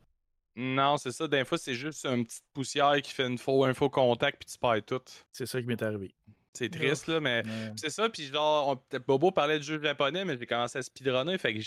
[0.56, 1.27] Non, c'est ça.
[1.27, 4.53] Des fois, c'est juste une petite poussière qui fait une faux, un faux contact puis
[4.53, 5.02] tu perds tout.
[5.31, 6.14] C'est ça qui m'est arrivé.
[6.53, 7.43] C'est triste, là, mais
[7.76, 8.07] c'est ça.
[8.07, 11.38] Puis genre, Bobo parlait de jeux japonais, mais j'ai commencé à speedrunner.
[11.38, 11.60] Fait que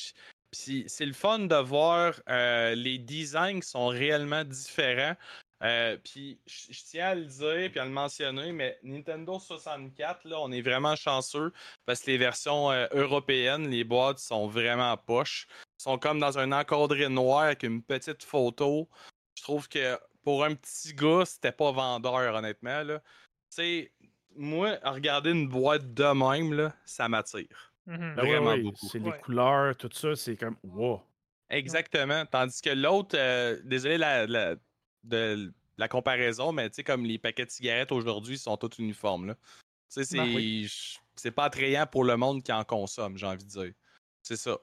[0.50, 5.14] c'est le fun de voir euh, les designs qui sont réellement différents.
[5.62, 10.40] Euh, puis je tiens à le dire puis à le mentionner, mais Nintendo 64, là,
[10.40, 11.52] on est vraiment chanceux
[11.84, 15.48] parce que les versions euh, européennes, les boîtes sont vraiment poches.
[15.76, 18.88] sont comme dans un encadré noir avec une petite photo.
[19.36, 22.84] Je trouve que pour un petit gars, c'était pas vendeur, honnêtement.
[22.84, 22.98] Tu
[23.50, 23.92] sais,
[24.36, 27.72] moi, regarder une boîte de même, là, ça m'attire.
[27.86, 28.14] Mhm.
[28.16, 28.86] Ben vraiment beaucoup.
[28.86, 31.02] C'est les couleurs, tout ça, c'est comme wow.
[31.50, 32.26] Exactement.
[32.26, 34.56] Tandis que l'autre, euh, désolé la,
[35.04, 39.34] de la comparaison, mais tu sais, comme les paquets de cigarettes aujourd'hui sont tous uniformes.
[39.92, 40.66] Tu sais, ben
[41.16, 43.72] c'est pas attrayant pour le monde qui en consomme, j'ai envie de dire.
[44.22, 44.58] C'est ça.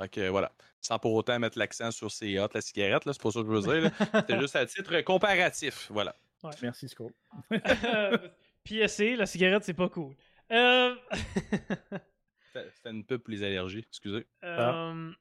[0.00, 0.52] Fait que voilà.
[0.80, 3.52] Sans pour autant mettre l'accent sur ces hot, la cigarette, c'est pas ça que je
[3.52, 3.92] veux dire.
[4.14, 5.88] C'était juste à titre comparatif.
[5.90, 6.14] Voilà.
[6.62, 7.12] Merci, Scott.
[8.64, 10.14] PSC, la cigarette, c'est pas cool.
[10.52, 10.94] Euh...
[12.52, 14.26] C'était une pub pour les allergies, excusez.
[14.44, 15.12] Euh...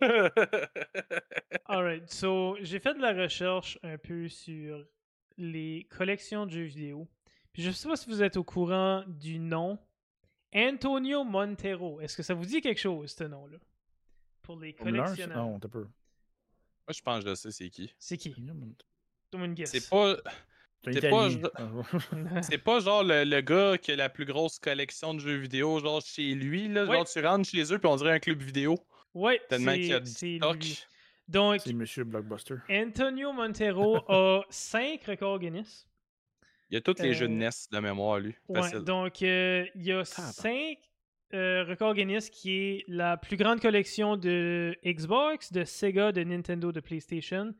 [1.66, 4.84] Alright, so j'ai fait de la recherche un peu sur
[5.38, 7.08] les collections de jeux vidéo.
[7.52, 9.78] Puis je sais pas si vous êtes au courant du nom
[10.54, 12.00] Antonio Montero.
[12.00, 13.58] Est-ce que ça vous dit quelque chose, ce nom-là?
[14.42, 15.36] Pour les collectionneurs.
[15.36, 15.82] Non, t'as peu.
[15.82, 17.94] Moi, je pense que je sais c'est qui.
[17.98, 18.34] C'est qui?
[19.64, 20.16] C'est pas.
[20.84, 21.28] C'est pas,
[22.64, 26.34] pas, genre le, gars qui a la plus grosse collection de jeux vidéo, genre chez
[26.34, 26.86] lui, là.
[26.86, 28.76] Genre, tu rentres chez eux, puis on dirait un club vidéo.
[29.14, 30.38] Ouais, Tellement qu'il y a du
[31.28, 32.56] Donc, c'est Monsieur Blockbuster.
[32.70, 35.86] Antonio Montero a 5 records Guinness.
[36.70, 38.34] Il y a tous les jeux de euh, NES de mémoire, lui.
[38.48, 40.78] Ouais, donc, euh, il y a 5
[41.34, 46.72] euh, records Guinness qui est la plus grande collection de Xbox, de Sega, de Nintendo,
[46.72, 47.54] de PlayStation.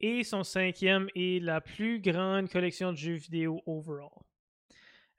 [0.00, 4.10] Et son cinquième est la plus grande collection de jeux vidéo overall.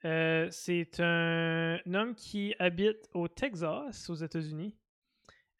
[0.06, 4.76] Euh, c'est un homme qui habite au Texas, aux États-Unis.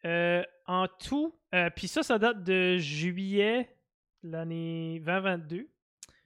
[0.04, 3.68] Euh, en tout, euh, puis ça, ça date de juillet
[4.22, 5.68] l'année 2022.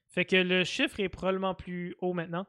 [0.08, 2.46] Fait que le chiffre est probablement plus haut maintenant.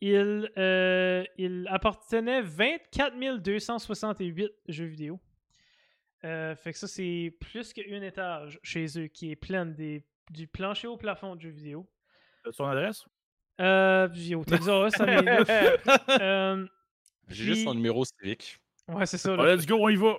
[0.00, 5.20] Il, il appartenait 24 268 jeux vidéo.
[6.24, 10.46] Euh, fait que ça, c'est plus qu'un étage chez eux qui est plein des, du
[10.46, 11.86] plancher au plafond de jeux vidéo.
[12.50, 13.04] Son adresse?
[13.60, 14.08] Euh,
[14.90, 15.04] ça
[16.20, 16.66] euh,
[17.28, 18.58] J'ai juste son numéro civique.
[18.88, 19.34] Ouais, c'est ça.
[19.36, 20.18] let's go, on y va.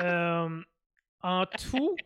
[0.00, 0.62] euh,
[1.22, 1.96] en tout,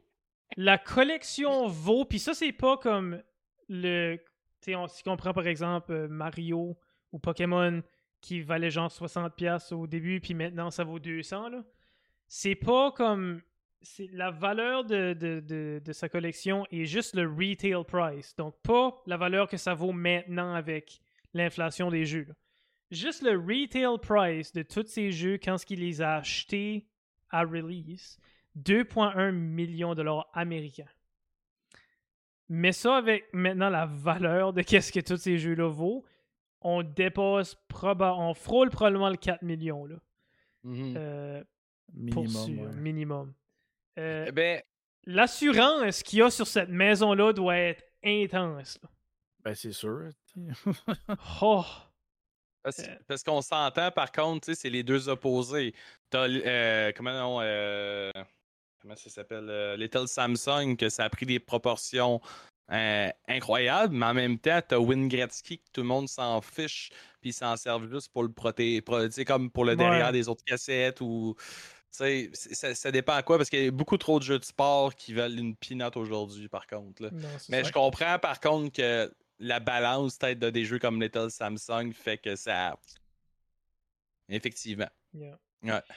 [0.57, 3.23] la collection vaut, puis ça, c'est pas comme
[3.69, 4.17] le.
[4.61, 6.77] Tu sais, si on prend par exemple euh, Mario
[7.13, 7.83] ou Pokémon
[8.21, 11.51] qui valait genre 60$ au début, puis maintenant ça vaut 200$.
[11.51, 11.63] Là
[12.29, 13.43] c'est pas comme.
[14.13, 18.35] La valeur de, de, de, sa collection est juste le retail price.
[18.35, 21.01] Donc, pas la valeur que ça vaut maintenant avec
[21.35, 22.27] l'inflation des jeux.
[22.91, 26.87] Juste le retail price de tous ces jeux quand il les a achetés
[27.31, 28.19] à release,
[28.57, 30.89] 2,1 millions de dollars américains.
[32.49, 36.05] Mais ça avec maintenant la valeur de qu'est-ce que tous ces jeux-là vaut,
[36.61, 39.85] on dépasse probablement, on frôle probablement le 4 millions.
[39.85, 39.97] Là.
[40.65, 40.95] Mm-hmm.
[40.97, 41.45] Euh,
[41.93, 42.77] Minimum.
[42.77, 43.35] minimum.
[43.99, 44.63] Euh, eh ben...
[45.09, 48.77] L'assurance qu'il y a sur cette maison-là doit être intense.
[49.45, 50.11] Ben, c'est sûr.
[51.43, 51.65] oh.
[52.67, 53.17] Parce, euh.
[53.25, 55.73] qu'on s'entend, par contre, c'est les deux opposés.
[56.11, 58.13] T'as, euh, comment non,
[58.81, 59.77] comment ça s'appelle?
[59.79, 62.21] Little Samsung, que ça a pris des proportions
[62.69, 66.91] incroyables, mais en même temps, t'as Win Gretzky, que tout le monde s'en fiche,
[67.21, 68.83] puis s'en servent juste pour le protéger,
[69.25, 71.37] comme pour le derrière des autres cassettes ou
[71.91, 74.95] ça, ça, dépend à quoi, parce qu'il y a beaucoup trop de jeux de sport
[74.95, 77.11] qui valent une pinote aujourd'hui, par contre.
[77.49, 81.93] Mais je comprends, par contre, que la balance peut-être de des jeux comme Little Samsung
[81.93, 82.77] fait que ça.
[84.29, 84.89] Effectivement.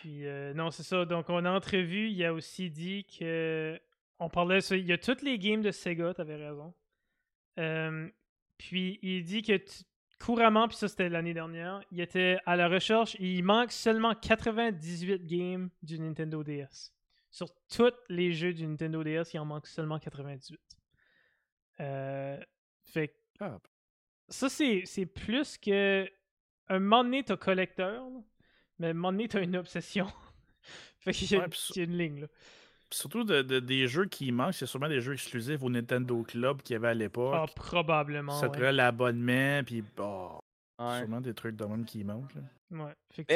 [0.01, 1.05] Puis, euh, non, c'est ça.
[1.05, 3.79] Donc, on a entrevu, il a aussi dit que.
[4.19, 4.59] On parlait.
[4.59, 6.73] Il y a toutes les games de Sega, t'avais raison.
[7.57, 8.09] Euh,
[8.57, 9.57] puis, il dit que
[10.19, 15.25] couramment, puis ça c'était l'année dernière, il était à la recherche, il manque seulement 98
[15.25, 16.91] games du Nintendo DS.
[17.31, 20.59] Sur tous les jeux du Nintendo DS, il en manque seulement 98.
[21.79, 22.37] Euh,
[22.83, 23.59] fait ah.
[24.29, 26.09] ça c'est, plus que
[26.67, 28.05] un moment donné t'as collecteur,
[28.77, 30.07] mais un moment donné t'as une obsession.
[30.99, 31.47] fait qu'il y a,
[31.83, 32.27] une ligne là.
[32.91, 36.73] Surtout de, des jeux qui manquent, c'est sûrement des jeux exclusifs au Nintendo Club qu'il
[36.73, 37.35] y avait à l'époque.
[37.37, 38.39] Ah, probablement.
[38.39, 38.71] Ça ouais.
[38.71, 40.39] l'abonnement, puis bah,
[40.97, 42.33] sûrement des trucs de même qui manquent.
[42.71, 42.93] Ouais,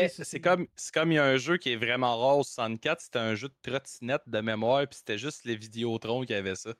[0.10, 3.20] c'est comme comme il y a un jeu qui est vraiment rare au 64, c'était
[3.20, 6.74] un jeu de trottinette de mémoire, puis c'était juste les Vidéotrons qui avaient ça.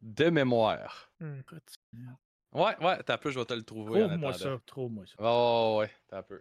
[0.00, 1.10] De mémoire.
[1.20, 1.40] Hmm.
[2.52, 4.00] Ouais, ouais, t'as peu, je vais te le trouver.
[4.00, 5.14] Trouve-moi ça, trouve-moi ça.
[5.18, 6.40] Oh, ouais, t'as peu.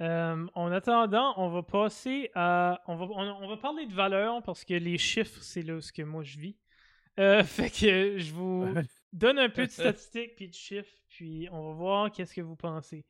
[0.00, 2.82] Euh, en attendant, on va passer à.
[2.86, 6.02] On va, on, va parler de valeur parce que les chiffres, c'est là ce que
[6.02, 6.56] moi je vis.
[7.18, 8.66] Euh, fait que je vous
[9.12, 12.56] donne un peu de statistiques puis de chiffres, puis on va voir qu'est-ce que vous
[12.56, 13.04] pensez.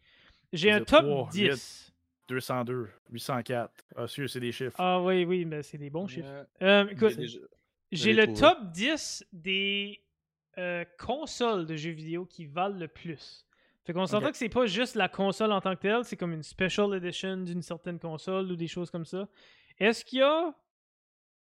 [0.53, 1.93] J'ai un top 10.
[2.29, 3.73] 202, 804.
[3.97, 4.77] Ah, sûr, c'est des chiffres.
[4.79, 6.47] Ah oui, oui, mais c'est des bons chiffres.
[6.63, 7.19] Euh, écoute,
[7.91, 10.02] j'ai le top 10 des
[10.99, 13.47] consoles de jeux vidéo qui valent le plus.
[13.85, 16.33] Fait qu'on s'entend que c'est pas juste la console en tant que telle, c'est comme
[16.33, 19.29] une special edition d'une certaine console ou des choses comme ça.
[19.79, 20.55] Est-ce qu'il y a.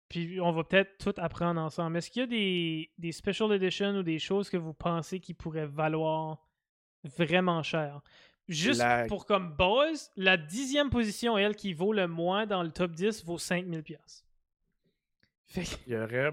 [0.07, 1.97] Puis on va peut-être tout apprendre ensemble.
[1.97, 5.33] Est-ce qu'il y a des, des special editions ou des choses que vous pensez qui
[5.33, 6.47] pourraient valoir
[7.03, 8.01] vraiment cher?
[8.47, 12.91] Juste pour comme buzz, la dixième position, elle, qui vaut le moins dans le top
[12.93, 14.23] 10, vaut 5000$.
[15.55, 16.31] Il y aurait.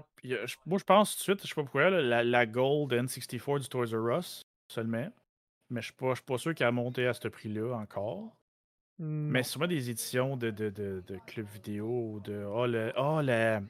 [0.65, 3.67] moi, je pense tout de suite, je sais pas pourquoi, la, la Gold N64 du
[3.67, 5.11] Toys R Us seulement.
[5.69, 8.35] Mais je ne suis, pas sûr qu'elle a monté à ce prix-là encore.
[8.99, 12.45] Mais sûrement des éditions de, de, de, de clubs vidéo ou de.
[12.45, 13.61] Oh, le, oh la,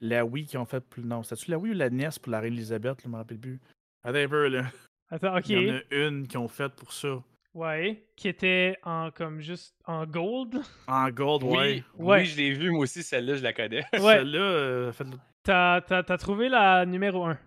[0.00, 1.02] la Wii qui ont fait plus.
[1.02, 3.38] Non, c'était-tu la Wii ou la NES pour la Reine Elisabeth Je ne me rappelle
[3.38, 3.60] plus.
[4.02, 4.70] Attends un peu, là.
[5.10, 5.48] Attends, ok.
[5.48, 7.22] Il y en a une qui ont fait pour ça.
[7.56, 10.60] Ouais, qui était en comme juste en gold.
[10.88, 11.82] En gold, ouais.
[11.96, 12.24] Oui, ouais.
[12.26, 13.82] je l'ai vu, moi aussi, celle-là, je la connais.
[13.94, 14.18] Ouais.
[14.18, 15.06] Celle-là, euh, fait...
[15.42, 17.38] T'as, t'as, t'as trouvé la numéro 1.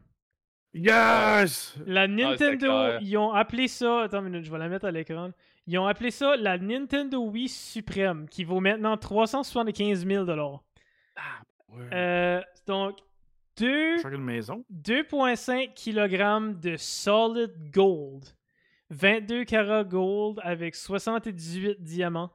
[0.74, 1.78] Yes!
[1.86, 4.02] La Nintendo, ils ont appelé ça.
[4.02, 5.30] Attends une minute, je vais la mettre à l'écran.
[5.68, 10.62] Ils ont appelé ça la Nintendo Wii Supreme, qui vaut maintenant 375 000 Ah,
[11.68, 11.88] ouais.
[11.94, 12.98] Euh, donc,
[13.60, 18.26] 2,5 kg de solid gold.
[18.90, 22.32] 22 carats gold avec 78 diamants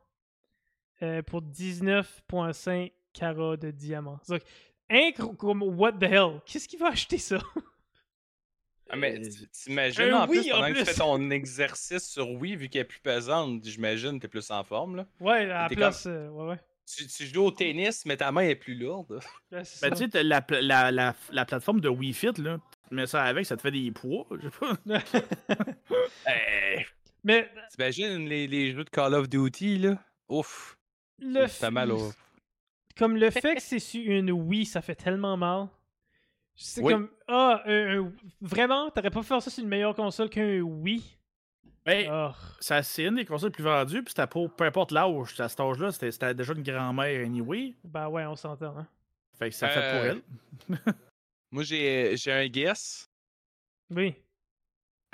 [1.03, 4.21] euh, pour 19,5 carats de diamants.
[4.29, 4.43] Donc,
[5.39, 6.41] comme what the hell?
[6.47, 7.39] Qu'est-ce qui va acheter ça?
[8.91, 12.69] Ah, mais euh, t'imagines en plus, pendant que tu fais ton exercice sur Wii, vu
[12.69, 14.97] qu'elle est plus pesante, j'imagine t'es plus en forme.
[14.97, 15.07] Là.
[15.21, 16.05] Ouais, à la place.
[16.07, 16.61] Euh, ouais, ouais.
[16.87, 19.21] Tu, joues au tennis, mais ta main est plus lourde.
[19.51, 22.59] ben, tu sais, la, la, la, la, plateforme de Wii Fit, là,
[22.95, 24.27] mets ça avec, ça te fait des poids.
[24.31, 24.77] Je sais pas.
[26.27, 26.87] hey.
[27.25, 27.51] Mais.
[27.71, 29.99] T'imagines les, les jeux de Call of Duty, là?
[30.29, 30.77] Ouf.
[31.19, 32.13] Le fait mal au.
[32.97, 35.69] Comme le fait que c'est sur une Wii, ça fait tellement mal.
[36.55, 37.09] C'est comme.
[37.27, 37.65] Ah,
[38.41, 41.03] vraiment, t'aurais pas fait ça sur une meilleure console qu'un Wii?
[41.85, 42.35] Ben, ah.
[42.61, 45.39] c'est une des consoles les plus vendues, puis c'était pour peu importe l'âge.
[45.39, 47.75] À cet âge-là, c'était déjà une grand-mère anyway.
[47.85, 48.79] Ben ouais, on s'entend.
[48.79, 48.87] Hein?
[49.39, 50.15] Fait que ça fait pour euh,
[50.77, 50.95] elle.
[51.55, 53.09] Moi, j'ai un guess.
[53.95, 54.17] Oui.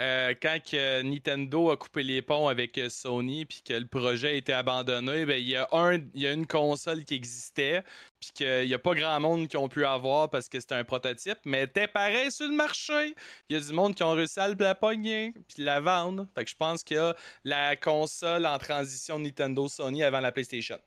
[0.00, 4.28] Euh, quand que Nintendo a coupé les ponts avec euh, Sony puis que le projet
[4.28, 7.82] a été abandonné, ben, il y, a un, y a une console qui existait
[8.18, 10.84] puis qu'il n'y a pas grand monde qui ont pu avoir parce que c'était un
[10.84, 13.14] prototype, mais t'es pareil sur le marché.
[13.50, 16.26] Il y a du monde qui ont réussi à le pogner puis la vendre.
[16.34, 17.14] Fait que je pense qu'il y a
[17.44, 20.78] la console en transition Nintendo Sony avant la PlayStation.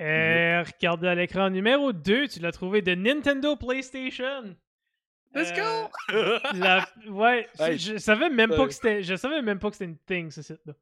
[0.00, 4.54] Euh, regarde à l'écran numéro 2, tu l'as trouvé de Nintendo PlayStation.
[5.34, 5.90] Let's go!
[6.12, 6.86] Euh, la...
[7.08, 9.02] Ouais, je, savais même pas que c'était.
[9.02, 10.74] Je savais même pas que c'était une thing, ce site-là.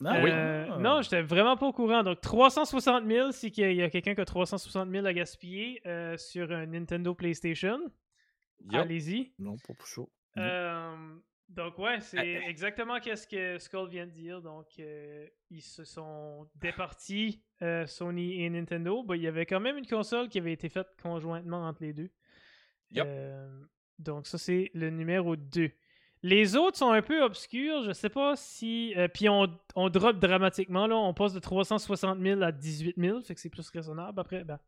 [0.00, 0.30] Non, oui.
[0.32, 2.02] Euh, non, j'étais vraiment pas au courant.
[2.02, 6.16] Donc 360 000, si il y a, quelqu'un qui a 360 000 à gaspiller euh,
[6.16, 7.78] sur un Nintendo PlayStation.
[8.72, 9.32] Allez-y.
[9.38, 10.10] Non, pas pour chaud.
[11.48, 14.42] donc ouais, c'est exactement ce que Skull vient de dire.
[14.42, 17.44] Donc ils se sont départis
[17.86, 19.06] Sony et Nintendo.
[19.14, 22.10] il y avait quand même une console qui avait été faite conjointement entre les deux.
[22.90, 23.06] Yep.
[23.98, 25.70] Donc, ça, c'est le numéro 2.
[26.22, 27.82] Les autres sont un peu obscurs.
[27.82, 28.94] Je sais pas si.
[28.96, 30.86] Euh, puis on, on drop dramatiquement.
[30.86, 30.96] Là.
[30.96, 33.20] On passe de 360 000 à 18 000.
[33.22, 34.18] Fait que c'est plus raisonnable.
[34.18, 34.58] Après, ben.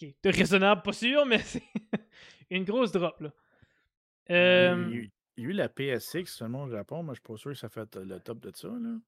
[0.00, 0.08] Ok.
[0.22, 1.62] De raisonnable, pas sûr, mais c'est
[2.50, 3.20] une grosse drop.
[3.20, 3.32] Là.
[4.30, 5.04] Euh...
[5.36, 7.02] Il, y a eu la PSX seulement au Japon.
[7.02, 8.68] Moi, je suis pas sûr que ça fait le top de ça.
[8.68, 8.98] Là.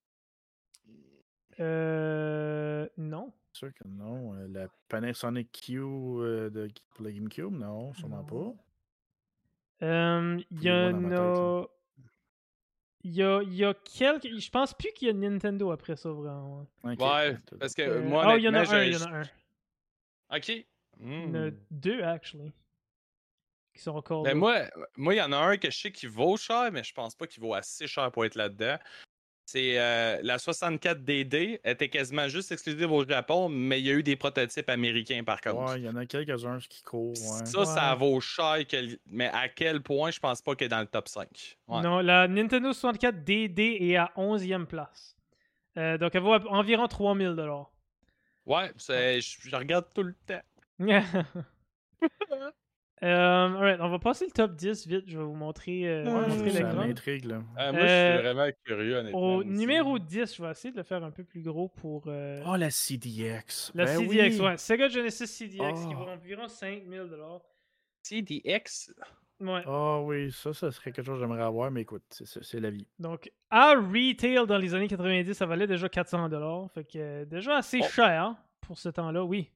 [1.60, 2.88] Euh.
[2.96, 3.32] Non.
[3.52, 4.34] Sûr que non.
[4.34, 8.52] Euh, la Panasonic Q euh, de, pour la GameCube, non, sûrement pas.
[9.84, 11.66] Euh, il y en a.
[13.06, 14.26] Il y a, y a quelques.
[14.26, 16.66] Je pense plus qu'il y a Nintendo après ça, vraiment.
[16.82, 18.24] Ouais, parce que euh, moi.
[18.26, 20.36] Oh, il y en a un, il y en a un.
[20.36, 20.48] Ok.
[20.48, 20.64] Il
[21.00, 21.58] y en a hmm.
[21.70, 22.52] deux, actually.
[23.74, 24.22] Qui sont encore.
[24.22, 24.62] Ben moi,
[24.96, 27.14] moi, il y en a un que je sais qui vaut cher, mais je pense
[27.14, 28.78] pas qu'il vaut assez cher pour être là-dedans.
[29.46, 34.02] C'est euh, la 64DD était quasiment juste exclusive au Japon, mais il y a eu
[34.02, 35.72] des prototypes américains par contre.
[35.72, 37.16] Ouais, il y en a quelques-uns qui courent.
[37.16, 38.64] Ça, ça vaut cher,
[39.06, 41.58] mais à quel point je pense pas qu'elle est dans le top 5.
[41.68, 45.16] Non, la Nintendo 64DD est à 11e place.
[45.76, 47.36] Euh, donc elle vaut environ 3000
[48.46, 50.42] Ouais, je, je regarde tout le temps.
[53.04, 55.04] Euh, on va passer le top 10 vite.
[55.06, 56.80] Je vais vous montrer, euh, montrer l'écran.
[56.80, 57.42] intrigue, là.
[57.56, 60.84] Ah, moi, je suis euh, vraiment curieux, Au numéro 10, je vais essayer de le
[60.84, 62.04] faire un peu plus gros pour.
[62.06, 63.72] Euh, oh, la CDX.
[63.74, 64.56] La ben CDX, ouais.
[64.56, 66.12] Sega Genesis CDX qui vaut oh.
[66.12, 67.10] environ 5000
[68.02, 68.92] CDX
[69.40, 69.62] Ouais.
[69.66, 72.70] Ah oh, oui, ça, ça serait quelque chose que j'aimerais avoir, mais écoute, c'est la
[72.70, 72.86] vie.
[73.00, 77.80] Donc, à retail dans les années 90, ça valait déjà 400 Fait que déjà assez
[77.82, 77.88] oh.
[77.88, 79.50] cher pour ce temps-là, oui.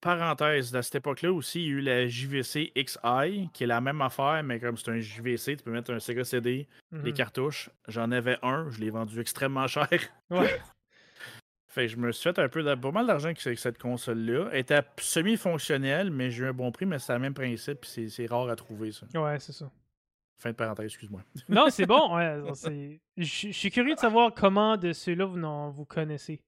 [0.00, 3.80] Parenthèse, à cette époque-là aussi, il y a eu la JVC XI, qui est la
[3.80, 7.12] même affaire, mais comme c'est un JVC, tu peux mettre un Sega CD, des mhm.
[7.12, 7.70] cartouches.
[7.88, 9.88] J'en avais un, je l'ai vendu extrêmement cher.
[10.30, 10.60] Ouais.
[11.66, 14.50] fait je me suis fait un peu de, pas mal d'argent avec cette console-là.
[14.52, 18.08] Elle était semi-fonctionnelle, mais j'ai eu un bon prix, mais c'est le même principe, puis
[18.08, 19.06] c'est rare à trouver, ça.
[19.20, 19.68] Ouais, c'est ça.
[20.40, 21.22] Fin de parenthèse, excuse-moi.
[21.48, 22.16] non, c'est bon.
[23.16, 26.40] je suis curieux de savoir comment de ceux-là vous, vous connaissez.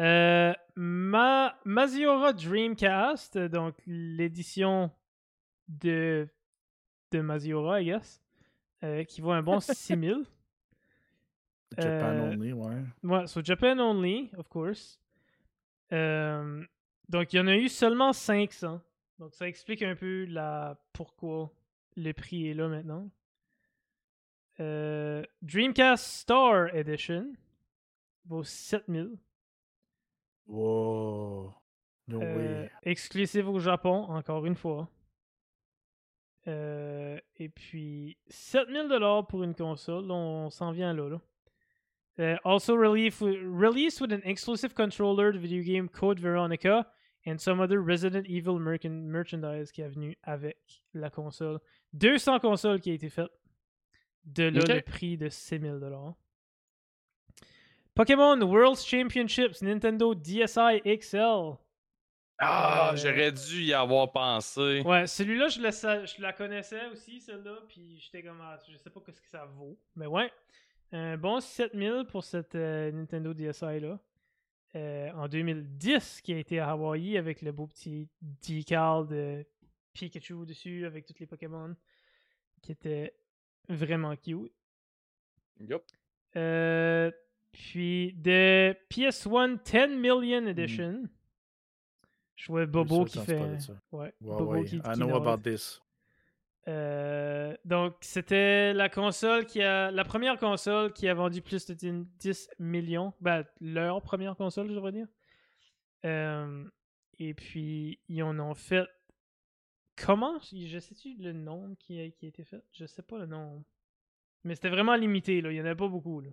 [0.00, 4.90] Euh, Ma Maziora Dreamcast, donc l'édition
[5.68, 6.28] de,
[7.12, 8.20] de Maziora, I guess,
[8.82, 10.24] euh, qui vaut un bon 6000.
[11.76, 12.82] Japan euh, only, ouais.
[13.02, 15.00] Ouais, so Japan only, of course.
[15.90, 18.80] Donc il y en a eu seulement 500.
[19.20, 21.52] Donc ça explique un peu la pourquoi
[21.96, 23.08] le prix est là maintenant.
[25.42, 27.32] Dreamcast Star Edition
[28.24, 29.18] vaut 7000.
[30.46, 31.54] Wow.
[32.06, 34.88] No euh, exclusive au Japon, encore une fois.
[36.46, 41.08] Euh, et puis 7000$ pour une console, on, s'en vient là.
[41.08, 41.20] là.
[42.16, 46.86] Uh, also released released with an exclusive controller, the video game Code Veronica,
[47.26, 50.58] and some other Resident Evil merchandise qui est venu avec
[50.92, 51.58] la console.
[51.94, 53.32] 200 consoles qui a été faites.
[54.26, 56.14] De là le prix de 6000$.
[57.94, 61.56] Pokémon World Championships Nintendo DSi XL.
[62.38, 64.82] Ah, euh, j'aurais dû y avoir pensé.
[64.84, 69.00] Ouais, celui-là, je, je, la connaissais aussi, celle-là, puis j'étais comme, ah, je sais pas
[69.06, 69.78] ce que ça vaut.
[69.94, 70.32] Mais ouais,
[70.90, 74.00] un bon 7000 pour cette euh, Nintendo DSi-là.
[74.74, 79.46] Euh, en 2010, qui a été à Hawaii avec le beau petit decal de
[79.92, 81.76] Pikachu dessus, avec tous les Pokémon,
[82.60, 83.14] qui était
[83.68, 84.52] vraiment cute.
[85.60, 85.84] Yup.
[87.54, 90.48] Puis de PS1 10 Million hmm.
[90.48, 91.08] Edition.
[92.34, 93.58] Je vois Bobo qui fait.
[93.92, 95.80] Ouais, Bobo qui, I know about this.
[96.66, 99.92] Euh, donc, c'était la console qui a.
[99.92, 103.14] La première console qui a vendu plus de 10 millions.
[103.20, 105.06] Ben, leur première console, je devrais dire.
[106.04, 106.64] Euh,
[107.18, 108.88] et puis, ils en ont fait.
[109.96, 110.40] Comment?
[110.40, 112.64] Je sais-tu le nom qui a, qui a été fait?
[112.72, 113.64] Je sais pas le nom.
[114.42, 115.52] Mais c'était vraiment limité, là.
[115.52, 116.30] Il y en avait pas beaucoup, là.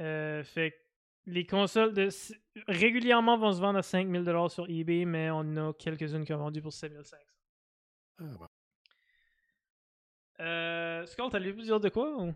[0.00, 0.74] Euh, fait
[1.26, 2.08] les consoles de,
[2.66, 6.62] régulièrement vont se vendre à 5000$ sur eBay, mais on a quelques-unes qui ont vendu
[6.62, 7.14] pour 7500$.
[8.18, 8.50] Ah, bah.
[10.40, 12.34] euh, Skull, t'allais dire de quoi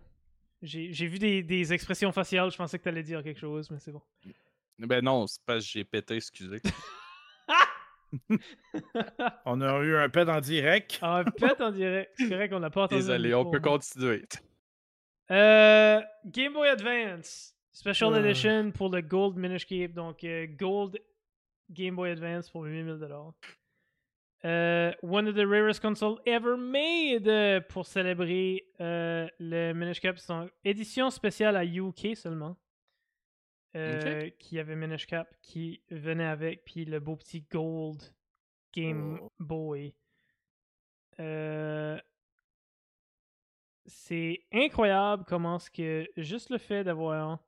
[0.63, 3.93] J'ai vu des, des, expressions faciales, je pensais que t'allais dire quelque chose, mais c'est
[3.93, 4.03] bon.
[4.79, 6.61] Ben non, c'est parce que j'ai pété, excusez.
[9.45, 10.99] on a eu un pet en direct.
[11.03, 12.13] Ah, un pet en direct.
[12.17, 13.03] C'est correct qu'on n'a pas entendu.
[13.03, 14.25] Désolé, on peut continuer.
[15.31, 17.54] Euh, Game Boy Advance.
[17.75, 20.97] Special Edition pour le Gold Minish donc euh, Gold
[21.71, 23.33] Game Boy Advance pour 8000$.
[24.45, 30.19] Euh, one of the rarest consoles ever made euh, pour célébrer euh, le Minish Cap.
[30.19, 32.57] C'est une édition spéciale à UK seulement.
[34.39, 38.01] Qui avait Minish Cap qui venait avec, puis le beau petit Gold
[38.73, 39.33] Game oh.
[39.41, 39.97] Boy.
[43.85, 47.41] c'est incroyable comment ce que juste le fait d'avoir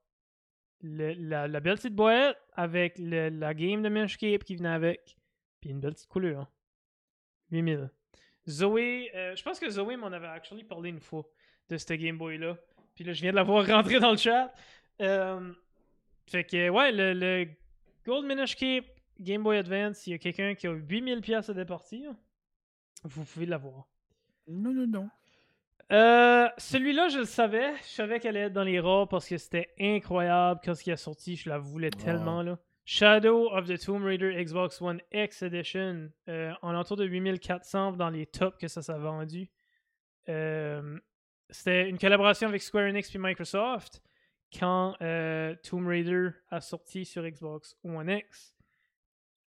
[0.87, 5.17] la, belle petite boîte avec la game de Meshcape qui venait avec.
[5.61, 6.51] Puis une belle petite couleur.
[7.51, 7.91] 8000.
[8.49, 11.25] Zoé, euh, je pense que Zoé m'en avait actually parlé une fois
[11.69, 12.57] de ce Game Boy là.
[12.95, 14.53] Puis là, je viens de la voir rentrer dans le chat.
[15.01, 15.53] Euh,
[16.27, 17.49] fait que, ouais, le,
[18.05, 18.57] Gold Minish
[19.19, 22.15] Game Boy Advance, il y a quelqu'un qui a 8000$ à départir.
[23.05, 23.89] Vous pouvez l'avoir.
[24.47, 25.11] Non, non, non.
[25.93, 27.75] Euh, celui-là, je le savais.
[27.83, 30.97] Je savais qu'elle allait être dans les rares parce que c'était incroyable quand il est
[30.97, 31.37] sorti.
[31.37, 32.43] Je la voulais tellement.
[32.43, 32.59] là.
[32.85, 38.11] Shadow of the Tomb Raider Xbox One X Edition, euh, en entour de 8400 dans
[38.11, 39.49] les tops que ça s'est vendu.
[40.29, 40.99] Euh,
[41.51, 44.03] c'était une collaboration avec Square Enix et Microsoft
[44.57, 44.95] quand
[45.65, 48.55] Tomb Raider a sorti sur Xbox One X.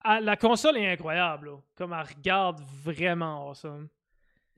[0.01, 3.89] Ah, la console est incroyable, comme elle regarde vraiment awesome.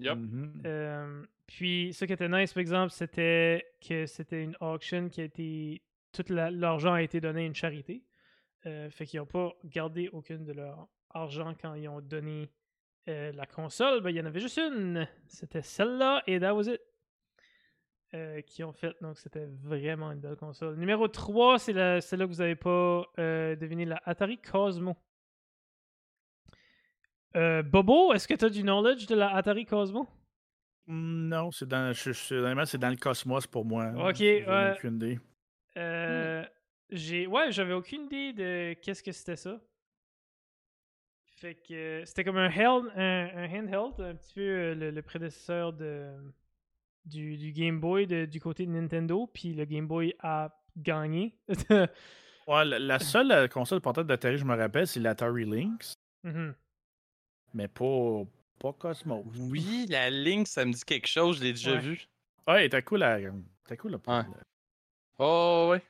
[0.01, 0.19] Yep.
[0.19, 1.27] Mm-hmm.
[1.47, 5.83] Puis, ce qui était nice, par exemple, c'était que c'était une auction qui a été.
[6.13, 8.03] Tout l'argent a été donné à une charité.
[8.65, 12.51] Euh, fait qu'ils n'ont pas gardé aucune de leur argent quand ils ont donné
[13.09, 14.01] euh, la console.
[14.01, 15.07] Ben, il y en avait juste une.
[15.27, 16.81] C'était celle-là et that was it.
[18.15, 18.97] Euh, qui ont fait.
[19.01, 20.77] Donc, c'était vraiment une belle console.
[20.77, 24.97] Numéro 3, c'est celle-là que vous n'avez pas deviné, la Atari Cosmo.
[27.35, 30.09] Bobo, est-ce que tu as du knowledge de la Atari Cosmo?
[30.89, 33.93] Non, c'est dans, c'est dans le cosmos pour moi.
[33.97, 34.75] Ok, ouais.
[34.77, 35.19] aucune idée.
[35.77, 36.45] Euh,
[36.91, 39.61] j'ai, ouais, j'avais aucune idée de qu'est-ce que c'était ça.
[41.39, 46.15] Fait que c'était comme un, un, handheld, un petit peu euh, le, prédécesseur de,
[47.05, 51.37] du, du Game Boy du côté de Nintendo, puis le Game Boy a gagné.
[51.69, 55.95] ouais, la, seule euh, console portable d'Atari, je me rappelle, c'est l'Atari Lynx.
[56.25, 56.55] Mm-hmm.
[57.53, 58.23] Mais pas,
[58.59, 59.25] pas Cosmos.
[59.39, 62.07] Oui, la Link, ça me dit quelque chose, je l'ai déjà vu.
[62.47, 63.19] Ouais, t'as cool à.
[63.67, 63.95] T'as cool.
[63.95, 64.23] Ouais.
[65.19, 65.83] Oh, ouais.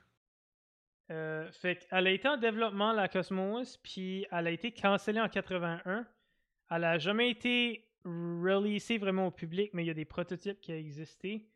[1.11, 5.29] Euh, fait qu'elle a été en développement, la Cosmos, puis elle a été cancellée en
[5.29, 6.07] 81.
[6.71, 10.73] Elle a jamais été releasée vraiment au public, mais il y a des prototypes qui
[10.73, 11.49] ont existé,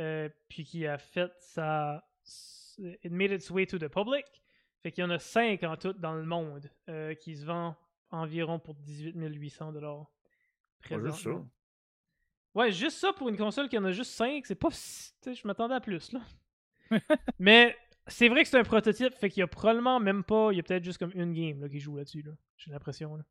[0.00, 2.06] euh, puis qui a fait sa.
[2.78, 4.24] It made its way to the public.
[4.82, 7.74] Fait qu'il y en a 5 en tout dans le monde euh, qui se vendent
[8.10, 9.72] environ pour 18 800
[10.88, 11.30] juste ça.
[12.54, 14.68] Ouais, juste ça pour une console qui en a juste 5, c'est pas.
[15.26, 16.20] Je m'attendais à plus, là.
[17.38, 20.50] Mais c'est vrai que c'est un prototype, fait qu'il y a probablement même pas.
[20.52, 22.32] Il y a peut-être juste comme une game là, qui joue là-dessus, là.
[22.56, 23.24] J'ai l'impression, là.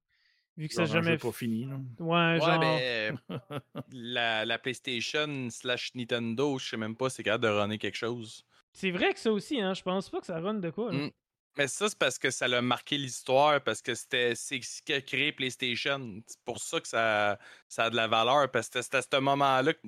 [0.56, 1.18] Vu que ça n'a jamais.
[1.18, 1.68] pas fini.
[2.00, 2.60] Ouais, genre.
[2.60, 3.18] Ben,
[3.92, 7.98] la, la, PlayStation slash Nintendo, je sais même pas si c'est capable de runner quelque
[7.98, 8.46] chose.
[8.72, 9.74] C'est vrai que ça aussi, hein.
[9.74, 10.92] Je pense pas que ça run de quoi.
[10.92, 11.12] Mmh.
[11.58, 14.94] Mais ça, c'est parce que ça l'a marqué l'histoire, parce que c'était c'est ce qui
[14.94, 16.22] a créé PlayStation.
[16.26, 17.38] C'est pour ça que ça,
[17.70, 19.80] ça a de la valeur, parce que c'était à ce moment-là que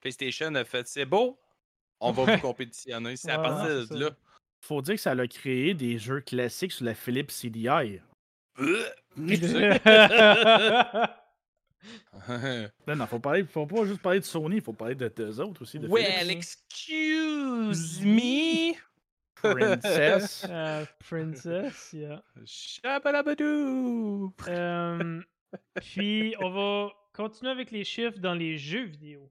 [0.00, 1.38] PlayStation a fait c'est beau,
[2.00, 3.16] on va vous compétitionner.
[3.16, 4.10] C'est à partir de là.
[4.60, 8.00] Faut dire que ça a créé des jeux classiques sur la Philips CDI.
[12.86, 15.40] non, non, faut, parler, faut pas juste parler de Sony, il faut parler de deux
[15.40, 15.78] autres aussi.
[15.78, 18.74] De well, excuse me.
[19.52, 20.44] Princess.
[20.44, 22.22] Uh, princess, yeah.
[22.44, 24.32] Shabalabadoo.
[24.48, 25.20] Euh,
[25.76, 29.30] puis, on va continuer avec les chiffres dans les jeux vidéo.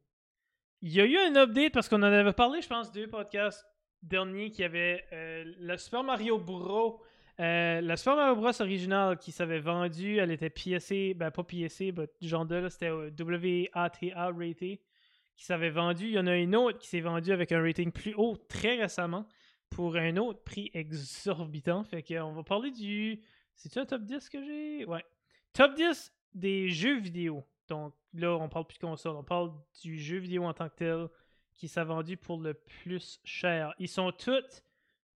[0.81, 3.65] Il y a eu un update parce qu'on en avait parlé, je pense, deux podcasts
[4.01, 7.01] derniers qui avait euh, la Super Mario Bros.
[7.39, 8.61] Euh, la Super Mario Bros.
[8.61, 12.91] originale qui s'avait vendue, elle était PSA, ben pas PSA, mais genre de là, c'était
[12.91, 14.79] WATA rated
[15.35, 16.07] qui s'avait vendu.
[16.07, 18.75] Il y en a une autre qui s'est vendue avec un rating plus haut très
[18.75, 19.27] récemment
[19.73, 21.83] pour un autre prix exorbitant.
[21.83, 23.21] Fait qu'on va parler du.
[23.55, 24.85] C'est-tu un top 10 que j'ai?
[24.85, 25.03] Ouais.
[25.53, 27.43] Top 10 des jeux vidéo.
[27.67, 29.51] Donc là, on parle plus de console, on parle
[29.81, 31.07] du jeu vidéo en tant que tel
[31.55, 33.73] qui s'est vendu pour le plus cher.
[33.79, 34.63] Ils sont tous,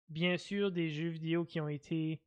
[0.09, 2.21] bien sûr, des jeux vidéo qui ont été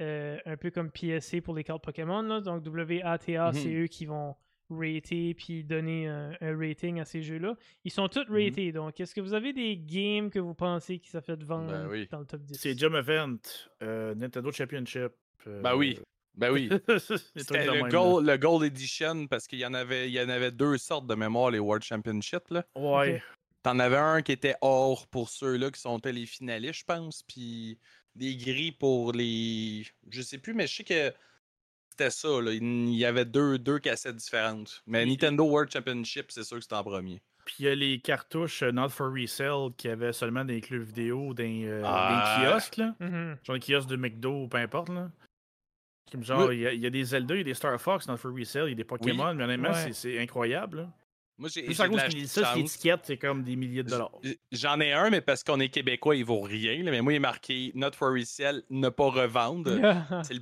[0.00, 2.22] euh, un peu comme PSC pour les cartes Pokémon.
[2.22, 2.40] Là.
[2.40, 3.84] Donc WATA, c'est mhm.
[3.84, 4.36] eux qui vont
[4.70, 7.56] rater puis donner un, rating à ces jeux-là.
[7.84, 8.44] Ils sont tous mhm.
[8.44, 8.72] ratés.
[8.72, 12.06] Donc, est-ce que vous avez des games que vous pensez qui s'est fait vendre ben
[12.10, 13.38] dans le top 10 C'est Jump Event,
[13.82, 15.12] euh, Nintendo Championship.
[15.46, 15.98] Euh, ben oui.
[16.36, 16.68] Ben oui.
[17.36, 20.52] C'était le, gold, le Gold Edition parce qu'il y en avait il y en avait
[20.52, 22.44] deux sortes de mémoire, les World Championship.
[22.50, 22.64] Là.
[22.76, 23.20] Ouais.
[23.64, 27.78] T'en avais un qui était or pour ceux-là qui sont les finalistes, je pense, puis
[28.14, 29.84] des gris pour les.
[30.10, 31.12] Je sais plus, mais je sais que
[31.98, 32.40] c'était ça.
[32.40, 32.52] Là.
[32.52, 34.82] Il y avait deux, deux cassettes différentes.
[34.86, 37.20] Mais Nintendo World Championship, c'est sûr que c'était en premier.
[37.44, 40.82] Puis il y a les cartouches euh, Not for Resale qui avaient seulement des clubs
[40.82, 42.42] vidéo, des, euh, ah.
[42.42, 42.94] kiosques, là.
[43.00, 43.36] Mm-hmm.
[43.42, 45.10] Genre des kiosques de McDo ou peu importe, là.
[46.12, 48.32] Comme genre, il y, a des Zelda, il y a des Star Fox Not for
[48.34, 50.92] Resale, il y a des Pokémon, mais honnêtement, c'est incroyable, là.
[51.38, 51.72] Moi, j'ai.
[51.72, 54.10] Ça, l'étiquette, c'est comme des milliers de dollars.
[54.50, 56.82] J'en ai un, mais parce qu'on est québécois, il vaut rien.
[56.82, 59.70] Mais moi, il est marqué Not for Resale, ne pas revendre.
[60.24, 60.40] c'est le,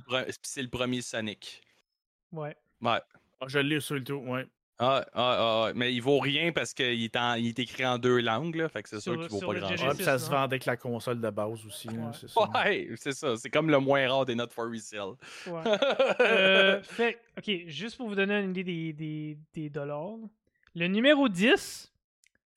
[0.61, 1.61] le, premier Sonic.
[2.31, 2.55] Ouais.
[2.81, 2.99] Ouais.
[3.39, 4.47] Ah, je l'ai sur le tout, ouais.
[4.79, 8.19] Ah, ah, ah, mais il vaut rien parce qu'il est, il est écrit en deux
[8.19, 9.97] langues, là, fait que c'est sûr qu'il vaut pas grand-chose.
[9.99, 12.41] Ah, ça se vend avec la console de base aussi, c'est ça.
[12.51, 13.35] Ouais, c'est ça.
[13.37, 15.15] C'est comme le moins rare des Not for Resale.
[15.47, 15.63] Ouais.
[16.19, 20.17] euh, fait, ok, juste pour vous donner une idée des, des, des dollars.
[20.75, 21.93] Le numéro 10,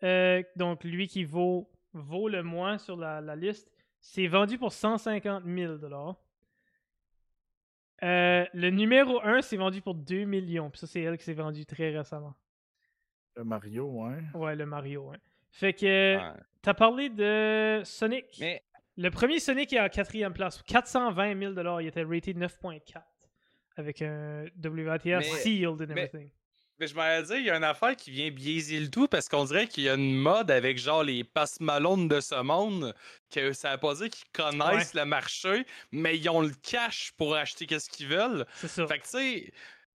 [0.02, 3.70] euh, donc lui qui vaut, vaut le moins sur la, la liste,
[4.00, 6.16] c'est vendu pour 150 000 dollars.
[8.02, 10.70] Euh, le numéro 1, c'est vendu pour 2 millions.
[10.70, 12.34] Puis ça, c'est elle qui s'est vendue très récemment.
[13.36, 14.18] Le Mario, ouais.
[14.34, 15.18] Ouais, le Mario, ouais.
[15.50, 16.18] Fait que
[16.62, 18.38] t'as parlé de Sonic.
[18.40, 18.62] Mais...
[18.96, 20.62] Le premier Sonic est à quatrième place.
[20.62, 23.02] 420 000 Il était rated 9.4
[23.76, 26.24] avec un WATS sealed and everything.
[26.24, 26.32] Mais
[26.86, 29.44] je m'allais dire, il y a une affaire qui vient biaiser le tout parce qu'on
[29.44, 32.94] dirait qu'il y a une mode avec genre les passe malones de ce monde
[33.31, 37.35] que ça veut pas dire qu'ils connaissent le marché, mais ils ont le cash pour
[37.35, 38.47] acheter qu'est-ce qu'ils veulent.
[38.55, 38.86] C'est ça.
[38.86, 39.52] Fait que tu sais.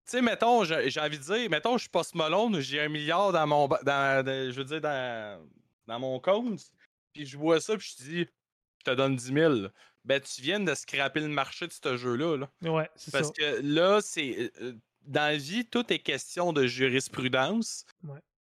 [0.05, 3.31] Tu sais, mettons, j'ai envie de dire, mettons, je suis pas Malone, j'ai un milliard
[3.31, 5.41] dans mon, dans, je veux dire, dans,
[5.87, 6.59] dans mon compte,
[7.13, 8.27] puis je vois ça, puis je te dis,
[8.79, 9.55] je te donne 10 000.
[10.03, 12.35] Ben, tu viens de scraper le marché de ce jeu-là.
[12.35, 12.69] Là.
[12.69, 13.19] Ouais, c'est ça.
[13.19, 14.73] Parce que là, c'est euh,
[15.05, 17.85] dans la vie, tout est question de jurisprudence.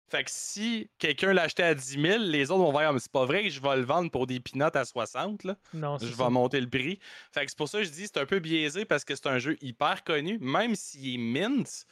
[0.07, 3.11] Fait que si quelqu'un l'achetait à 10 000, les autres vont voir, ah, mais c'est
[3.11, 5.43] pas vrai que je vais le vendre pour des pinottes à 60.
[5.43, 5.55] Là.
[5.73, 6.99] Non, je vais monter le prix.
[7.31, 9.27] Fait que c'est pour ça que je dis c'est un peu biaisé parce que c'est
[9.27, 11.87] un jeu hyper connu, même s'il est mint.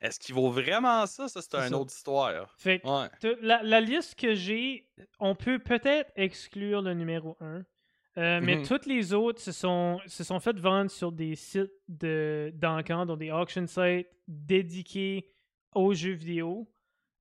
[0.00, 1.28] Est-ce qu'il vaut vraiment ça?
[1.28, 2.54] Ça, c'est une autre histoire.
[2.56, 2.80] Fait
[3.42, 4.86] la, la, liste que j'ai,
[5.18, 7.62] on peut peut-être exclure le numéro 1.
[8.16, 8.62] Euh, mais mhm.
[8.64, 13.18] toutes les autres se sont, se sont faites vendre sur des sites d'encans, de, donc
[13.18, 15.30] des auction sites dédiés
[15.74, 16.68] aux jeux vidéo.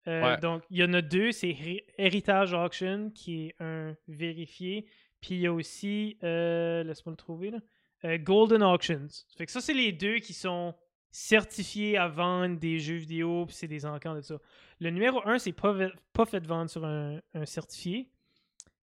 [0.08, 1.56] Euh, donc, il y en a deux, c'est
[1.98, 4.88] Heritage Auction, qui est un vérifié.
[5.20, 9.08] Puis il y a aussi, euh, laisse-moi le trouver, là, Golden Auctions.
[9.38, 10.74] Fait que ça, c'est les deux qui sont
[11.12, 14.40] certifiés à vendre des jeux vidéo, puis c'est des encans de ça.
[14.80, 15.76] Le numéro 1, c'est pas,
[16.14, 18.10] pas fait vendre sur un, un certifié.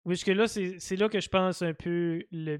[0.05, 2.59] Oui, que là, c'est là que je pense un peu le.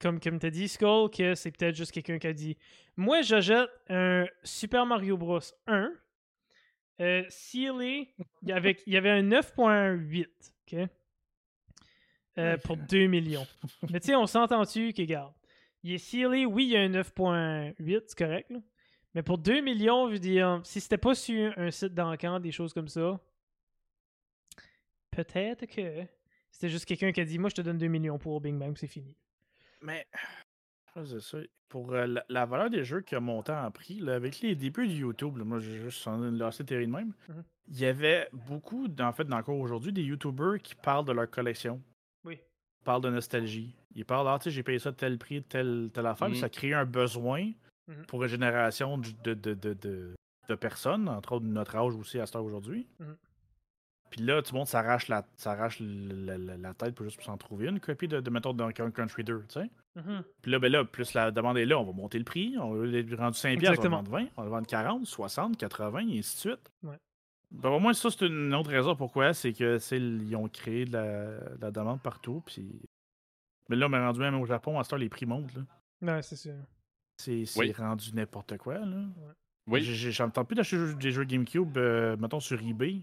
[0.00, 2.56] Comme, comme tu as dit, Skull, que c'est peut-être juste quelqu'un qui a dit
[2.96, 5.40] Moi, j'achète un Super Mario Bros.
[5.66, 5.92] 1.
[7.00, 8.08] Euh, Sealy,
[8.42, 10.26] il y avait, il y avait un 9.8,
[10.66, 10.88] OK?
[12.38, 13.46] Euh, pour 2 millions.
[13.90, 15.32] Mais tu sais, on s'entend-tu que, regarde,
[15.82, 18.58] il est Sealy, oui, il y a un 9.8, c'est correct, là.
[19.14, 22.52] Mais pour 2 millions, je veux dire, si c'était pas sur un site d'encan, des
[22.52, 23.18] choses comme ça,
[25.10, 26.04] peut-être que
[26.50, 28.76] c'était juste quelqu'un qui a dit Moi, je te donne 2 millions pour Bing Bang,
[28.76, 29.16] c'est fini.
[29.82, 30.06] Mais,
[30.94, 31.38] ça.
[31.68, 34.92] Pour euh, la, valeur des jeux qui a monté en prix, avec les débuts de
[34.92, 37.32] YouTube, moi, j'ai juste lancé de même, mmh
[37.70, 41.82] il y avait beaucoup, en fait, encore aujourd'hui, des YouTubers qui parlent de leur collection.
[42.24, 42.40] Oui.
[42.80, 43.76] Ils parlent de nostalgie.
[43.94, 46.48] Ils parlent, ah, tu sais, j'ai payé ça tel prix, telle, telle affaire, mmh ça
[46.48, 47.52] crée un besoin
[47.86, 52.18] mmh pour une génération de, de, de, de, personnes, entre autres de notre âge aussi
[52.18, 52.88] à ce temps aujourd'hui.
[54.10, 58.08] Puis là, tout le monde s'arrache la, la, tête pour juste s'en trouver une copie
[58.08, 59.70] de, de mettons, Donkey Country 2, tu sais.
[59.96, 60.22] Mm-hmm.
[60.42, 62.56] Puis là, ben là, plus la demande est là, on va monter le prix.
[62.58, 65.56] On va le rendre 5 piastres, on va vendre 20, on va vendre 40, 60,
[65.56, 66.72] 80, et ainsi de suite.
[66.82, 66.96] Ouais.
[67.50, 70.92] Ben, au moins, ça, c'est une autre raison pourquoi, c'est que ils ont créé de
[71.60, 72.42] la, demande partout.
[72.46, 72.82] Puis...
[73.68, 75.54] Mais là, on est rendu même au Japon, à ce temps, les prix montent.
[75.54, 75.62] Là.
[76.02, 76.54] Ouais, c'est sûr.
[77.16, 78.78] C'est rendu n'importe quoi.
[78.78, 78.96] Là.
[78.96, 79.32] Ouais.
[79.66, 79.82] Oui.
[79.82, 83.02] J'entends plus d'acheter des jeux GameCube, euh, mettons, sur eBay.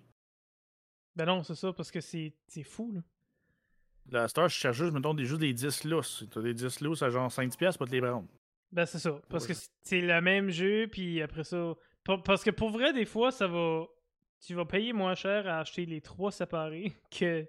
[1.15, 2.33] Ben non, c'est ça, parce que c'est
[2.63, 3.01] fou, là.
[4.11, 6.25] La Star, je cherche juste, mettons, des, juste des 10 lousses.
[6.29, 8.27] T'as des 10 lousses à genre 5$ pour te les prendre.
[8.71, 9.19] Ben c'est ça.
[9.29, 11.73] Parce que c'est le même jeu, puis après ça.
[12.03, 13.85] Parce que pour vrai, des fois, ça va.
[14.45, 17.47] Tu vas payer moins cher à acheter les trois séparés que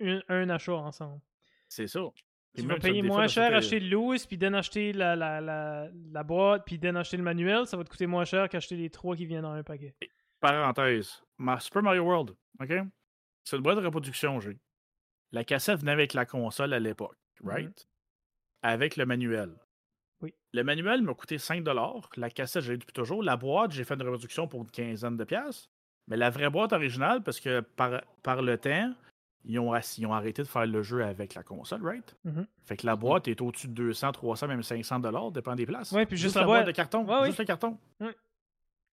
[0.00, 1.20] un, achat ensemble.
[1.68, 2.00] C'est ça.
[2.56, 5.88] Tu vas payer moins cher à acheter le loose, puis d'en acheter la, la, la,
[6.12, 8.90] la, boîte, puis d'en acheter le manuel, ça va te coûter moins cher qu'acheter les
[8.90, 9.96] trois qui viennent dans un paquet.
[10.44, 11.22] Parenthèse.
[11.58, 12.72] Super Mario World, OK?
[13.44, 14.58] C'est une boîte de reproduction, j'ai.
[15.32, 17.48] La cassette venait avec la console à l'époque, mm-hmm.
[17.48, 17.88] right?
[18.62, 19.54] Avec le manuel.
[20.20, 20.34] Oui.
[20.52, 21.64] Le manuel m'a coûté 5
[22.16, 23.22] La cassette, j'ai depuis toujours.
[23.22, 25.70] La boîte, j'ai fait une reproduction pour une quinzaine de pièces.
[26.08, 28.92] Mais la vraie boîte originale, parce que par, par le temps,
[29.44, 32.16] ils ont, ils ont, arrêté de faire le jeu avec la console, right?
[32.26, 32.46] Mm-hmm.
[32.64, 35.90] Fait que la boîte est au-dessus de 200, 300, même 500 dollars, dépend des places.
[35.92, 36.66] Oui, puis juste, la, boîte...
[36.66, 37.06] de carton.
[37.24, 37.78] juste le carton.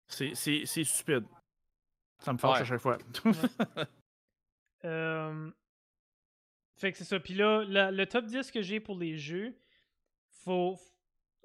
[0.08, 1.24] C'est stupide.
[2.22, 2.98] Ça me fâche à chaque fois.
[4.84, 5.50] euh...
[6.76, 7.20] Fait que c'est ça.
[7.20, 9.54] Puis là, le top 10 que j'ai pour les jeux,
[10.44, 10.76] faut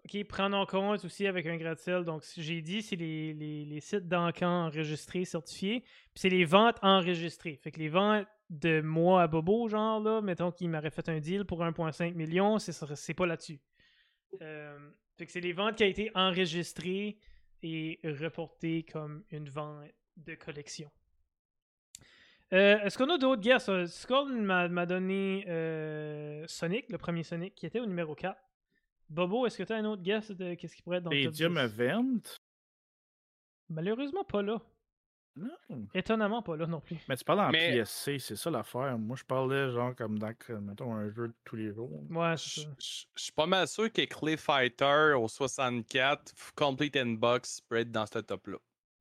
[0.05, 2.03] ok prendre en compte aussi avec un gratte-ciel.
[2.03, 5.81] Donc, j'ai dit, c'est les, les, les, sites d'encan enregistrés, certifiés.
[5.81, 7.59] Puis c'est les ventes enregistrées.
[7.61, 11.19] Fait que les ventes de moi à Bobo, genre, là, mettons qu'il m'aurait fait un
[11.19, 13.59] deal pour 1,5 million, c'est pas là-dessus.
[14.41, 17.17] Euh, fait que c'est les ventes qui ont été enregistrées
[17.63, 20.89] et reportées comme une vente de collection.
[22.53, 23.67] Euh, est-ce qu'on a d'autres guesses?
[23.69, 28.37] Euh, Skull m'a donné euh, Sonic, le premier Sonic, qui était au numéro 4.
[29.09, 31.23] Bobo, est-ce que tu as un autre guess de qu'est-ce qui pourrait être dans le
[31.25, 31.43] top 10?
[31.43, 32.19] Event?
[33.69, 34.61] Malheureusement pas là.
[35.35, 35.87] Non.
[35.93, 36.97] Étonnamment pas là non plus.
[37.07, 38.97] Mais tu parles en PSC, c'est ça l'affaire.
[38.97, 41.91] Moi, je parlais genre comme dans, mettons, un jeu de tous les jours.
[42.09, 42.35] Ouais.
[42.37, 42.65] Je
[43.15, 48.19] suis pas mal sûr que Clay Fighter au 64, Complete Inbox peut être dans ce
[48.19, 48.57] top-là.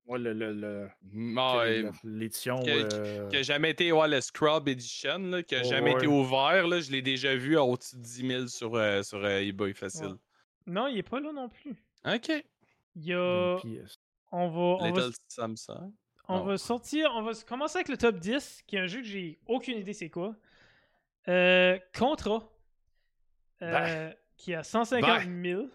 [0.06, 2.60] Ouais, le, le, mm, l'édition.
[2.60, 6.68] Qui n'a jamais été ouais, le Scrub Edition, qui n'a jamais été ouvert.
[6.68, 9.72] Là, je l'ai déjà vu à au-dessus de 10 000 sur, euh, sur euh, eBay
[9.74, 10.14] facile.
[10.66, 11.74] Non, il est pas là non plus.
[12.04, 12.30] Ok.
[12.94, 13.56] Il y a.
[14.30, 14.86] On va.
[14.86, 15.08] On va...
[15.28, 15.92] Samsung.
[16.28, 17.10] On va sortir.
[17.14, 19.92] On va commencer avec le top 10, qui est un jeu que j'ai aucune idée
[19.92, 20.34] c'est quoi.
[21.28, 22.48] Euh, Contra.
[23.62, 24.14] Euh, ben.
[24.36, 25.66] Qui a 150 000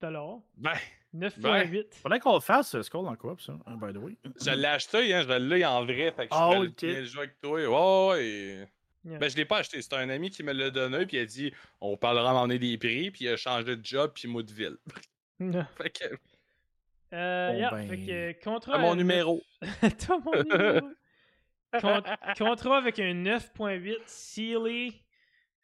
[0.00, 0.40] dollars.
[0.56, 0.74] Ben.
[1.16, 1.94] 9.8.
[2.02, 4.16] Faudrait qu'on le fasse, ce Skull en coop, ça, hein, by the way.
[4.40, 6.94] Je l'ai acheté, hein, je l'ai en vrai, fait que je oh, okay.
[6.94, 7.60] le jouer avec toi.
[7.68, 8.68] Oh, ouais.
[9.04, 11.26] Ben, je l'ai pas acheté, c'est un ami qui me l'a donné, puis il a
[11.26, 14.52] dit on parlera m'en des prix, puis il a changé de job, puis mot de
[14.52, 14.76] ville.
[15.76, 16.04] fait que.
[17.12, 17.88] Euh, yeah, ben...
[17.88, 18.78] fait que contrat.
[18.78, 19.42] mon numéro.
[19.80, 20.88] T'as mon numéro.
[22.38, 25.02] contrat avec un 9.8 Sealy.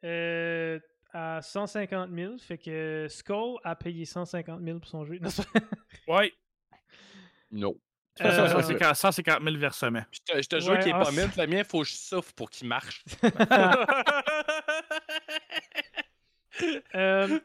[0.05, 0.79] Euh,
[1.17, 2.39] à 150 000.
[2.39, 5.19] Fait que Skull a payé 150 000 pour son jeu.
[6.09, 6.33] ouais.
[7.51, 7.75] Non.
[8.21, 10.05] Euh, ça, c'est 150 000 versements.
[10.13, 11.31] Je te, jure qu'il est pas mille.
[11.37, 13.05] Le mien, il faut que je souffre pour qu'il marche.
[16.95, 17.39] euh,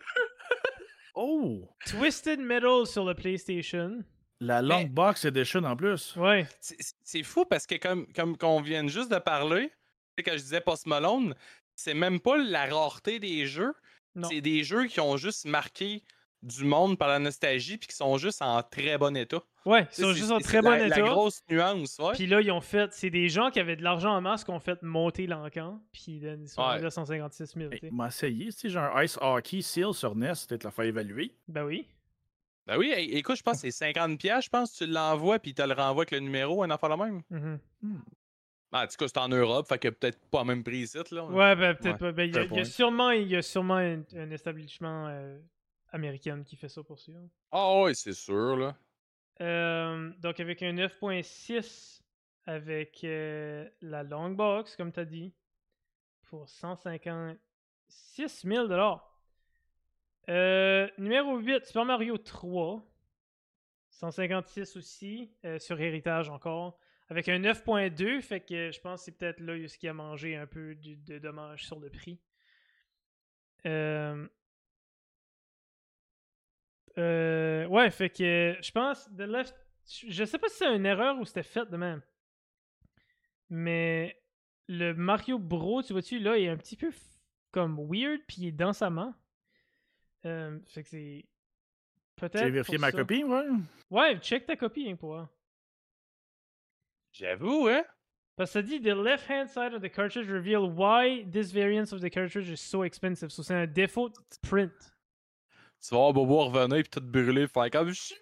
[1.15, 1.67] oh!
[1.85, 4.03] Twisted Metal sur le PlayStation.
[4.39, 6.15] La Long Box Edition en plus.
[6.15, 6.47] Ouais.
[6.59, 9.71] C'est fou parce que comme, comme qu'on vient juste de parler,
[10.23, 11.35] quand je disais Post Malone,
[11.81, 13.73] c'est même pas la rareté des jeux.
[14.23, 16.03] C'est des jeux qui ont juste marqué
[16.43, 19.41] du monde par la nostalgie puis qui sont juste en très bon état.
[19.65, 20.87] Ouais, ils sont juste en très bon état.
[20.87, 22.13] la grosse nuance, ouais.
[22.13, 22.91] Puis là, ils ont fait.
[22.93, 25.79] C'est des gens qui avaient de l'argent en masse qui ont fait monter l'encan.
[25.91, 26.83] Puis ils sont ouais.
[26.83, 27.71] à 156 000.
[27.71, 31.35] Hey, m'a essayé, si j'ai un Ice Hockey Seal sur NES, peut-être la faire évaluer.
[31.47, 31.87] Ben oui.
[32.67, 35.73] Ben oui, écoute, je pense que c'est 50$, je pense, tu l'envoies puis tu le
[35.73, 37.21] renvoies avec le numéro, un enfant la même.
[37.29, 37.55] Mm
[38.73, 40.97] en tout cas, c'est en Europe, fait que peut-être pas même prix ici.
[41.11, 41.25] Là.
[41.25, 42.11] Ouais, ben, peut-être pas.
[42.11, 45.37] Ben, il, y a, sûrement, il y a sûrement un, établissement euh,
[45.91, 47.19] américaine qui fait ça pour sûr.
[47.51, 48.75] Ah oui, c'est sûr, là.
[49.41, 52.01] Euh, donc, avec un 9.6
[52.45, 55.33] avec euh, la long box, comme tu as dit,
[56.23, 58.67] pour 156 000
[60.29, 62.83] euh, Numéro 8, Super Mario 3.
[63.89, 66.79] 156 aussi, sur héritage encore.
[67.11, 70.37] Avec un 9.2, fait que je pense que c'est peut-être là ce qui a mangé
[70.37, 72.21] un peu de dommages sur le prix.
[73.65, 74.25] Euh,
[76.97, 79.53] euh, ouais, fait que je pense The Left.
[80.07, 82.01] Je sais pas si c'est une erreur ou c'était fait de même.
[83.49, 84.17] Mais
[84.69, 86.93] le Mario Bros, tu vois-tu, là, il est un petit peu
[87.51, 89.13] comme weird, puis il est dans sa main.
[90.23, 91.25] Euh, fait que c'est.
[92.15, 92.45] Peut-être.
[92.45, 93.47] Tu vérifié ma copie, ouais?
[93.89, 95.27] Ouais, check ta copie, hein, pour
[97.11, 97.83] J'avoue, hein?
[98.35, 101.91] Parce que ça dit The left hand side of the cartridge reveal why this variant
[101.91, 103.29] of the cartridge is so expensive.
[103.29, 104.11] So c'est un défaut
[104.41, 104.71] print.
[105.81, 108.15] Tu vas voir Bobo revenir et tout brûler, faire comme je suis.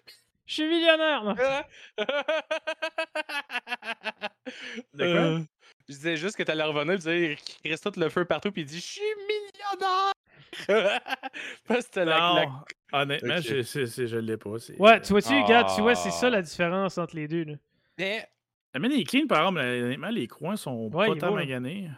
[0.46, 1.22] Je suis millionnaire!
[4.94, 5.06] De quoi?
[5.06, 5.40] Euh,
[5.88, 8.62] je disais juste que t'allais revenir, tu disais, il reste tout le feu partout, puis
[8.62, 10.12] il dit Je suis millionnaire!
[11.68, 14.50] Parce que la, Honnêtement, je, je, l'ai pas.
[14.78, 17.44] Ouais, tu vois-tu, regarde, tu vois, c'est ça la différence entre les deux.
[17.44, 17.54] Là.
[17.96, 18.28] Mais
[18.78, 21.90] mais les clean, par exemple, les coins sont pas tant maganés.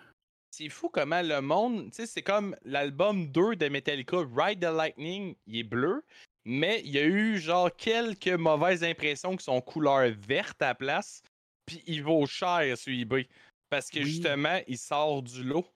[0.50, 4.74] C'est fou comment le monde, tu sais, c'est comme l'album 2 de Metallica, Ride the
[4.74, 6.02] Lightning, il est bleu,
[6.44, 10.74] mais il y a eu genre quelques mauvaises impressions qui sont couleur verte à la
[10.74, 11.22] place,
[11.64, 13.28] puis il vaut cher sur eBay.
[13.70, 15.66] Parce que justement, il sort du lot.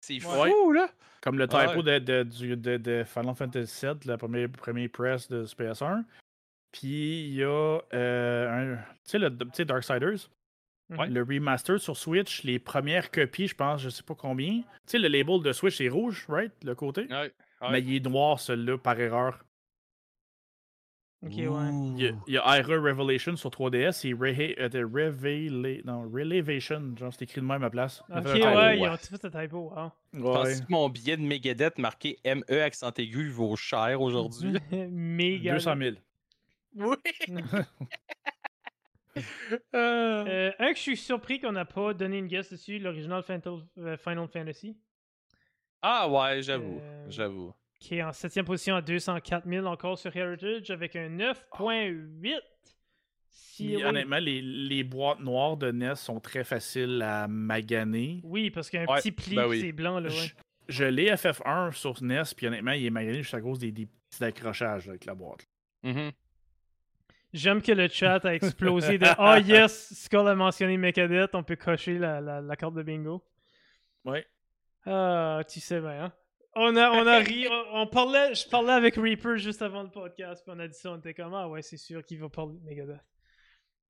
[0.00, 0.90] C'est fou, là!
[1.20, 6.04] Comme le typo de, de, de, Final Fantasy VII, le premier, premier press de PS1.
[6.72, 10.28] Puis il y a euh, tu sais, le petit Darksiders?
[10.88, 14.58] Le remaster sur Switch, les premières copies, je pense, je sais pas combien.
[14.58, 16.52] Tu sais, le label de Switch est rouge, right?
[16.64, 17.08] Le côté?
[17.70, 19.44] Mais il est noir, celui-là, par erreur.
[21.24, 21.44] Ok, ouais.
[21.96, 25.80] Il y, a, Ira Revelation sur 3DS et euh, Revela...
[25.84, 26.94] non, Relevation.
[26.96, 28.02] Genre, c'est écrit de même à place.
[28.14, 29.72] Ok, ouais, ils ont fait ce typo.
[29.74, 30.42] Wow.
[30.42, 30.54] Ouais.
[30.54, 34.58] que mon billet de Megadeth marqué ME accent aigu vaut cher aujourd'hui?
[34.90, 35.54] Méga.
[35.54, 35.96] 200 000.
[36.78, 36.96] Oui!
[39.74, 43.24] Euh, un que je suis surpris qu'on n'a pas donné une guest dessus, l'original
[43.78, 44.76] euh, Final Fantasy.
[45.80, 46.78] Ah ouais, j'avoue.
[46.82, 47.54] Euh, j'avoue.
[47.80, 52.40] Qui est en septième position à 204 000 encore sur Heritage avec un 9.8.
[53.30, 58.20] Si, honnêtement, les, les, boîtes noires de NES sont très faciles à maganer.
[58.22, 59.98] Oui, parce qu'il y a un petit pli, ben c'est blanc.
[59.98, 60.32] Là, ouais.
[60.68, 64.24] Je, l'ai FF1 sur NES, puis honnêtement, il est magané juste à cause des, petits
[64.24, 65.46] accrochages avec la boîte.
[65.82, 66.10] Mm
[67.36, 71.42] J'aime que le chat a explosé de Ah oh yes, Skull a mentionné Megadeth, on
[71.42, 73.22] peut cocher la, la, carte de bingo.
[74.06, 74.26] Ouais.
[74.86, 76.12] Ah, tu sais bien, hein?
[76.54, 80.42] On a, on a ri, on, parlait, je parlais avec Reaper juste avant le podcast,
[80.46, 82.54] puis on a dit ça, on était comme Ah ouais, c'est sûr qu'il va parler
[82.54, 83.04] de Megadeth.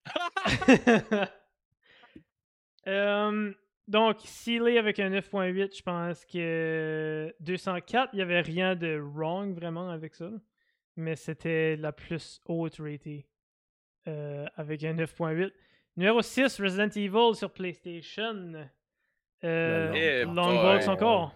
[2.87, 3.55] um,
[3.87, 9.55] donc, Sealy avec un 9.8, je pense que 204, il n'y avait rien de wrong
[9.55, 10.33] vraiment avec ça.
[10.97, 13.29] Mais c'était la plus haute ratée
[14.09, 15.53] euh, avec un 9.8.
[15.97, 18.69] Numéro 6, Resident Evil sur PlayStation.
[19.45, 21.35] Euh, Longbox encore.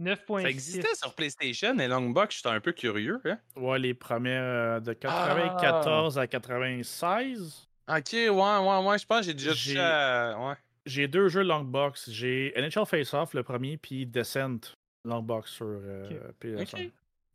[0.00, 0.42] 9.6.
[0.42, 3.20] Ça existait sur PlayStation et Longbox, j'étais un peu curieux.
[3.24, 3.38] Hein?
[3.56, 7.68] Ouais, les premières euh, de 94 à 96.
[7.88, 9.78] Ok, ouais, ouais, ouais, je pense que j'ai déjà j'ai...
[9.78, 10.54] ouais.
[10.86, 12.10] J'ai deux jeux Longbox.
[12.10, 14.60] J'ai NHL Face Off, le premier, puis Descent
[15.04, 16.90] Longbox sur euh, PS1.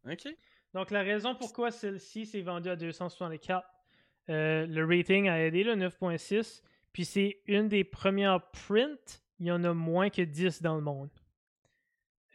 [0.09, 0.27] Ok.
[0.73, 3.67] Donc, la raison pourquoi celle-ci s'est vendue à 264,
[4.29, 6.63] euh, le rating a aidé, le 9.6.
[6.93, 9.21] Puis c'est une des premières prints.
[9.39, 11.09] Il y en a moins que 10 dans le monde.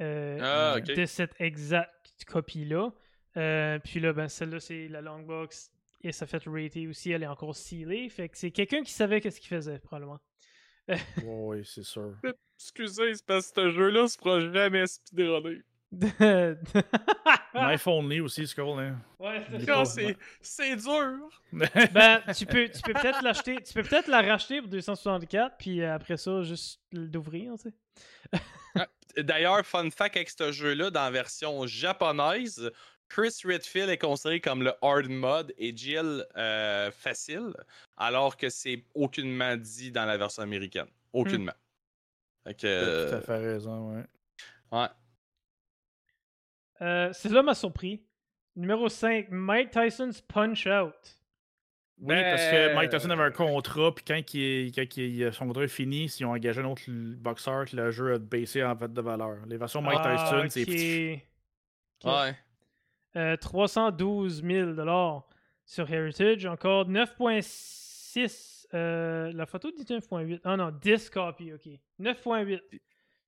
[0.01, 2.93] Euh, ah, de cette exacte copie-là.
[3.37, 5.71] Euh, puis là, ben, celle-là, c'est la long box.
[6.03, 7.13] Et ça fait rater aussi.
[7.13, 8.09] Elle est encore sealée.
[8.09, 10.21] Fait que c'est quelqu'un qui savait qu'est-ce qu'il faisait, probablement.
[11.25, 12.15] oui, c'est sûr.
[12.59, 15.63] Excusez, c'est parce que ce jeu-là se fera jamais speedrunner.
[15.93, 18.79] Knife only aussi, Skull.
[18.79, 18.99] Hein.
[19.19, 19.43] Ouais,
[20.41, 21.29] c'est dur.
[21.53, 23.57] ben, tu peux, tu peux peut-être l'acheter.
[23.63, 28.41] Tu peux peut-être la racheter pour 264, puis euh, après ça, juste l'ouvrir, tu sais.
[28.75, 32.71] Ah, d'ailleurs, fun fact avec ce jeu-là, dans la version japonaise,
[33.09, 37.55] Chris Redfield est considéré comme le hard mode et Jill euh, facile,
[37.97, 40.89] alors que c'est aucunement dit dans la version américaine.
[41.13, 41.53] Aucunement.
[41.53, 42.49] Hmm.
[42.49, 44.05] Fait que, tout à fait raison, ouais.
[44.73, 44.89] Ouais.
[46.83, 48.03] Euh, là m'a surpris.
[48.55, 50.95] Numéro 5, Mike Tyson's Punch Out.
[51.99, 54.85] Oui, parce que Mike Tyson avait un contrat, puis quand, il, quand
[55.33, 58.77] son contrat est fini, s'ils ont engagé un autre boxeur, le jeu a baissé en
[58.77, 59.39] fait de valeur.
[59.47, 61.25] Les versions Mike ah, Tyson, c'est.
[62.05, 62.35] Ouais.
[63.39, 64.75] 312 000
[65.65, 66.45] sur Heritage.
[66.45, 68.67] Encore 9.6.
[68.73, 70.41] la photo dit 9.8.
[70.45, 71.67] Ah non, 10 copies, ok.
[71.99, 72.61] 9.8.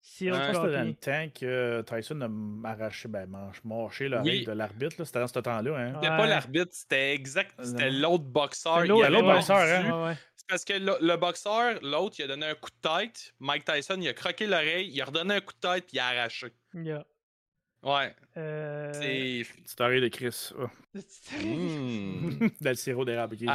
[0.01, 3.29] C'était dans le temps que Tyson a arraché, ben,
[3.65, 5.05] marché l'oreille de l'arbitre.
[5.05, 5.77] C'était dans ce temps-là.
[5.77, 5.93] Hein.
[5.95, 7.55] C'était pas l'arbitre, c'était exact.
[7.63, 8.85] C'était l'autre boxeur.
[8.85, 10.17] L'autre boxeur, hein.
[10.37, 13.35] C'est parce que le, boxeur, l'autre, il a donné un coup de tête.
[13.39, 16.01] Mike Tyson, il a croqué l'oreille, il a redonné un coup de tête, puis il
[16.01, 16.53] a arraché.
[16.75, 17.05] Yeah.
[17.83, 18.15] Ouais.
[18.37, 18.93] Euh...
[18.93, 19.43] C'est.
[19.67, 20.51] Story de Chris.
[20.59, 20.67] Oh.
[21.45, 22.49] mmh.
[22.61, 23.37] Dans le sirop d'érable.
[23.37, 23.47] Okay,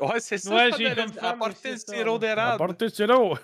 [0.00, 0.54] Ouais, c'est ça.
[0.54, 0.88] Ouais, j'ai
[1.20, 2.62] apporté le sirop d'érable.
[2.62, 3.38] Apporter le sirop.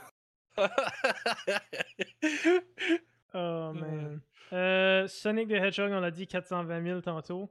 [3.34, 4.20] oh man.
[4.52, 7.50] Euh, Sonic the Hedgehog, on l'a dit 420 000 tantôt.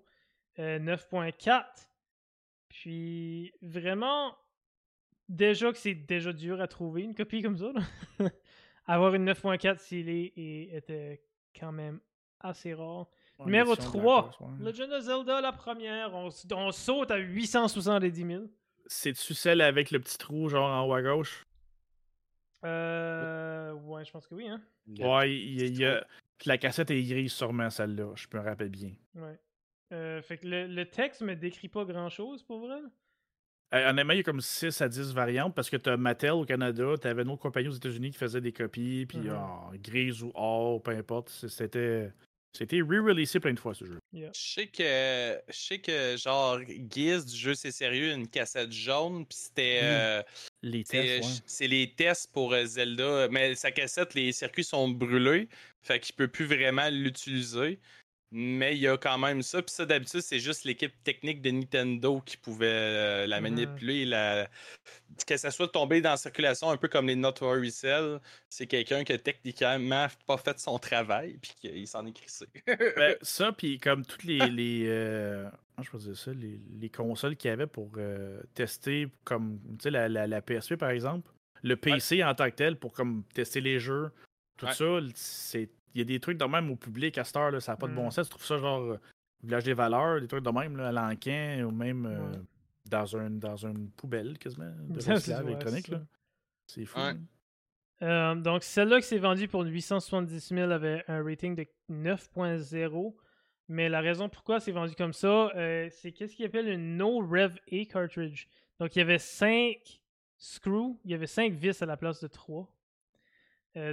[0.57, 1.49] 9.4.
[1.49, 1.61] Euh,
[2.70, 4.38] Puis vraiment,
[5.30, 7.72] déjà que c'est déjà dur à trouver une copie comme ça.
[8.86, 10.34] Avoir une 9.4 s'il est,
[10.76, 11.24] était
[11.57, 11.99] quand même
[12.40, 13.07] assez rare.
[13.40, 16.14] Numéro 3, Legend of Zelda, la première.
[16.14, 18.44] On, on saute à 870 000.
[18.86, 21.44] C'est-tu celle avec le petit trou genre en haut à gauche?
[22.64, 23.73] Euh.
[23.73, 24.61] Ouais, je pense que oui, hein.
[24.99, 26.06] Ouais, il y, a.
[26.45, 28.14] La cassette est grise, sûrement, celle-là.
[28.15, 28.91] Je me rappelle bien.
[29.15, 29.40] Ouais.
[29.91, 32.80] Euh, fait que le, le, texte me décrit pas grand-chose, pour vrai.
[33.73, 36.31] Euh, honnêtement, il y a comme 6 à 10 variantes parce que tu as Mattel
[36.31, 39.81] au Canada, tu avais une autre compagnie aux États-Unis qui faisait des copies, puis mm-hmm.
[39.81, 41.30] grise ou or, peu importe.
[41.30, 42.11] C'était.
[42.56, 43.98] C'était re-releasé plein de fois ce jeu.
[44.14, 46.60] Je sais que je sais que genre
[46.90, 50.22] Giz du jeu c'est sérieux une cassette jaune puis c'était euh,
[50.62, 55.50] les tests c'est les tests pour euh, Zelda mais sa cassette les circuits sont brûlés
[55.82, 57.80] fait qu'il peut plus vraiment l'utiliser
[58.36, 59.62] mais il y a quand même ça.
[59.62, 64.06] Puis ça, d'habitude, c'est juste l'équipe technique de Nintendo qui pouvait euh, la manipuler.
[64.06, 64.50] La...
[65.28, 68.20] Que ça soit tombé dans la circulation, un peu comme les Notorious Cell,
[68.50, 72.48] c'est quelqu'un qui a techniquement pas fait son travail, puis qu'il s'en est crissé.
[72.98, 74.40] ben, ça, puis comme toutes les.
[74.50, 75.48] les euh,
[75.80, 80.10] je peux dire ça, les, les consoles qu'il y avait pour euh, tester, comme la,
[80.10, 81.30] la, la, PSP par exemple,
[81.62, 84.10] le PC en tant que tel pour comme tester les jeux,
[84.58, 87.60] tout ça, c'est y a des trucs de même au public à cette heure, là,
[87.60, 88.11] ça n'a pas de bon mm.
[88.11, 88.28] sens.
[88.28, 88.99] Tu trouves ça genre euh,
[89.44, 92.38] village des valeurs, des trucs de même là, à l'enquin ou même euh,
[92.86, 95.91] dans, un, dans une poubelle quasiment de recyclage électronique.
[96.68, 96.99] C'est fou.
[96.99, 97.18] Hein.
[98.02, 103.15] Euh, donc, celle-là qui s'est vendue pour 870 000 avait un rating de 9.0.
[103.70, 105.52] Mais la raison pourquoi c'est vendu comme ça,
[105.90, 108.48] c'est qu'est-ce qu'il appelle une No Rev A cartridge.
[108.80, 110.02] Donc, il y avait 5
[110.38, 112.68] screws, il y avait 5 vis à la place de 3.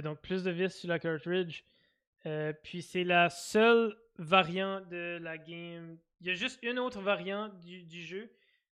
[0.03, 1.63] donc, plus de vis sur la cartridge.
[2.25, 5.97] Euh, puis c'est la seule variante de la game.
[6.19, 8.31] Il y a juste une autre variante du, du jeu.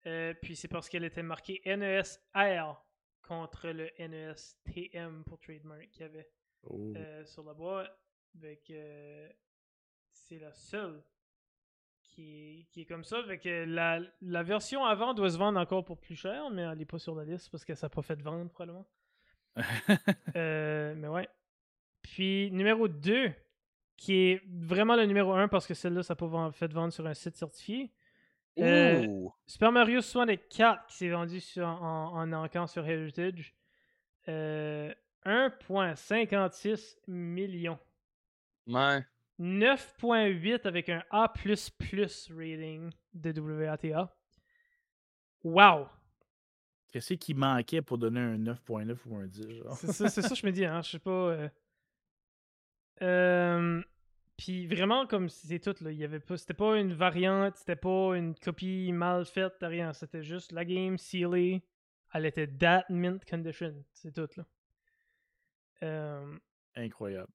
[0.07, 2.85] Euh, puis c'est parce qu'elle était marquée NES-R
[3.23, 6.29] contre le NES-TM pour trademark qu'il y avait
[6.65, 6.93] oh.
[6.97, 7.97] euh, sur la boîte.
[10.13, 11.03] c'est la seule
[12.03, 13.19] qui est, qui est, comme ça.
[13.19, 16.85] Avec la, la, version avant doit se vendre encore pour plus cher, mais elle n'est
[16.85, 18.87] pas sur la liste parce que ça n'a pas fait de vendre probablement.
[20.35, 21.29] mais ouais.
[22.03, 23.33] Puis numéro 2,
[23.97, 27.07] qui est vraiment le numéro 1 parce que celle-là, ça peut pas fait vendre sur
[27.07, 27.93] un site certifié.
[28.59, 33.55] Euh, Super Mario 64 qui s'est vendu sur, en, en encan sur Heritage.
[34.27, 36.77] 1.56 euh,
[37.07, 37.79] millions.
[38.67, 39.05] Ouais.
[39.41, 41.33] 9.8 avec un A
[42.31, 44.15] rating de WATA.
[45.43, 45.89] Wow!
[46.93, 49.47] Qu'est-ce qui manquait pour donner un 9.9 ou un 10?
[49.77, 51.11] C'est ça, ça, je me dis, hein, je sais pas.
[51.11, 51.49] Euh,
[53.03, 53.83] euh,
[54.37, 55.91] puis vraiment, comme c'est tout, là.
[55.91, 56.37] Il y avait pas.
[56.37, 59.93] C'était pas une variante, c'était pas une copie mal faite, rien.
[59.93, 61.63] C'était juste la game sealée.
[62.15, 63.75] Elle était that mint condition.
[63.93, 64.45] C'est tout, là.
[65.83, 66.39] Euh,
[66.75, 67.33] Incroyable.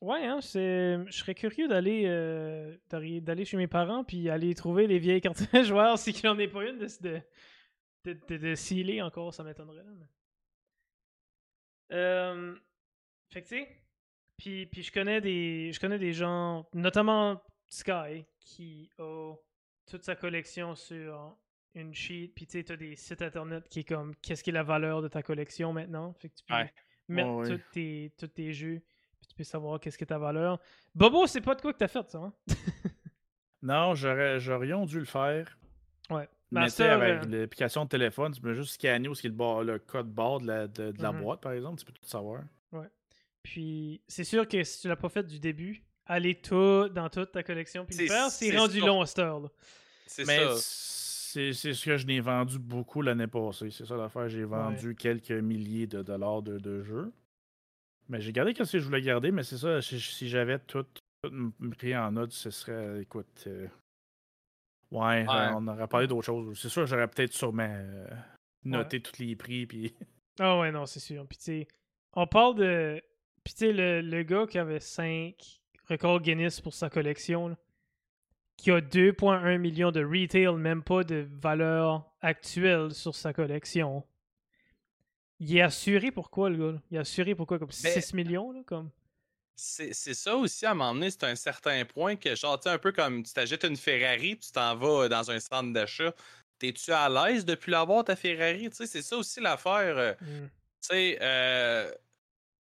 [0.00, 0.98] Ouais, hein, c'est.
[1.06, 5.42] Je serais curieux d'aller euh, d'aller chez mes parents puis aller trouver les vieilles cartes
[5.64, 6.86] joueurs si qu'il en ait pas une de,
[8.04, 9.84] de, de, de, sealer encore, ça m'étonnerait.
[11.92, 12.54] Euh,
[13.30, 13.85] fait que tu sais,
[14.36, 19.34] puis, puis je connais des je connais des gens, notamment Sky, qui a
[19.86, 21.36] toute sa collection sur
[21.74, 22.32] une sheet.
[22.34, 25.02] Puis tu sais, as des sites internet qui est comme qu'est-ce qui est la valeur
[25.02, 26.12] de ta collection maintenant?
[26.14, 26.54] Fait que tu peux
[27.08, 28.82] mettre tous, tes, tous tes jeux.
[29.20, 30.60] Puis tu peux savoir qu'est-ce qui est ta valeur.
[30.94, 32.32] Bobo, c'est pas de quoi que t'as fait ça, hein?
[33.62, 35.58] non, j'aurais, j'aurais dû le faire.
[36.10, 36.28] Ouais.
[36.50, 39.78] Mais tu avec euh, l'application de téléphone, tu peux juste scanner où est le, le
[39.80, 41.20] code barre de la, de, la mm-hmm.
[41.20, 42.42] boîte, par exemple, tu peux tout savoir.
[42.72, 42.88] Ouais.
[43.46, 47.30] Puis c'est sûr que si tu l'as pas fait du début, aller tout dans toute
[47.30, 50.54] ta collection puis le faire, c'est rendu long à C'est ça.
[50.56, 53.70] C'est ce que je n'ai vendu beaucoup l'année passée.
[53.70, 54.28] C'est ça l'affaire.
[54.28, 57.12] J'ai vendu quelques milliers de dollars de, de jeux.
[58.08, 59.80] Mais j'ai gardé ce que je voulais garder, mais c'est ça.
[59.80, 60.84] Si, j'avais tout,
[61.78, 63.68] pris en note, ce serait, écoute, euh,
[64.90, 66.58] ouais, on aurait parlé d'autres choses.
[66.58, 67.84] C'est sûr, j'aurais peut-être sûrement
[68.64, 69.94] noté tous les prix, puis...
[70.40, 71.26] Ah ouais, non, c'est sûr.
[71.28, 71.68] Puis tu sais,
[72.12, 73.02] on parle de...
[73.46, 75.36] Puis tu sais, le, le, gars qui avait 5
[75.88, 77.56] records Guinness pour sa collection, là,
[78.56, 84.02] qui a 2,1 millions de retail, même pas de valeur actuelle sur sa collection.
[85.38, 86.82] Il est assuré pourquoi, le gars?
[86.90, 87.60] Il est assuré pourquoi?
[87.60, 88.62] Comme 6 ben, millions, là?
[88.66, 88.90] Comme...
[89.54, 92.78] C'est ça aussi, à un moment donné, c'est un certain point que, genre, tu un
[92.78, 96.12] peu comme tu t'achètes une Ferrari tu t'en vas dans un centre d'achat.
[96.58, 98.70] T'es-tu à l'aise depuis l'avoir, ta Ferrari?
[98.70, 99.96] Tu sais, c'est ça aussi l'affaire.
[99.96, 100.48] Euh, mmh.
[100.80, 101.92] Tu sais, euh,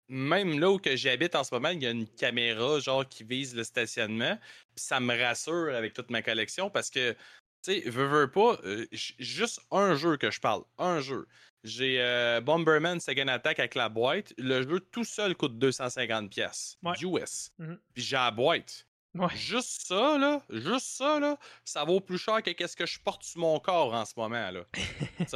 [0.08, 3.54] même là où j'habite en ce moment, il y a une caméra, genre, qui vise
[3.54, 4.38] le stationnement.
[4.74, 7.18] Puis ça me rassure avec toute ma collection parce que, tu
[7.62, 8.86] sais, veux, veux pas, euh,
[9.18, 11.26] juste un jeu que je parle, un jeu.
[11.64, 14.34] J'ai euh, Bomberman Second Attack avec la boîte.
[14.36, 17.52] Le jeu tout seul coûte 250 pièces US.
[17.94, 18.86] Puis j'ai la boîte.
[19.34, 23.22] Juste ça, là, juste ça, là, ça vaut plus cher que qu'est-ce que je porte
[23.22, 24.64] sur mon corps en ce moment, là.
[25.18, 25.26] tu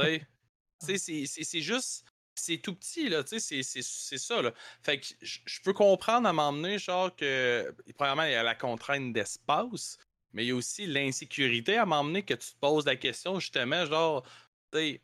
[0.79, 2.03] sais, c'est juste
[2.39, 4.53] c'est tout petit, là, tu sais, c'est ça, là.
[4.83, 9.13] Fait que je peux comprendre à m'emmener, genre, que, premièrement, il y a la contrainte
[9.13, 9.97] d'espace,
[10.33, 13.85] mais il y a aussi l'insécurité à m'emmener que tu te poses la question, justement,
[13.85, 14.23] genre,
[14.71, 15.01] tu sais,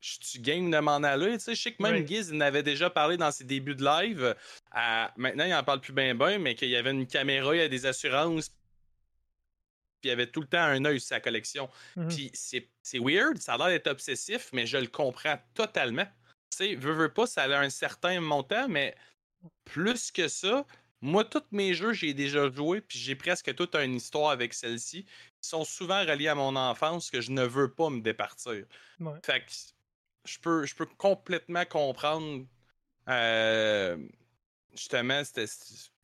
[0.00, 2.90] tu game de m'en aller, tu sais, je sais que même Giz, il avait déjà
[2.90, 4.34] parlé dans ses débuts de live,
[5.16, 7.62] maintenant, il en parle plus bien bien, mais qu'il y avait une caméra, il y
[7.62, 8.48] a des assurances,
[10.00, 11.70] puis il y avait tout le temps un œil sur sa collection.
[11.94, 16.08] Mmh puis c'est weird, ça a l'air d'être obsessif, mais je le comprends totalement
[16.54, 18.94] sais, veux, veux pas, ça a un certain montant, mais
[19.64, 20.64] plus que ça,
[21.02, 25.04] moi, tous mes jeux, j'ai déjà joué, puis j'ai presque toute une histoire avec celle-ci.
[25.08, 28.64] Ils sont souvent reliés à mon enfance que je ne veux pas me départir.
[29.24, 29.52] Fait que
[30.24, 32.46] je peux, je peux complètement comprendre
[33.08, 33.96] euh,
[34.72, 35.22] justement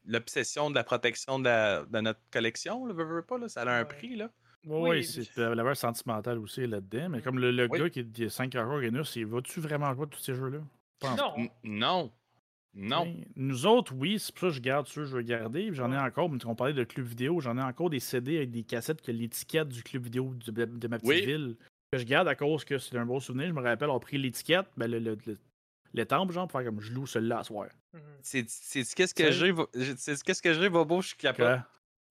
[0.05, 2.85] l'obsession de la protection de, notre collection.
[2.85, 4.17] Là, veux, veux pas, là, ça a un prix.
[4.17, 4.33] Là.
[4.67, 7.09] Oui, c'est la valeur sentimentale aussi là-dedans.
[7.11, 10.35] Mais comme le, gars qui est 5 heures Genus, il va-tu vraiment jouer tous ces
[10.35, 10.59] jeux-là?
[11.17, 11.49] Non.
[11.65, 12.13] non.
[12.75, 13.05] Non.
[13.07, 15.71] Ben, nous autres, oui, c'est pour ça que je garde ceux que je veux garder.
[15.73, 18.51] J'en ai encore, mais on parlait de club vidéo, j'en ai encore des CD avec
[18.51, 21.57] des cassettes que l'étiquette du club vidéo de, ma petite ville
[21.93, 23.49] que je garde à cause que c'est un beau souvenir.
[23.49, 26.81] Je me rappelle, on a pris l'étiquette, ben le, le, temple, genre, pour faire comme
[26.81, 27.69] je loue celui-là à soir.
[27.95, 28.01] Mhm.
[28.23, 29.55] C'est qu'est-ce que j'ai,
[29.97, 31.65] c'est qu'est-ce que j'ai, Bobo, je suis capable.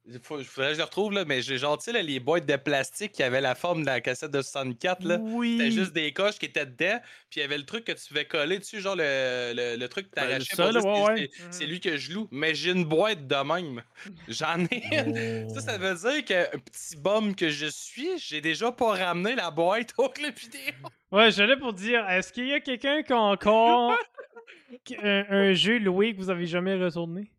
[0.09, 3.11] Il faudrait que je le retrouve, là, mais j'ai tu sais, les boîtes de plastique
[3.11, 5.03] qui avaient la forme de la cassette de 64.
[5.03, 5.17] Là.
[5.19, 5.57] Oui.
[5.57, 6.99] C'était juste des coches qui étaient dedans.
[7.29, 10.09] Puis il y avait le truc que tu pouvais coller dessus, genre le, le, truc
[10.09, 10.87] que ben, t'arrachais.
[10.87, 12.29] Ouais, c'est lui que je loue.
[12.31, 13.83] Mais j'ai une boîte de même.
[14.29, 18.95] J'en ai Ça, ça veut dire qu'un petit bum que je suis, j'ai déjà pas
[18.95, 20.73] ramené la boîte au club vidéo.
[21.11, 23.91] Ouais, j'allais pour dire, est-ce qu'il y a quelqu'un qui a encore
[25.03, 27.29] un, un jeu loué que vous avez jamais retourné?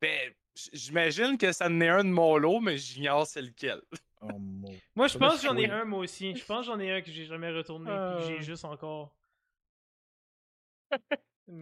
[0.00, 0.32] Ben
[0.72, 3.80] J'imagine que ça en est un de mon lot, mais j'ignore c'est lequel.
[4.22, 4.28] Oh,
[4.96, 6.34] moi, je pense que j'en ai un, moi aussi.
[6.34, 8.42] Je pense que j'en ai un que j'ai jamais retourné, que j'ai euh.
[8.42, 9.14] juste encore.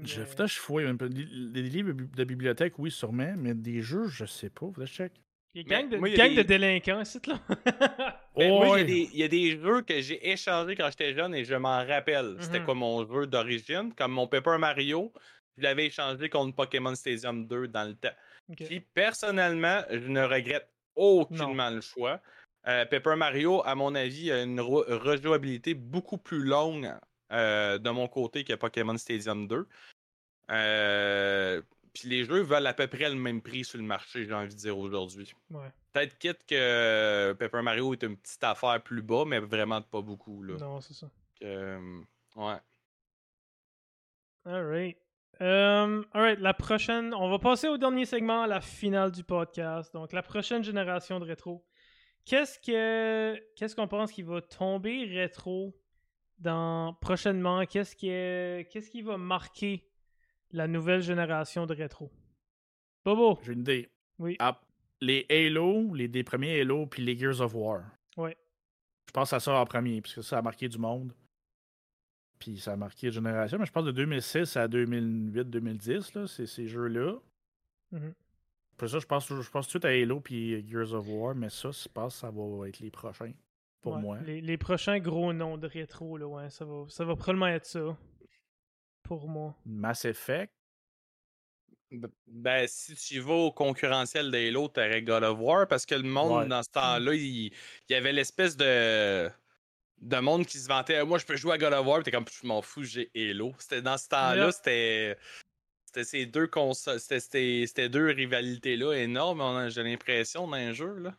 [0.03, 1.09] Je, peut je fouille un peu.
[1.09, 4.67] Des livres de bibliothèque, oui, sûrement, mais des jeux, je sais pas.
[4.67, 5.13] Faudrait que je check.
[5.57, 7.41] Il y a gang de, gang de délinquants ici, là.
[8.37, 11.55] Ben, moi, il y, a des jeux que j'ai échangés quand j'étais jeune et je
[11.55, 12.37] m'en rappelle.
[12.41, 12.65] C'était mm-hmm.
[12.65, 13.95] quoi mon jeu d'origine?
[13.95, 15.13] Comme mon Paper Mario,
[15.57, 18.15] je l'avais échangé contre Pokémon Stadium 2 dans le temps.
[18.57, 22.21] Puis personnellement, je ne regrette aucunement le choix.
[22.67, 26.91] Euh, Paper Mario, à mon avis, a une rejouabilité beaucoup plus longue
[27.33, 29.67] euh, de mon côté que Pokémon Stadium 2.
[30.51, 31.63] Euh,
[31.93, 34.55] puis les jeux valent à peu près le même prix sur le marché, j'ai envie
[34.55, 35.33] de dire aujourd'hui.
[35.93, 40.43] Peut-être quitte que Paper Mario est une petite affaire plus bas, mais vraiment pas beaucoup.
[40.43, 40.57] Là.
[40.57, 41.09] Non, c'est ça.
[41.41, 42.59] ouais.
[44.47, 44.99] Alright.
[45.41, 49.93] Um, alright, la prochaine, on va passer au dernier segment, à la finale du podcast.
[49.93, 51.65] Donc, la prochaine génération de rétro.
[52.25, 55.77] Qu'est-ce que, qu'est-ce qu'on pense qui va tomber rétro
[56.39, 57.67] dans prochainement?
[57.67, 58.07] Qu'est-ce qui
[58.71, 59.87] qu'est-ce qui va marquer
[60.51, 62.11] la nouvelle génération de rétro?
[63.05, 63.39] Bobo.
[63.43, 63.91] J'ai une idée.
[64.19, 64.37] Oui.
[64.39, 64.61] Ah,
[65.01, 67.83] les Halo, les des premiers Halo, puis les Gears of War.
[68.17, 68.37] Ouais.
[69.07, 71.13] Je pense à ça en premier, puisque ça a marqué du monde.
[72.45, 73.59] Puis ça a marqué une génération.
[73.59, 77.15] Mais je pense de 2006 à 2008-2010, c'est ces jeux-là.
[77.91, 78.11] Mm
[78.77, 81.35] Pour ça, je pense, je pense tout de suite à Halo puis Gears of War,
[81.35, 83.33] mais ça, je pense que ça va être les prochains.
[83.81, 84.19] Pour moi.
[84.21, 87.97] Les, prochains gros noms de rétro, là, ouais, ça va, ça va probablement être ça.
[89.03, 89.55] Pour moi.
[89.65, 90.53] Mass Effect?
[92.27, 96.49] Ben, si tu vas au concurrentiel d'Halo, t'aurais God of War parce que le monde,
[96.49, 97.53] dans ce temps-là, il, il
[97.89, 99.31] y avait l'espèce de
[99.99, 102.25] de monde qui se vantait moi je peux jouer à God of War t'es comme
[102.29, 105.17] je m'en fous j'ai Halo c'était dans ce temps-là c'était
[105.95, 110.99] c'était ces deux consoles, c'était deux rivalités-là énormes, j'ai l'impression, dans un jeu.
[110.99, 111.15] Là.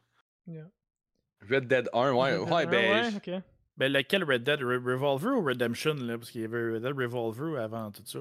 [1.50, 3.22] Red Dead 1, ouais, ouais, ben.
[3.78, 4.24] Ben, lequel?
[4.24, 6.18] Red Dead Revolver ou Redemption, là?
[6.18, 8.20] Parce qu'il y avait Red Dead Revolver avant tout ça.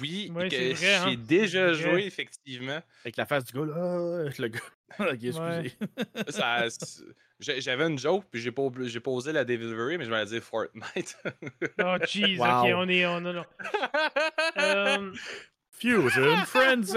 [0.00, 1.14] Oui, que j'ai hein.
[1.18, 2.80] déjà joué, effectivement.
[3.04, 4.24] Avec la face du gars, là.
[4.38, 4.60] Le gars.
[6.64, 7.04] excusez.
[7.40, 11.16] J'avais une joke, puis j'ai posé la delivery, mais je vais dire Fortnite.
[11.82, 13.04] oh, jeez, ok, on est.
[13.06, 13.44] On, non,
[14.56, 15.14] um...
[15.70, 16.96] Fusion Frenzy,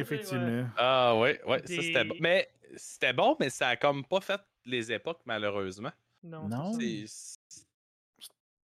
[0.00, 0.68] effectivement.
[0.76, 2.14] Ah, ouais, ouais, ça c'était bon.
[2.20, 5.90] Mais c'était bon, mais ça a comme pas fait les époques, malheureusement.
[6.22, 6.46] Non.
[6.48, 6.78] non.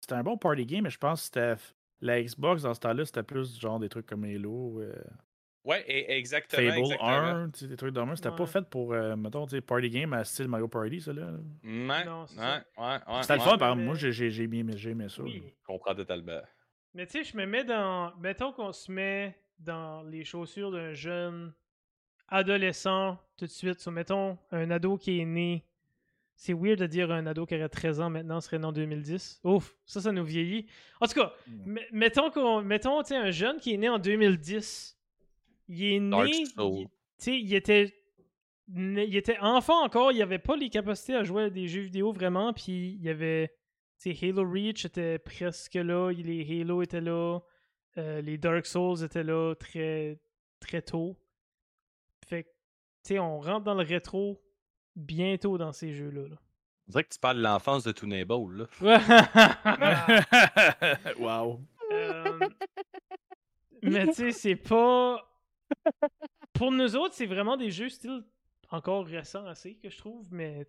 [0.10, 1.64] C'était un bon party game, mais je pense que c'était.
[2.02, 4.80] La Xbox dans ce temps-là, c'était plus genre des trucs comme Halo.
[4.80, 4.94] Euh...
[5.65, 6.68] Ouais, exactement.
[6.68, 7.10] Fable exactement.
[7.10, 10.68] 1, des trucs de C'était pas fait pour, euh, mettons, party game à style Mario
[10.68, 11.27] Party, ça là.
[11.64, 13.81] Ouais, non, ouais, ouais, ouais, C'était le fun, par exemple.
[13.84, 15.22] Moi, j'ai aimé, ça.
[15.22, 15.44] Oui.
[15.45, 16.40] Je comprends totalement.
[16.94, 18.15] Mais tu sais, je me mets dans.
[18.18, 21.53] Mettons qu'on se met dans les chaussures d'un jeune
[22.30, 23.80] adolescent tout de suite.
[23.81, 25.65] So, mettons un ado qui est né.
[26.41, 29.41] C'est weird de dire un ado qui aurait 13 ans maintenant serait né en 2010.
[29.44, 30.68] Ouf, ça, ça nous vieillit.
[31.02, 31.80] En tout cas, mm.
[31.91, 34.98] mettons, qu'on, mettons un jeune qui est né en 2010.
[35.68, 36.45] Il est né.
[36.56, 36.88] Il,
[37.28, 37.94] il était
[38.74, 42.14] il était enfant encore, il avait pas les capacités à jouer à des jeux vidéo
[42.14, 43.53] vraiment, puis il y avait,
[44.06, 47.41] Halo Reach était presque là, les Halo étaient là,
[47.98, 50.22] euh, les Dark Souls étaient là très,
[50.61, 51.18] très tôt.
[52.26, 54.41] Fait que, tu sais, on rentre dans le rétro
[54.99, 56.21] bientôt dans ces jeux-là.
[56.88, 58.95] On dirait que tu parles de l'enfance de Toonable, là.
[61.19, 61.59] wow.
[61.91, 62.39] Euh,
[63.84, 65.26] mais tu sais, c'est pas.
[66.53, 68.23] Pour nous autres, c'est vraiment des jeux style
[68.71, 70.67] encore récents assez que je trouve, mais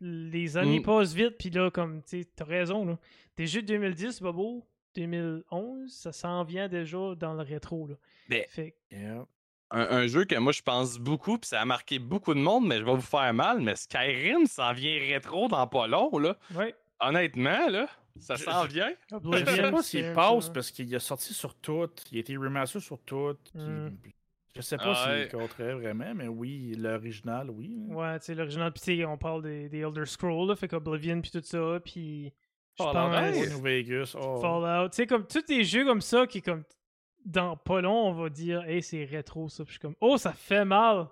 [0.00, 0.84] les années mm.
[0.84, 2.98] passent vite, puis là, comme, tu sais, t'as raison, là.
[3.36, 7.94] Des jeux de 2010, Bobo, 2011, ça s'en vient déjà dans le rétro, là.
[8.28, 8.44] Ben,
[9.70, 12.78] un, jeu que moi je pense beaucoup, puis ça a marqué beaucoup de monde, mais
[12.78, 16.36] je vais vous faire mal, mais Skyrim s'en vient rétro dans pas long, là.
[16.54, 16.74] Ouais.
[17.00, 17.86] Honnêtement, là,
[18.18, 18.92] ça s'en vient.
[19.10, 22.82] Je sais pas s'il passe parce qu'il a sorti sur tout, il a été remastered
[22.82, 23.36] sur tout.
[23.54, 23.90] Hmm.
[24.56, 27.84] Je sais pas s'il compterait vraiment, mais oui, l'original, oui.
[27.88, 31.30] Ouais, tu sais, l'original, puis on parle des, des, Elder Scrolls, là, fait qu'Oblivion, puis
[31.30, 32.32] tout ça, puis.
[32.78, 33.50] Je pense.
[33.50, 34.14] New Vegas.
[34.18, 34.40] Oh.
[34.40, 34.88] Fallout.
[34.90, 36.62] Tu sais, comme tous les jeux comme ça qui, comme,
[37.28, 39.64] dans pas long, on va dire, hey, c'est rétro ça.
[39.64, 41.08] Puis je suis comme, oh, ça fait mal.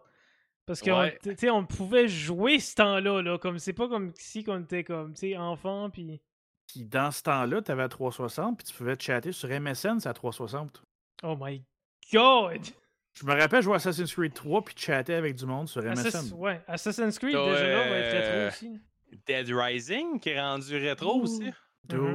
[0.64, 4.82] Parce que on pouvait jouer ce temps-là, là, comme c'est pas comme si on était
[4.82, 6.20] comme, tu sais, enfant, puis.
[6.66, 10.14] Puis dans ce temps-là, t'avais à 360, puis tu pouvais chatter sur MSN, c'est à
[10.14, 10.82] 360.
[11.22, 11.62] Oh my
[12.12, 12.60] god!
[13.14, 16.34] Je me rappelle jouer Assassin's Creed 3 puis chatter avec du monde sur MSN.
[16.34, 18.80] ouais, Assassin's Creed, déjà là, va être rétro euh, aussi.
[19.26, 21.52] Dead Rising, qui est rendu rétro aussi?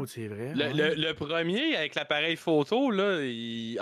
[0.07, 0.53] C'est vrai.
[0.56, 3.19] Le, premier, avec l'appareil photo, là,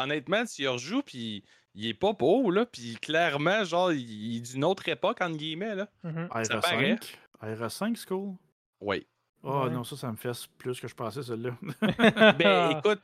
[0.02, 1.44] honnêtement, tu y rejoues, puis
[1.76, 5.76] il est pas beau, là, puis clairement, genre, il, est d'une autre époque, entre guillemets,
[5.76, 5.88] là.
[6.04, 8.36] Mm 5 5 School?
[8.82, 9.06] Oui.
[9.42, 11.52] Oh non, ça, ça me fait plus que je pensais, celle-là.
[12.38, 13.02] ben, écoute,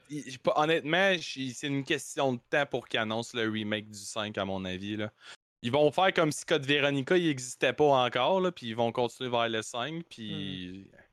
[0.55, 4.65] honnêtement, c'est une question de temps pour qu'ils annoncent le remake du 5, à mon
[4.65, 5.11] avis, là.
[5.61, 8.91] Ils vont faire comme si Code Veronica, il n'existait pas encore, là, puis ils vont
[8.91, 10.85] continuer vers le 5, puis...
[10.93, 11.04] Mm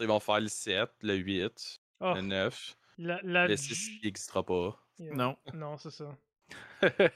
[0.00, 2.76] ils vont faire le 7, le 8, le 9.
[2.98, 4.78] Le 6, il n'existera pas.
[4.98, 5.36] Non.
[5.52, 6.16] Non, c'est ça.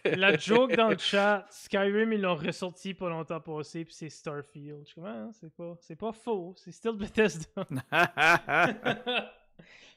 [0.05, 4.87] la joke dans le chat, Skyrim, ils l'ont ressorti pas longtemps passé, puis c'est Starfield.
[4.87, 7.67] Je hein, c'est pas, c'est pas faux, c'est still Bethesda.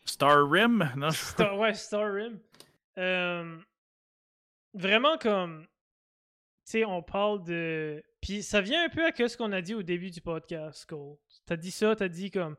[0.05, 0.91] Starrim?
[0.97, 2.39] Non, Star, ouais, Starrim.
[2.97, 3.57] Euh,
[4.73, 5.65] vraiment comme,
[6.65, 8.03] tu sais, on parle de...
[8.21, 11.17] Puis ça vient un peu à ce qu'on a dit au début du podcast, Cole.
[11.45, 12.55] T'as dit ça, t'as dit comme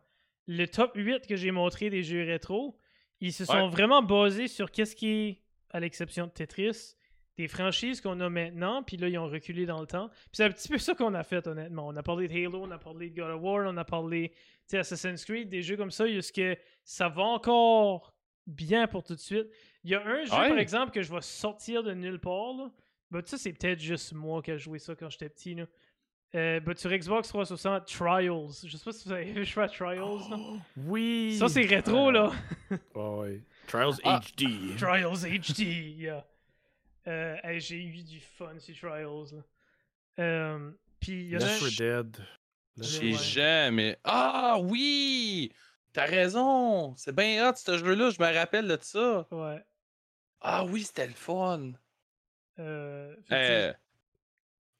[0.46, 2.78] le top 8 que j'ai montré des jeux rétro,
[3.20, 6.94] ils se sont vraiment basés sur qu'est-ce qui est, à l'exception de Tetris,
[7.36, 10.08] des franchises qu'on a maintenant, puis là, ils ont reculé dans le temps.
[10.08, 11.88] Puis c'est un petit peu ça qu'on a fait, honnêtement.
[11.88, 14.32] On a parlé de Halo, on a parlé de God of War, on a parlé
[14.72, 18.14] Assassin's Creed, des jeux comme ça, est-ce que ça va encore
[18.46, 19.48] bien pour tout de suite.
[19.82, 22.70] Il y a un jeu, par exemple, que je vais sortir de nulle part, là.
[23.10, 25.66] Ben, ça, c'est peut-être juste moi qui ai joué ça quand j'étais petit, là.
[26.34, 28.66] Euh, bah, sur Xbox 360, Trials.
[28.66, 30.20] Je sais pas si vous avez vu jouer à Trials.
[30.76, 31.36] oui.
[31.38, 32.32] Ça, c'est rétro, là.
[32.94, 33.42] oh, oui.
[33.68, 34.02] Trials HD.
[34.04, 34.20] Ah,
[34.78, 36.26] Trials HD, yeah.
[37.06, 39.32] Euh, j'ai eu du fun sur Trials.
[39.32, 39.42] Là.
[40.18, 42.16] Euh, puis, y a Left Dead.
[42.80, 43.98] J'ai jamais.
[44.02, 45.52] Ah oui!
[45.92, 46.96] T'as raison!
[46.96, 49.28] C'est bien hot ce jeu-là, je me rappelle de ça.
[49.30, 49.62] Ouais.
[50.40, 51.72] Ah oui, c'était le fun.
[52.58, 53.72] Euh, euh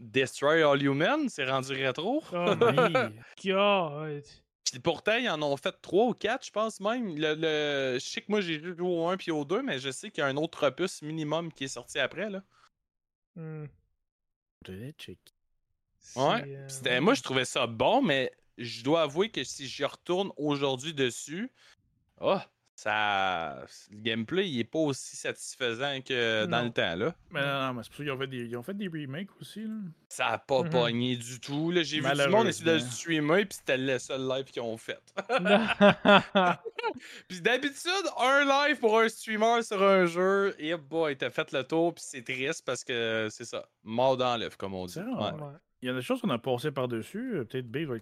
[0.01, 2.23] Destroy All Human, c'est rendu rétro.
[2.33, 2.93] Oh my
[3.45, 4.25] god!
[4.71, 7.17] Puis pourtant, ils en ont fait trois ou quatre, je pense même.
[7.17, 10.11] Le, Je sais que moi, j'ai joué au 1 puis au 2, mais je sais
[10.11, 12.31] qu'il y a un autre opus minimum qui est sorti après.
[12.31, 12.43] Là.
[13.37, 13.67] Hmm.
[16.17, 16.59] Ouais.
[16.87, 20.95] Euh, moi, je trouvais ça bon, mais je dois avouer que si j'y retourne aujourd'hui
[20.95, 21.53] dessus,
[22.21, 22.39] oh,
[22.77, 27.15] ça, le gameplay il est pas aussi satisfaisant que dans le temps là.
[27.31, 29.63] Mais non, mais c'est parce qu'ils ont fait des, ils ont fait des remakes aussi
[29.63, 29.75] là.
[30.09, 31.83] Ça a pas mm pogné du tout là.
[31.83, 34.77] J'ai vu du monde essayer de le streamer puis c'était le seul live qu'ils ont
[34.77, 35.01] fait.
[37.29, 41.63] puis d'habitude un live pour un streamer sur un jeu et boy t'as fait le
[41.65, 44.99] tour puis c'est triste parce que c'est ça mort dans l'œuf comme on dit.
[45.85, 45.85] Ouais.
[45.85, 47.37] Il y a des choses qu'on a passé par-dessus.
[47.37, 47.97] Euh, peut-être B va,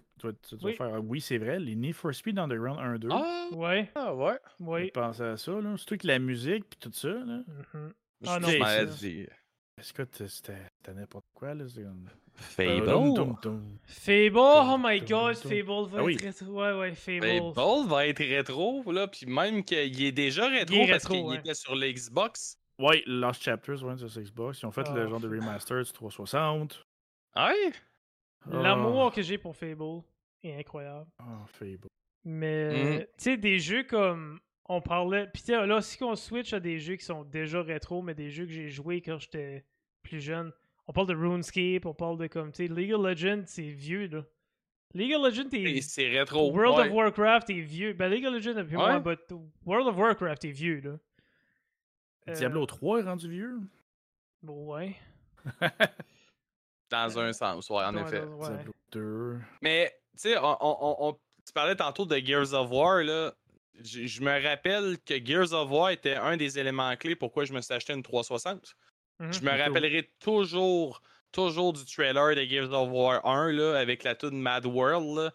[0.61, 0.73] oui.
[0.73, 1.59] faire oui, c'est vrai.
[1.59, 3.09] Les Need for Speed Underground 1-2.
[3.11, 3.89] Ah, ouais.
[3.93, 4.39] Ah, ouais.
[4.61, 4.91] Oui.
[4.91, 5.75] Pense à ça, là.
[5.75, 7.43] Surtout que la musique puis tout ça, là.
[7.75, 7.91] Mm-hmm.
[8.25, 10.53] Ah non, Est-ce que c'était
[10.95, 11.65] n'importe quoi, là?
[12.35, 13.35] Fable?
[13.85, 16.45] Fable, oh my god, Fable va ah être rétro.
[16.45, 17.53] Ouais, ouais, Fable.
[17.53, 19.07] Fable va être rétro, là.
[19.07, 22.57] Puis même qu'il est déjà rétro parce qu'il était sur l'Xbox.
[22.79, 24.61] Ouais, Lost Chapters, ouais, sur Xbox.
[24.61, 25.07] Ils ont fait le ah.
[25.07, 26.85] genre de remaster sur 360.
[27.35, 27.71] Ouais?
[28.49, 30.01] L'amour que j'ai pour Fable
[30.43, 31.07] est incroyable.
[31.19, 31.87] Ah, Fable.
[32.25, 32.99] Mais, mm.
[32.99, 34.39] tu sais, des jeux comme.
[34.69, 35.27] On parlait.
[35.27, 38.45] Puis là, si on switch à des jeux qui sont déjà rétro, mais des jeux
[38.45, 39.65] que j'ai joués quand j'étais
[40.03, 40.53] plus jeune.
[40.87, 42.51] On parle de RuneScape, on parle de comme.
[42.51, 44.23] Tu sais, League of Legends, c'est vieux, là.
[44.93, 45.81] League of Legends est.
[45.81, 46.51] C'est rétro.
[46.51, 47.93] World of Warcraft est vieux.
[47.93, 48.99] Ben, League of Legends est plus ouais.
[48.99, 49.17] mais
[49.65, 52.33] World of Warcraft est vieux, là.
[52.33, 53.59] Diablo 3 est rendu vieux?
[54.41, 54.95] Bon, ouais.
[56.93, 58.23] Dans un sens, ouais, en effet.
[59.61, 63.33] Mais, tu sais, on, tu parlais tantôt de Gears of War, là.
[63.81, 67.61] Je, me rappelle que Gears of War était un des éléments clés pourquoi je me
[67.61, 68.75] suis acheté une 360.
[69.19, 69.33] Mhm.
[69.33, 71.01] Je me rappellerai toujours,
[71.31, 75.33] toujours du trailer de Gears of War 1, là, avec la tune Mad World,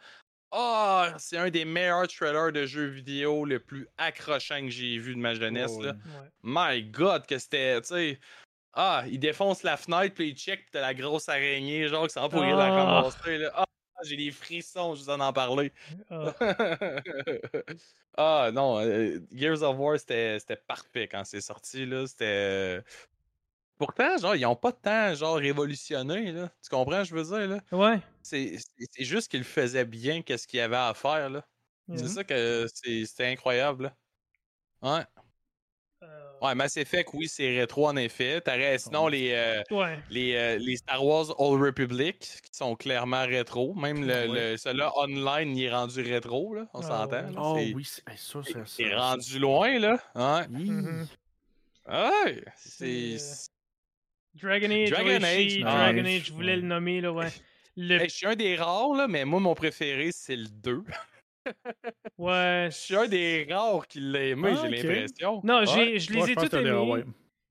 [0.53, 5.17] Ah, c'est un des meilleurs trailers de jeux vidéo le plus accrochant que j'ai vu
[5.17, 5.77] de ma jeunesse.
[5.81, 5.97] là.
[6.45, 8.21] My God, que c'était, tu sais,
[8.75, 12.13] ah, il défonce la fenêtre, puis il check, puis t'as la grosse araignée, genre, qui
[12.13, 12.85] s'en pourrait la ah!
[12.85, 13.39] ramasser.
[13.39, 13.51] Là.
[13.55, 13.65] Ah,
[14.05, 15.73] j'ai des frissons juste en en parler.
[16.11, 16.33] Ah,
[18.17, 22.07] ah non, euh, Gears of War, c'était parfait quand c'est sorti, là.
[22.07, 22.83] C'était.
[23.77, 26.51] Pourtant, genre, ils ont pas tant, genre, révolutionné, là.
[26.63, 27.61] Tu comprends, je veux dire, là?
[27.73, 28.01] Ouais.
[28.23, 28.59] C'est
[28.99, 31.45] juste qu'ils faisaient bien qu'est-ce qu'il y avait à faire, là.
[31.97, 33.97] C'est ça que c'était incroyable, là.
[34.83, 35.05] Ouais.
[36.41, 38.41] Ouais, Mass Effect, oui, c'est rétro en effet.
[38.41, 39.63] T'aurais sinon les, euh,
[40.11, 43.75] les, euh, les, Star Wars Old Republic qui sont clairement rétro.
[43.75, 47.31] Même le, celui-là online, il est rendu rétro, là, on ah, s'entend.
[47.37, 48.61] Oh oui, c'est ça, c'est ça.
[48.79, 49.99] Il est rendu loin, là.
[50.15, 50.47] Ouais.
[51.89, 53.17] Ouais, c'est.
[54.35, 57.29] Dragon Age, Dragon, Age, Dragon Age, je voulais le nommer, là, ouais.
[57.77, 60.85] je suis un des rares, là, mais moi, mon préféré, c'est le 2.
[62.19, 62.69] Ouais.
[62.71, 65.41] Je suis un des rares qui l'a aimé, j'ai ah, l'impression.
[65.45, 67.05] Non, j'ai, je les ai tous aimés.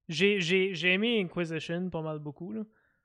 [0.10, 2.52] J'ai, j'ai, j'ai aimé Inquisition pas mal beaucoup.
[2.54, 2.62] Là.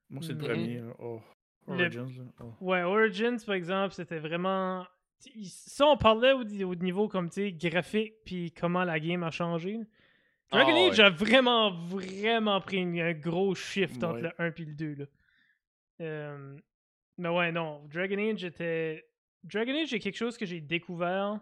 [0.08, 0.82] Moi, c'est le premier.
[0.98, 1.20] Oh.
[1.66, 2.32] Origins.
[2.40, 2.52] Oh.
[2.60, 4.86] Ouais, Origins, par exemple, c'était vraiment.
[5.44, 9.78] Ça, on parlait au, niveau comme tu sais, graphique, puis comment la game a changé.
[10.50, 14.74] Dragon ah, Age a vraiment, vraiment pris un gros shift entre le 1 et le
[14.74, 14.94] 2.
[14.94, 15.04] Là.
[16.02, 16.56] Euh,
[17.18, 17.82] mais ouais, non.
[17.92, 19.04] Dragon Age était
[19.44, 21.40] Dragon Age, c'est quelque chose que j'ai découvert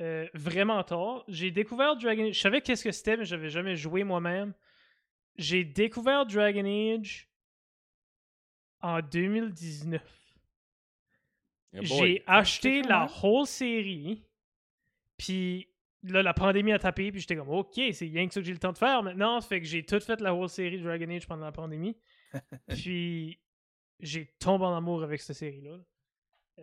[0.00, 1.24] euh, vraiment tard.
[1.28, 2.34] J'ai découvert Dragon Age.
[2.34, 4.54] Je savais qu'est-ce que c'était, mais j'avais jamais joué moi-même.
[5.36, 7.30] J'ai découvert Dragon Age
[8.80, 10.02] en 2019.
[11.72, 14.24] j'ai acheté la whole série.
[15.16, 15.68] Puis
[16.02, 17.12] là, la pandémie a tapé.
[17.12, 19.40] Puis j'étais comme, OK, c'est rien que ça que j'ai le temps de faire maintenant.
[19.40, 21.96] Fait que j'ai tout fait la whole série Dragon Age pendant la pandémie.
[22.68, 23.38] puis
[24.00, 25.78] j'ai tombé en amour avec cette série-là.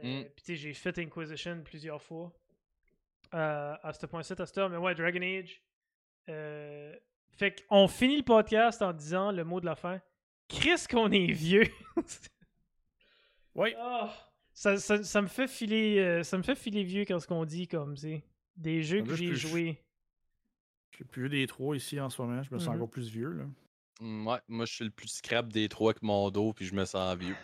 [0.04, 0.26] Euh, mm.
[0.36, 2.34] Puis j'ai fait Inquisition plusieurs fois
[3.34, 4.70] euh, à ce point-ci, à cette heure.
[4.70, 5.62] Mais ouais, Dragon Age.
[6.30, 6.96] Euh,
[7.32, 10.02] fait qu'on finit le podcast en disant le mot de la fin.
[10.48, 11.68] Chris qu'on est vieux.
[13.56, 13.74] oui.
[13.78, 14.14] Ah,
[14.54, 17.68] ça, ça, ça, me fait filer ça me fait filer vieux quand ce qu'on dit
[17.68, 18.24] comme c'est
[18.56, 19.84] des jeux que j'ai joués.
[20.92, 22.76] Je suis plus vieux des trois ici en ce moment, je me sens mm-hmm.
[22.76, 23.44] encore plus vieux là.
[24.00, 26.74] Mm, ouais, moi je suis le plus scrap des trois avec mon dos puis je
[26.74, 27.36] me sens vieux.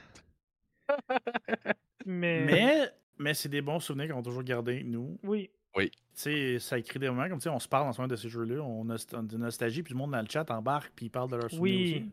[2.06, 5.18] Mais, mais, c'est des bons souvenirs qu'on a toujours gardés, nous.
[5.24, 5.50] Oui.
[5.76, 5.90] Oui.
[5.90, 8.08] Tu sais, ça écrit des moments comme tu sais, on se parle en ce moment
[8.08, 11.08] de ces jeux-là, on a de nostalgie, puis le monde dans le chat embarque, puis
[11.08, 11.62] il parle de leurs souvenirs
[11.96, 12.12] oui.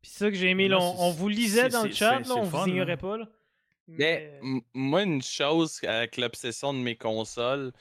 [0.00, 2.68] Puis ça que j'ai aimé, là, on, vous lisait dans le chat, là, on vous
[2.68, 3.18] ignorait pas.
[3.18, 3.28] Là.
[3.88, 4.40] Mais,
[4.74, 7.72] moi, une chose avec l'obsession de mes consoles,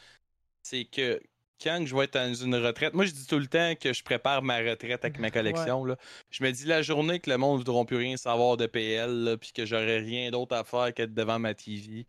[0.61, 1.21] c'est que
[1.61, 4.03] quand je vais être dans une retraite, moi je dis tout le temps que je
[4.03, 5.85] prépare ma retraite avec ma collection.
[5.85, 5.97] Là.
[6.29, 9.37] Je me dis la journée que le monde ne voudra plus rien savoir de PL,
[9.39, 12.05] puis que j'aurai rien d'autre à faire qu'être devant ma TV,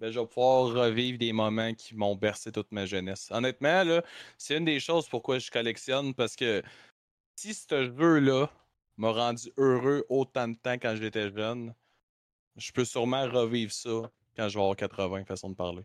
[0.00, 3.28] ben, je vais pouvoir revivre des moments qui m'ont bercé toute ma jeunesse.
[3.30, 4.02] Honnêtement, là,
[4.36, 6.62] c'est une des choses pourquoi je collectionne parce que
[7.36, 8.50] si ce jeu-là
[8.96, 11.74] m'a rendu heureux autant de temps quand j'étais jeune,
[12.56, 15.84] je peux sûrement revivre ça quand je vais avoir 80, façon de parler.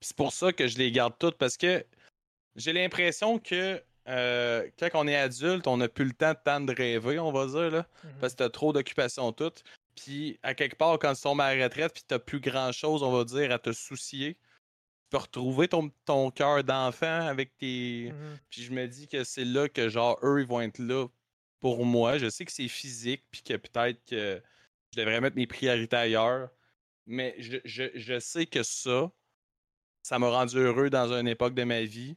[0.00, 1.84] C'est pour ça que je les garde toutes parce que
[2.58, 6.60] j'ai l'impression que euh, quand on est adulte, on n'a plus le temps de temps
[6.60, 9.64] de rêver, on va dire, là, mmh parce que t'as trop d'occupations toutes.
[9.94, 13.02] Puis, à quelque part, quand tu tombes à la retraite, puis t'as plus grand chose,
[13.02, 18.12] on va dire, à te soucier, tu peux retrouver ton, ton cœur d'enfant avec tes.
[18.12, 21.06] Mmh puis, je me dis que c'est là que, genre, eux, ils vont être là
[21.60, 22.18] pour moi.
[22.18, 24.42] Je sais que c'est physique, puis que peut-être que
[24.92, 26.48] je devrais mettre mes priorités ailleurs.
[27.06, 29.10] Mais je, je, je sais que ça,
[30.02, 32.16] ça m'a rendu heureux dans une époque de ma vie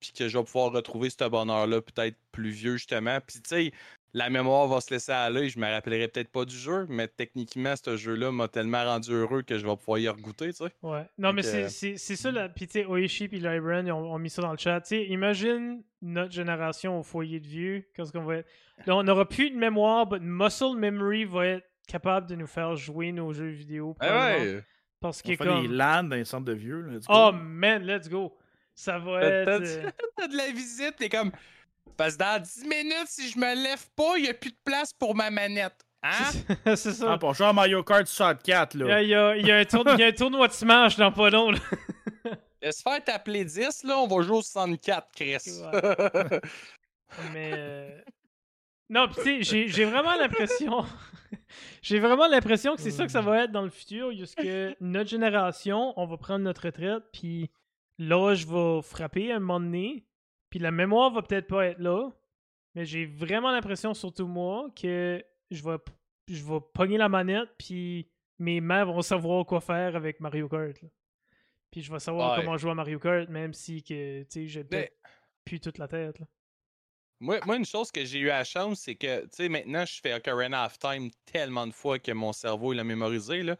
[0.00, 3.18] puis que je vais pouvoir retrouver ce bonheur-là peut-être plus vieux, justement.
[3.20, 3.72] Puis, tu sais,
[4.12, 5.48] la mémoire va se laisser aller.
[5.48, 9.42] Je me rappellerai peut-être pas du jeu, mais techniquement, ce jeu-là m'a tellement rendu heureux
[9.42, 10.72] que je vais pouvoir y regoûter, tu sais.
[10.82, 11.06] Ouais.
[11.18, 12.48] Non, mais c'est ça, là.
[12.48, 14.80] Puis, tu sais, Oishi et Lyran, ils ont, mis ça dans le chat.
[14.80, 17.84] Tu sais, imagine notre génération au foyer de vieux.
[17.94, 18.48] Qu'est-ce qu'on va être?
[18.86, 22.76] Là, on n'aura plus de mémoire, mais muscle memory va être capable de nous faire
[22.76, 23.96] jouer nos jeux vidéo.
[24.00, 24.64] Ah ouais.
[25.00, 25.62] Parce que comme...
[25.62, 27.00] des LAN dans les centres de vieux.
[27.08, 28.36] oh, man, let's go.
[28.74, 29.48] Ça va être.
[29.48, 31.32] Euh, t'as de la visite, t'es comme.
[31.96, 34.58] Parce que dans 10 minutes, si je me lève pas, il n'y a plus de
[34.64, 35.84] place pour ma manette.
[36.02, 36.30] Hein?
[36.76, 37.12] c'est ça.
[37.12, 39.02] Ah, pour jouer à Mario Kart 64, là.
[39.02, 41.58] Il y a, il y a, un, tournoi de Smash dans pas long, là.
[42.62, 45.38] Laisse faire t'appeler 10, là, on va jouer au 64, Chris.
[47.32, 47.52] Mais.
[47.54, 48.00] Euh,
[48.90, 50.84] non, pis tu sais, j'ai vraiment l'impression.
[51.82, 54.12] j'ai vraiment l'impression que c'est ça que ça va être dans le futur.
[54.12, 54.46] Jusque
[54.80, 57.50] notre génération, on va prendre notre retraite, puis
[58.00, 60.06] l'âge va frapper à un moment donné,
[60.48, 62.10] puis la mémoire va peut-être pas être là,
[62.74, 65.76] mais j'ai vraiment l'impression, surtout moi, que je vais,
[66.28, 68.08] je vais pogner la manette, puis
[68.38, 70.80] mes mains vont savoir quoi faire avec Mario Kart.
[71.70, 74.96] Puis je vais savoir comment jouer à Mario Kart, même si que, j'ai peut-être
[75.44, 76.20] plus toute la tête.
[77.20, 79.84] Moi, moi, une chose que j'ai eu à la chance, c'est que, tu sais, maintenant,
[79.84, 83.58] je fais Ocarina of Time tellement de fois que mon cerveau, il a mémorisé, là.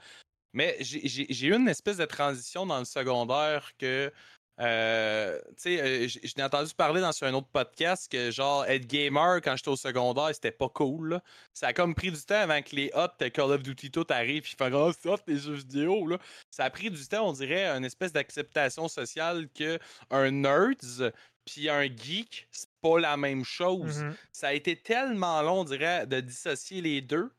[0.52, 4.12] Mais j'ai eu une espèce de transition dans le secondaire que.
[4.58, 9.40] Euh, tu sais, euh, j'ai entendu parler dans un autre podcast que, genre, être gamer
[9.42, 11.18] quand j'étais au secondaire, c'était pas cool.
[11.54, 14.42] Ça a comme pris du temps avant que les hot Call of Duty tout arrivent
[14.42, 16.06] puis faire oh, hot les jeux vidéo.
[16.06, 16.18] Là.
[16.50, 19.78] Ça a pris du temps, on dirait, une espèce d'acceptation sociale que
[20.10, 21.10] un nerds
[21.46, 24.02] puis un geek, c'est pas la même chose.
[24.02, 24.14] Mm-hmm.
[24.32, 27.30] Ça a été tellement long, on dirait, de dissocier les deux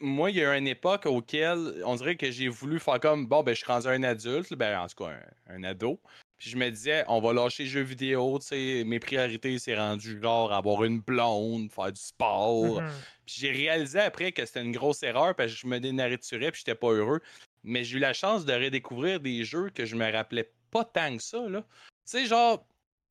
[0.00, 3.26] moi, il y a eu une époque auquel on dirait que j'ai voulu faire comme
[3.26, 5.12] bon, ben, je suis rendu un adulte, ben, en tout cas,
[5.48, 6.00] un, ado.
[6.38, 9.76] Puis je me disais, on va lâcher les jeux vidéo, tu sais, mes priorités, c'est
[9.76, 12.80] rendu genre avoir une blonde, faire du sport.
[12.80, 12.90] Mm-hmm.
[13.26, 16.62] Puis j'ai réalisé après que c'était une grosse erreur parce que je me dénaturais puis
[16.64, 17.20] j'étais pas heureux.
[17.62, 21.14] Mais j'ai eu la chance de redécouvrir des jeux que je me rappelais pas tant
[21.16, 21.60] que ça, là.
[21.60, 22.64] Tu sais, genre,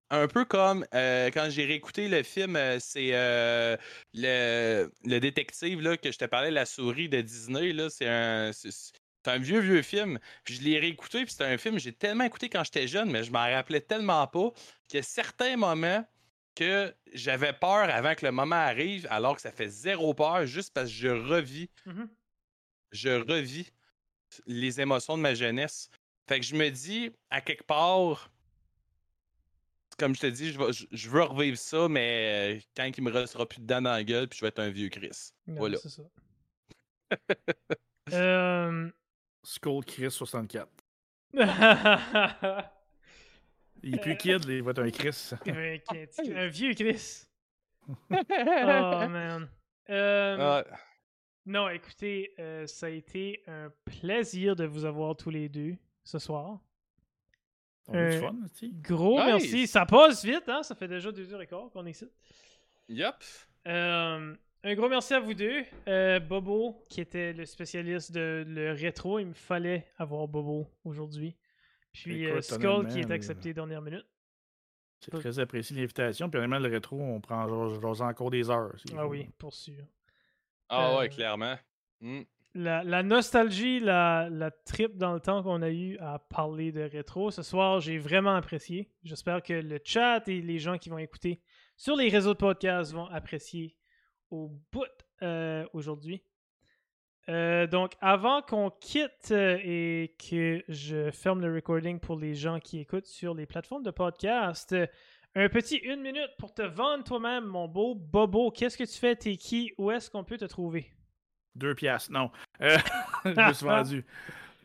[0.10, 3.78] un peu comme euh, quand j'ai réécouté le film, euh, c'est euh,
[4.14, 7.74] le, le, détective là, que je te parlais, La souris de Disney.
[7.90, 8.52] C'est un,
[9.26, 10.20] un vieux, vieux film.
[10.44, 13.12] Puis je l'ai réécouté, puis c'était un film que j'ai tellement écouté quand j'étais jeune,
[13.12, 14.52] mais je m'en rappelais tellement pas
[14.88, 16.06] qu'il y a certains moments
[16.56, 20.74] que j'avais peur avant que le moment arrive, alors que ça fait zéro peur, juste
[20.74, 21.70] parce que je revis.
[21.86, 22.06] Mmh
[22.92, 23.72] je revis
[24.46, 25.90] les émotions de ma jeunesse.
[26.28, 28.32] Fait que je me dis, à quelque part,
[30.00, 33.60] comme je te dis, je, veux revivre ça, mais euh, quand il me restera plus
[33.60, 35.32] dedans dans la gueule, puis je vais être un vieux Chris.
[35.46, 35.78] voilà.
[35.78, 36.04] C'est ça.
[38.14, 38.90] euh...
[39.44, 40.68] Skull Chris 64.
[43.84, 45.32] il est plus kid, il va être un Chris.
[46.36, 47.28] un vieux Chris.
[47.90, 49.50] oh man.
[49.90, 50.64] Euh...
[51.46, 56.20] Non, écoutez, euh, ça a été un plaisir de vous avoir tous les deux ce
[56.20, 56.60] soir.
[57.94, 58.30] Euh,
[58.82, 59.68] gros merci.
[59.68, 60.64] Ça passe vite, hein?
[60.64, 62.06] Ça fait déjà deux heures et quart qu'on est ici.
[62.88, 63.16] Yep.
[63.68, 65.64] Euh, un gros merci à vous deux.
[65.88, 71.36] Euh, Bobo, qui était le spécialiste de le rétro, il me fallait avoir Bobo aujourd'hui.
[71.94, 74.06] Puis Skull, qui est accepté dernière minute.
[75.00, 76.30] C'est très apprécié l'invitation.
[76.30, 78.76] Puis honnêtement, le rétro, on prend encore des heures.
[78.98, 79.84] Ah oui, pour sûr.
[80.68, 81.56] Ah ouais, clairement.
[82.02, 82.22] Hmm
[82.60, 87.32] la, nostalgie, la, trip dans le temps qu'on a eu à parler de rétro.
[87.32, 88.92] Ce soir, j'ai vraiment apprécié.
[89.04, 91.42] J'espère que le chat et les gens qui vont écouter
[91.78, 93.78] sur les réseaux de podcast vont apprécier
[94.30, 94.84] au bout
[95.22, 96.24] euh, aujourd'hui.
[97.30, 102.60] Euh, donc, avant qu'on quitte euh, et que je ferme le recording pour les gens
[102.60, 104.76] qui écoutent sur les plateformes de podcast,
[105.36, 108.52] un petit une minute pour te vendre toi-même, mon beau Bobo.
[108.52, 109.16] Qu'est-ce que tu fais?
[109.16, 109.74] T'es qui?
[109.78, 110.92] Où est-ce qu'on peut te trouver?
[111.56, 112.32] Deux piastres, non.
[112.62, 112.78] Euh,
[113.26, 114.06] je me suis vendu.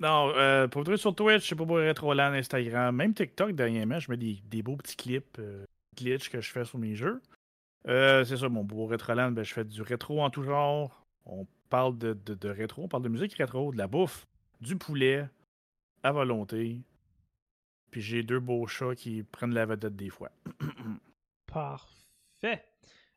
[0.01, 4.11] Non, euh, pour trouver sur Twitch, sais pas pour Retroland, Instagram, même TikTok dernièrement, je
[4.11, 5.65] mets des, des beaux petits clips euh,
[5.97, 7.23] glitch que je fais sur mes jeux.
[7.87, 11.07] Euh, c'est ça, mon beau Retroland, ben, je fais du rétro en tout genre.
[11.27, 14.27] On parle de, de, de, rétro, on parle de musique rétro, de la bouffe,
[14.61, 15.29] du poulet,
[16.03, 16.81] à volonté.
[17.91, 20.31] Puis j'ai deux beaux chats qui prennent la vedette des fois.
[21.47, 22.65] Parfait.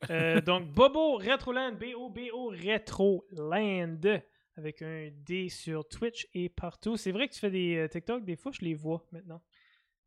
[0.09, 4.21] Euh, donc, Bobo Retroland, B-O-B-O Retroland,
[4.55, 6.97] avec un D sur Twitch et partout.
[6.97, 9.41] C'est vrai que tu fais des euh, TikTok, des fois je les vois maintenant.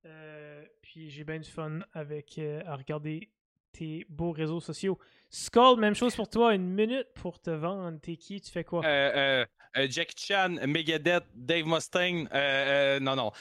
[0.06, 3.30] Euh, puis j'ai bien du fun avec à regarder
[3.72, 4.98] tes beaux réseaux sociaux.
[5.28, 7.98] Skull, même chose pour toi, une minute pour te vendre.
[8.00, 8.40] T'es qui?
[8.40, 8.84] Tu fais quoi?
[8.84, 9.44] Euh,
[9.76, 12.28] euh, Jackie Chan, Megadeth, Dave Mustaine.
[12.32, 13.32] Euh, non, non.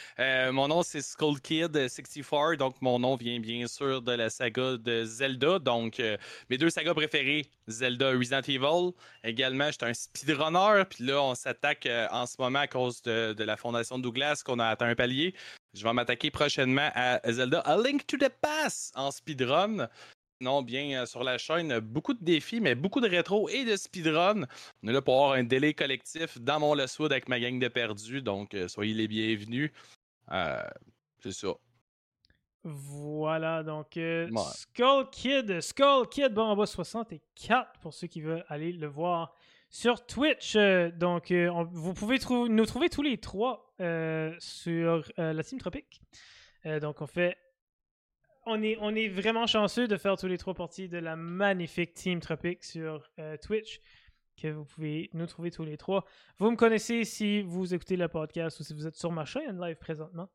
[0.52, 2.58] mon nom, c'est Skull Kid 64.
[2.58, 5.60] Donc, mon nom vient bien sûr de la saga de Zelda.
[5.60, 6.02] Donc,
[6.50, 8.92] mes deux sagas préférées, Zelda Resident Evil.
[9.24, 10.84] Également, j'étais un speedrunner.
[10.90, 14.60] Puis là, on s'attaque en ce moment à cause de, de la fondation Douglas qu'on
[14.60, 15.34] a atteint un palier.
[15.74, 19.88] Je vais m'attaquer prochainement à Zelda A Link to the Past en speedrun.
[20.42, 23.76] Non, bien euh, sur la chaîne, beaucoup de défis, mais beaucoup de rétro et de
[23.76, 24.44] speedrun.
[24.82, 27.68] On est là pour avoir un délai collectif dans mon Le avec ma gang de
[27.68, 29.72] perdus, donc euh, soyez les bienvenus.
[30.32, 30.64] Euh,
[31.22, 31.50] c'est ça.
[32.64, 34.00] Voilà, donc
[34.54, 39.36] Skull Kid, Skull Kid, bon, en bas 64 pour ceux qui veulent aller le voir
[39.70, 40.56] sur Twitch.
[40.98, 43.74] donc, vous pouvez nous trouver tous les trois
[44.40, 46.02] sur la Team Tropique.
[46.82, 47.38] donc, on fait
[48.46, 48.62] on
[48.96, 53.10] est, vraiment chanceux de faire tous les trois parties de la magnifique Team Tropic sur
[53.20, 53.82] euh, Twitch,
[54.42, 56.06] que vous pouvez nous trouver tous les trois.
[56.38, 59.60] Vous me connaissez si vous écoutez le podcast ou si vous êtes sur ma chaîne
[59.62, 60.30] live présentement.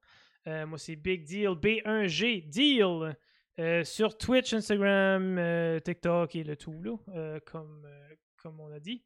[0.47, 3.17] Euh, moi, c'est Big Deal, B1G Deal,
[3.59, 7.01] euh, sur Twitch, Instagram, TikTok et le tout,
[7.47, 7.89] comme,
[8.37, 9.03] comme on a dit.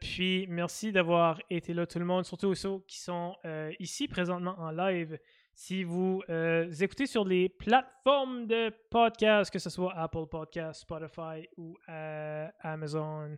[0.00, 3.36] puis, merci d'avoir été là, tout le monde, surtout ceux qui sont
[3.80, 5.18] ici présentement en live.
[5.54, 11.46] Si vous euh, écoutez sur les plateformes de podcast, que ce soit Apple Podcast, Spotify
[11.56, 13.36] ou euh, Amazon,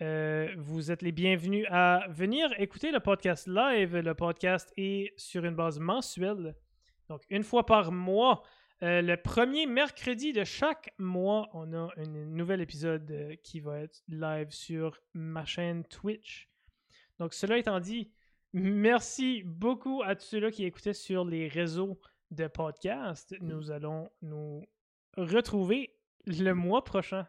[0.00, 3.96] euh, vous êtes les bienvenus à venir écouter le podcast live.
[3.96, 6.56] Le podcast est sur une base mensuelle,
[7.08, 8.42] donc une fois par mois.
[8.82, 14.50] le premier mercredi de chaque mois, on a un nouvel épisode qui va être live
[14.50, 16.50] sur ma chaîne Twitch.
[17.20, 18.10] Donc, cela étant dit,
[18.52, 22.00] Merci beaucoup à tous ceux-là qui écoutaient sur les réseaux
[22.32, 23.32] de podcast.
[23.40, 24.66] Nous allons nous
[25.16, 25.94] retrouver
[26.26, 27.28] le mois prochain.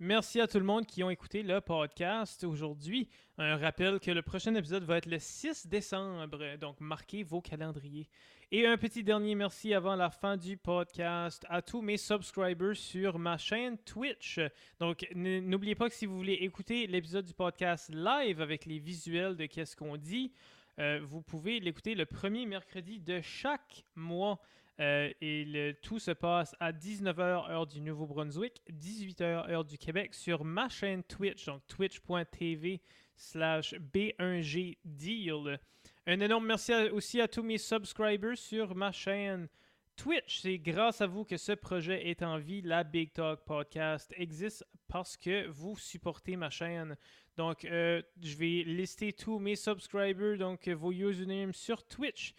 [0.00, 3.08] Merci à tout le monde qui ont écouté le podcast aujourd'hui.
[3.38, 8.08] Un rappel que le prochain épisode va être le 6 décembre, donc marquez vos calendriers.
[8.56, 13.18] Et un petit dernier merci avant la fin du podcast à tous mes subscribers sur
[13.18, 14.38] ma chaîne Twitch.
[14.78, 19.34] Donc n'oubliez pas que si vous voulez écouter l'épisode du podcast live avec les visuels
[19.34, 20.30] de qu'est-ce qu'on dit,
[20.78, 24.40] euh, vous pouvez l'écouter le premier mercredi de chaque mois.
[24.78, 30.44] Euh, et tout se passe à 19h heure du Nouveau-Brunswick, 18h heure du Québec sur
[30.44, 32.80] ma chaîne Twitch, donc twitch.tv
[33.16, 35.58] slash B1GDeal.
[36.06, 39.48] Un énorme merci aussi à tous mes subscribers sur ma chaîne
[39.96, 40.40] Twitch.
[40.40, 42.60] C'est grâce à vous que ce projet est en vie.
[42.60, 46.94] La Big Talk Podcast existe parce que vous supportez ma chaîne.
[47.38, 52.34] Donc, euh, je vais lister tous mes subscribers, donc vos usernames sur Twitch.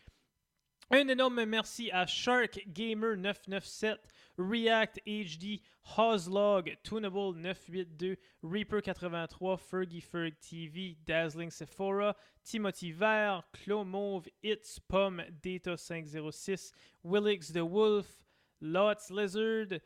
[0.91, 4.07] Un énorme merci à Shark Gamer 997,
[4.37, 5.59] React HD,
[5.97, 15.23] Hozlog, Tunable 982, Reaper 83, Fergie Ferg TV, Dazzling Sephora, Timothy Vert, Clomove, It's Pom,
[15.41, 16.71] Data 506,
[17.03, 18.23] Willix the Wolf,
[18.61, 19.81] Lots Lizard,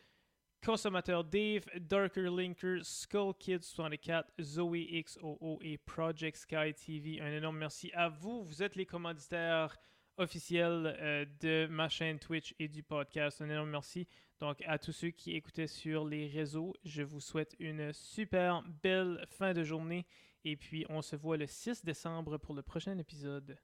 [0.62, 7.22] Consommateur Dave, Darker Linker, Skull Kid 64, Zoe XOO et Project Sky TV.
[7.22, 8.44] Un énorme merci à vous.
[8.44, 9.78] Vous êtes les commanditaires
[10.20, 13.42] officiel euh, de ma chaîne Twitch et du podcast.
[13.42, 14.08] Un énorme merci.
[14.40, 19.26] Donc, à tous ceux qui écoutaient sur les réseaux, je vous souhaite une super belle
[19.28, 20.06] fin de journée.
[20.46, 23.58] Et puis, on se voit le 6 décembre pour le prochain épisode.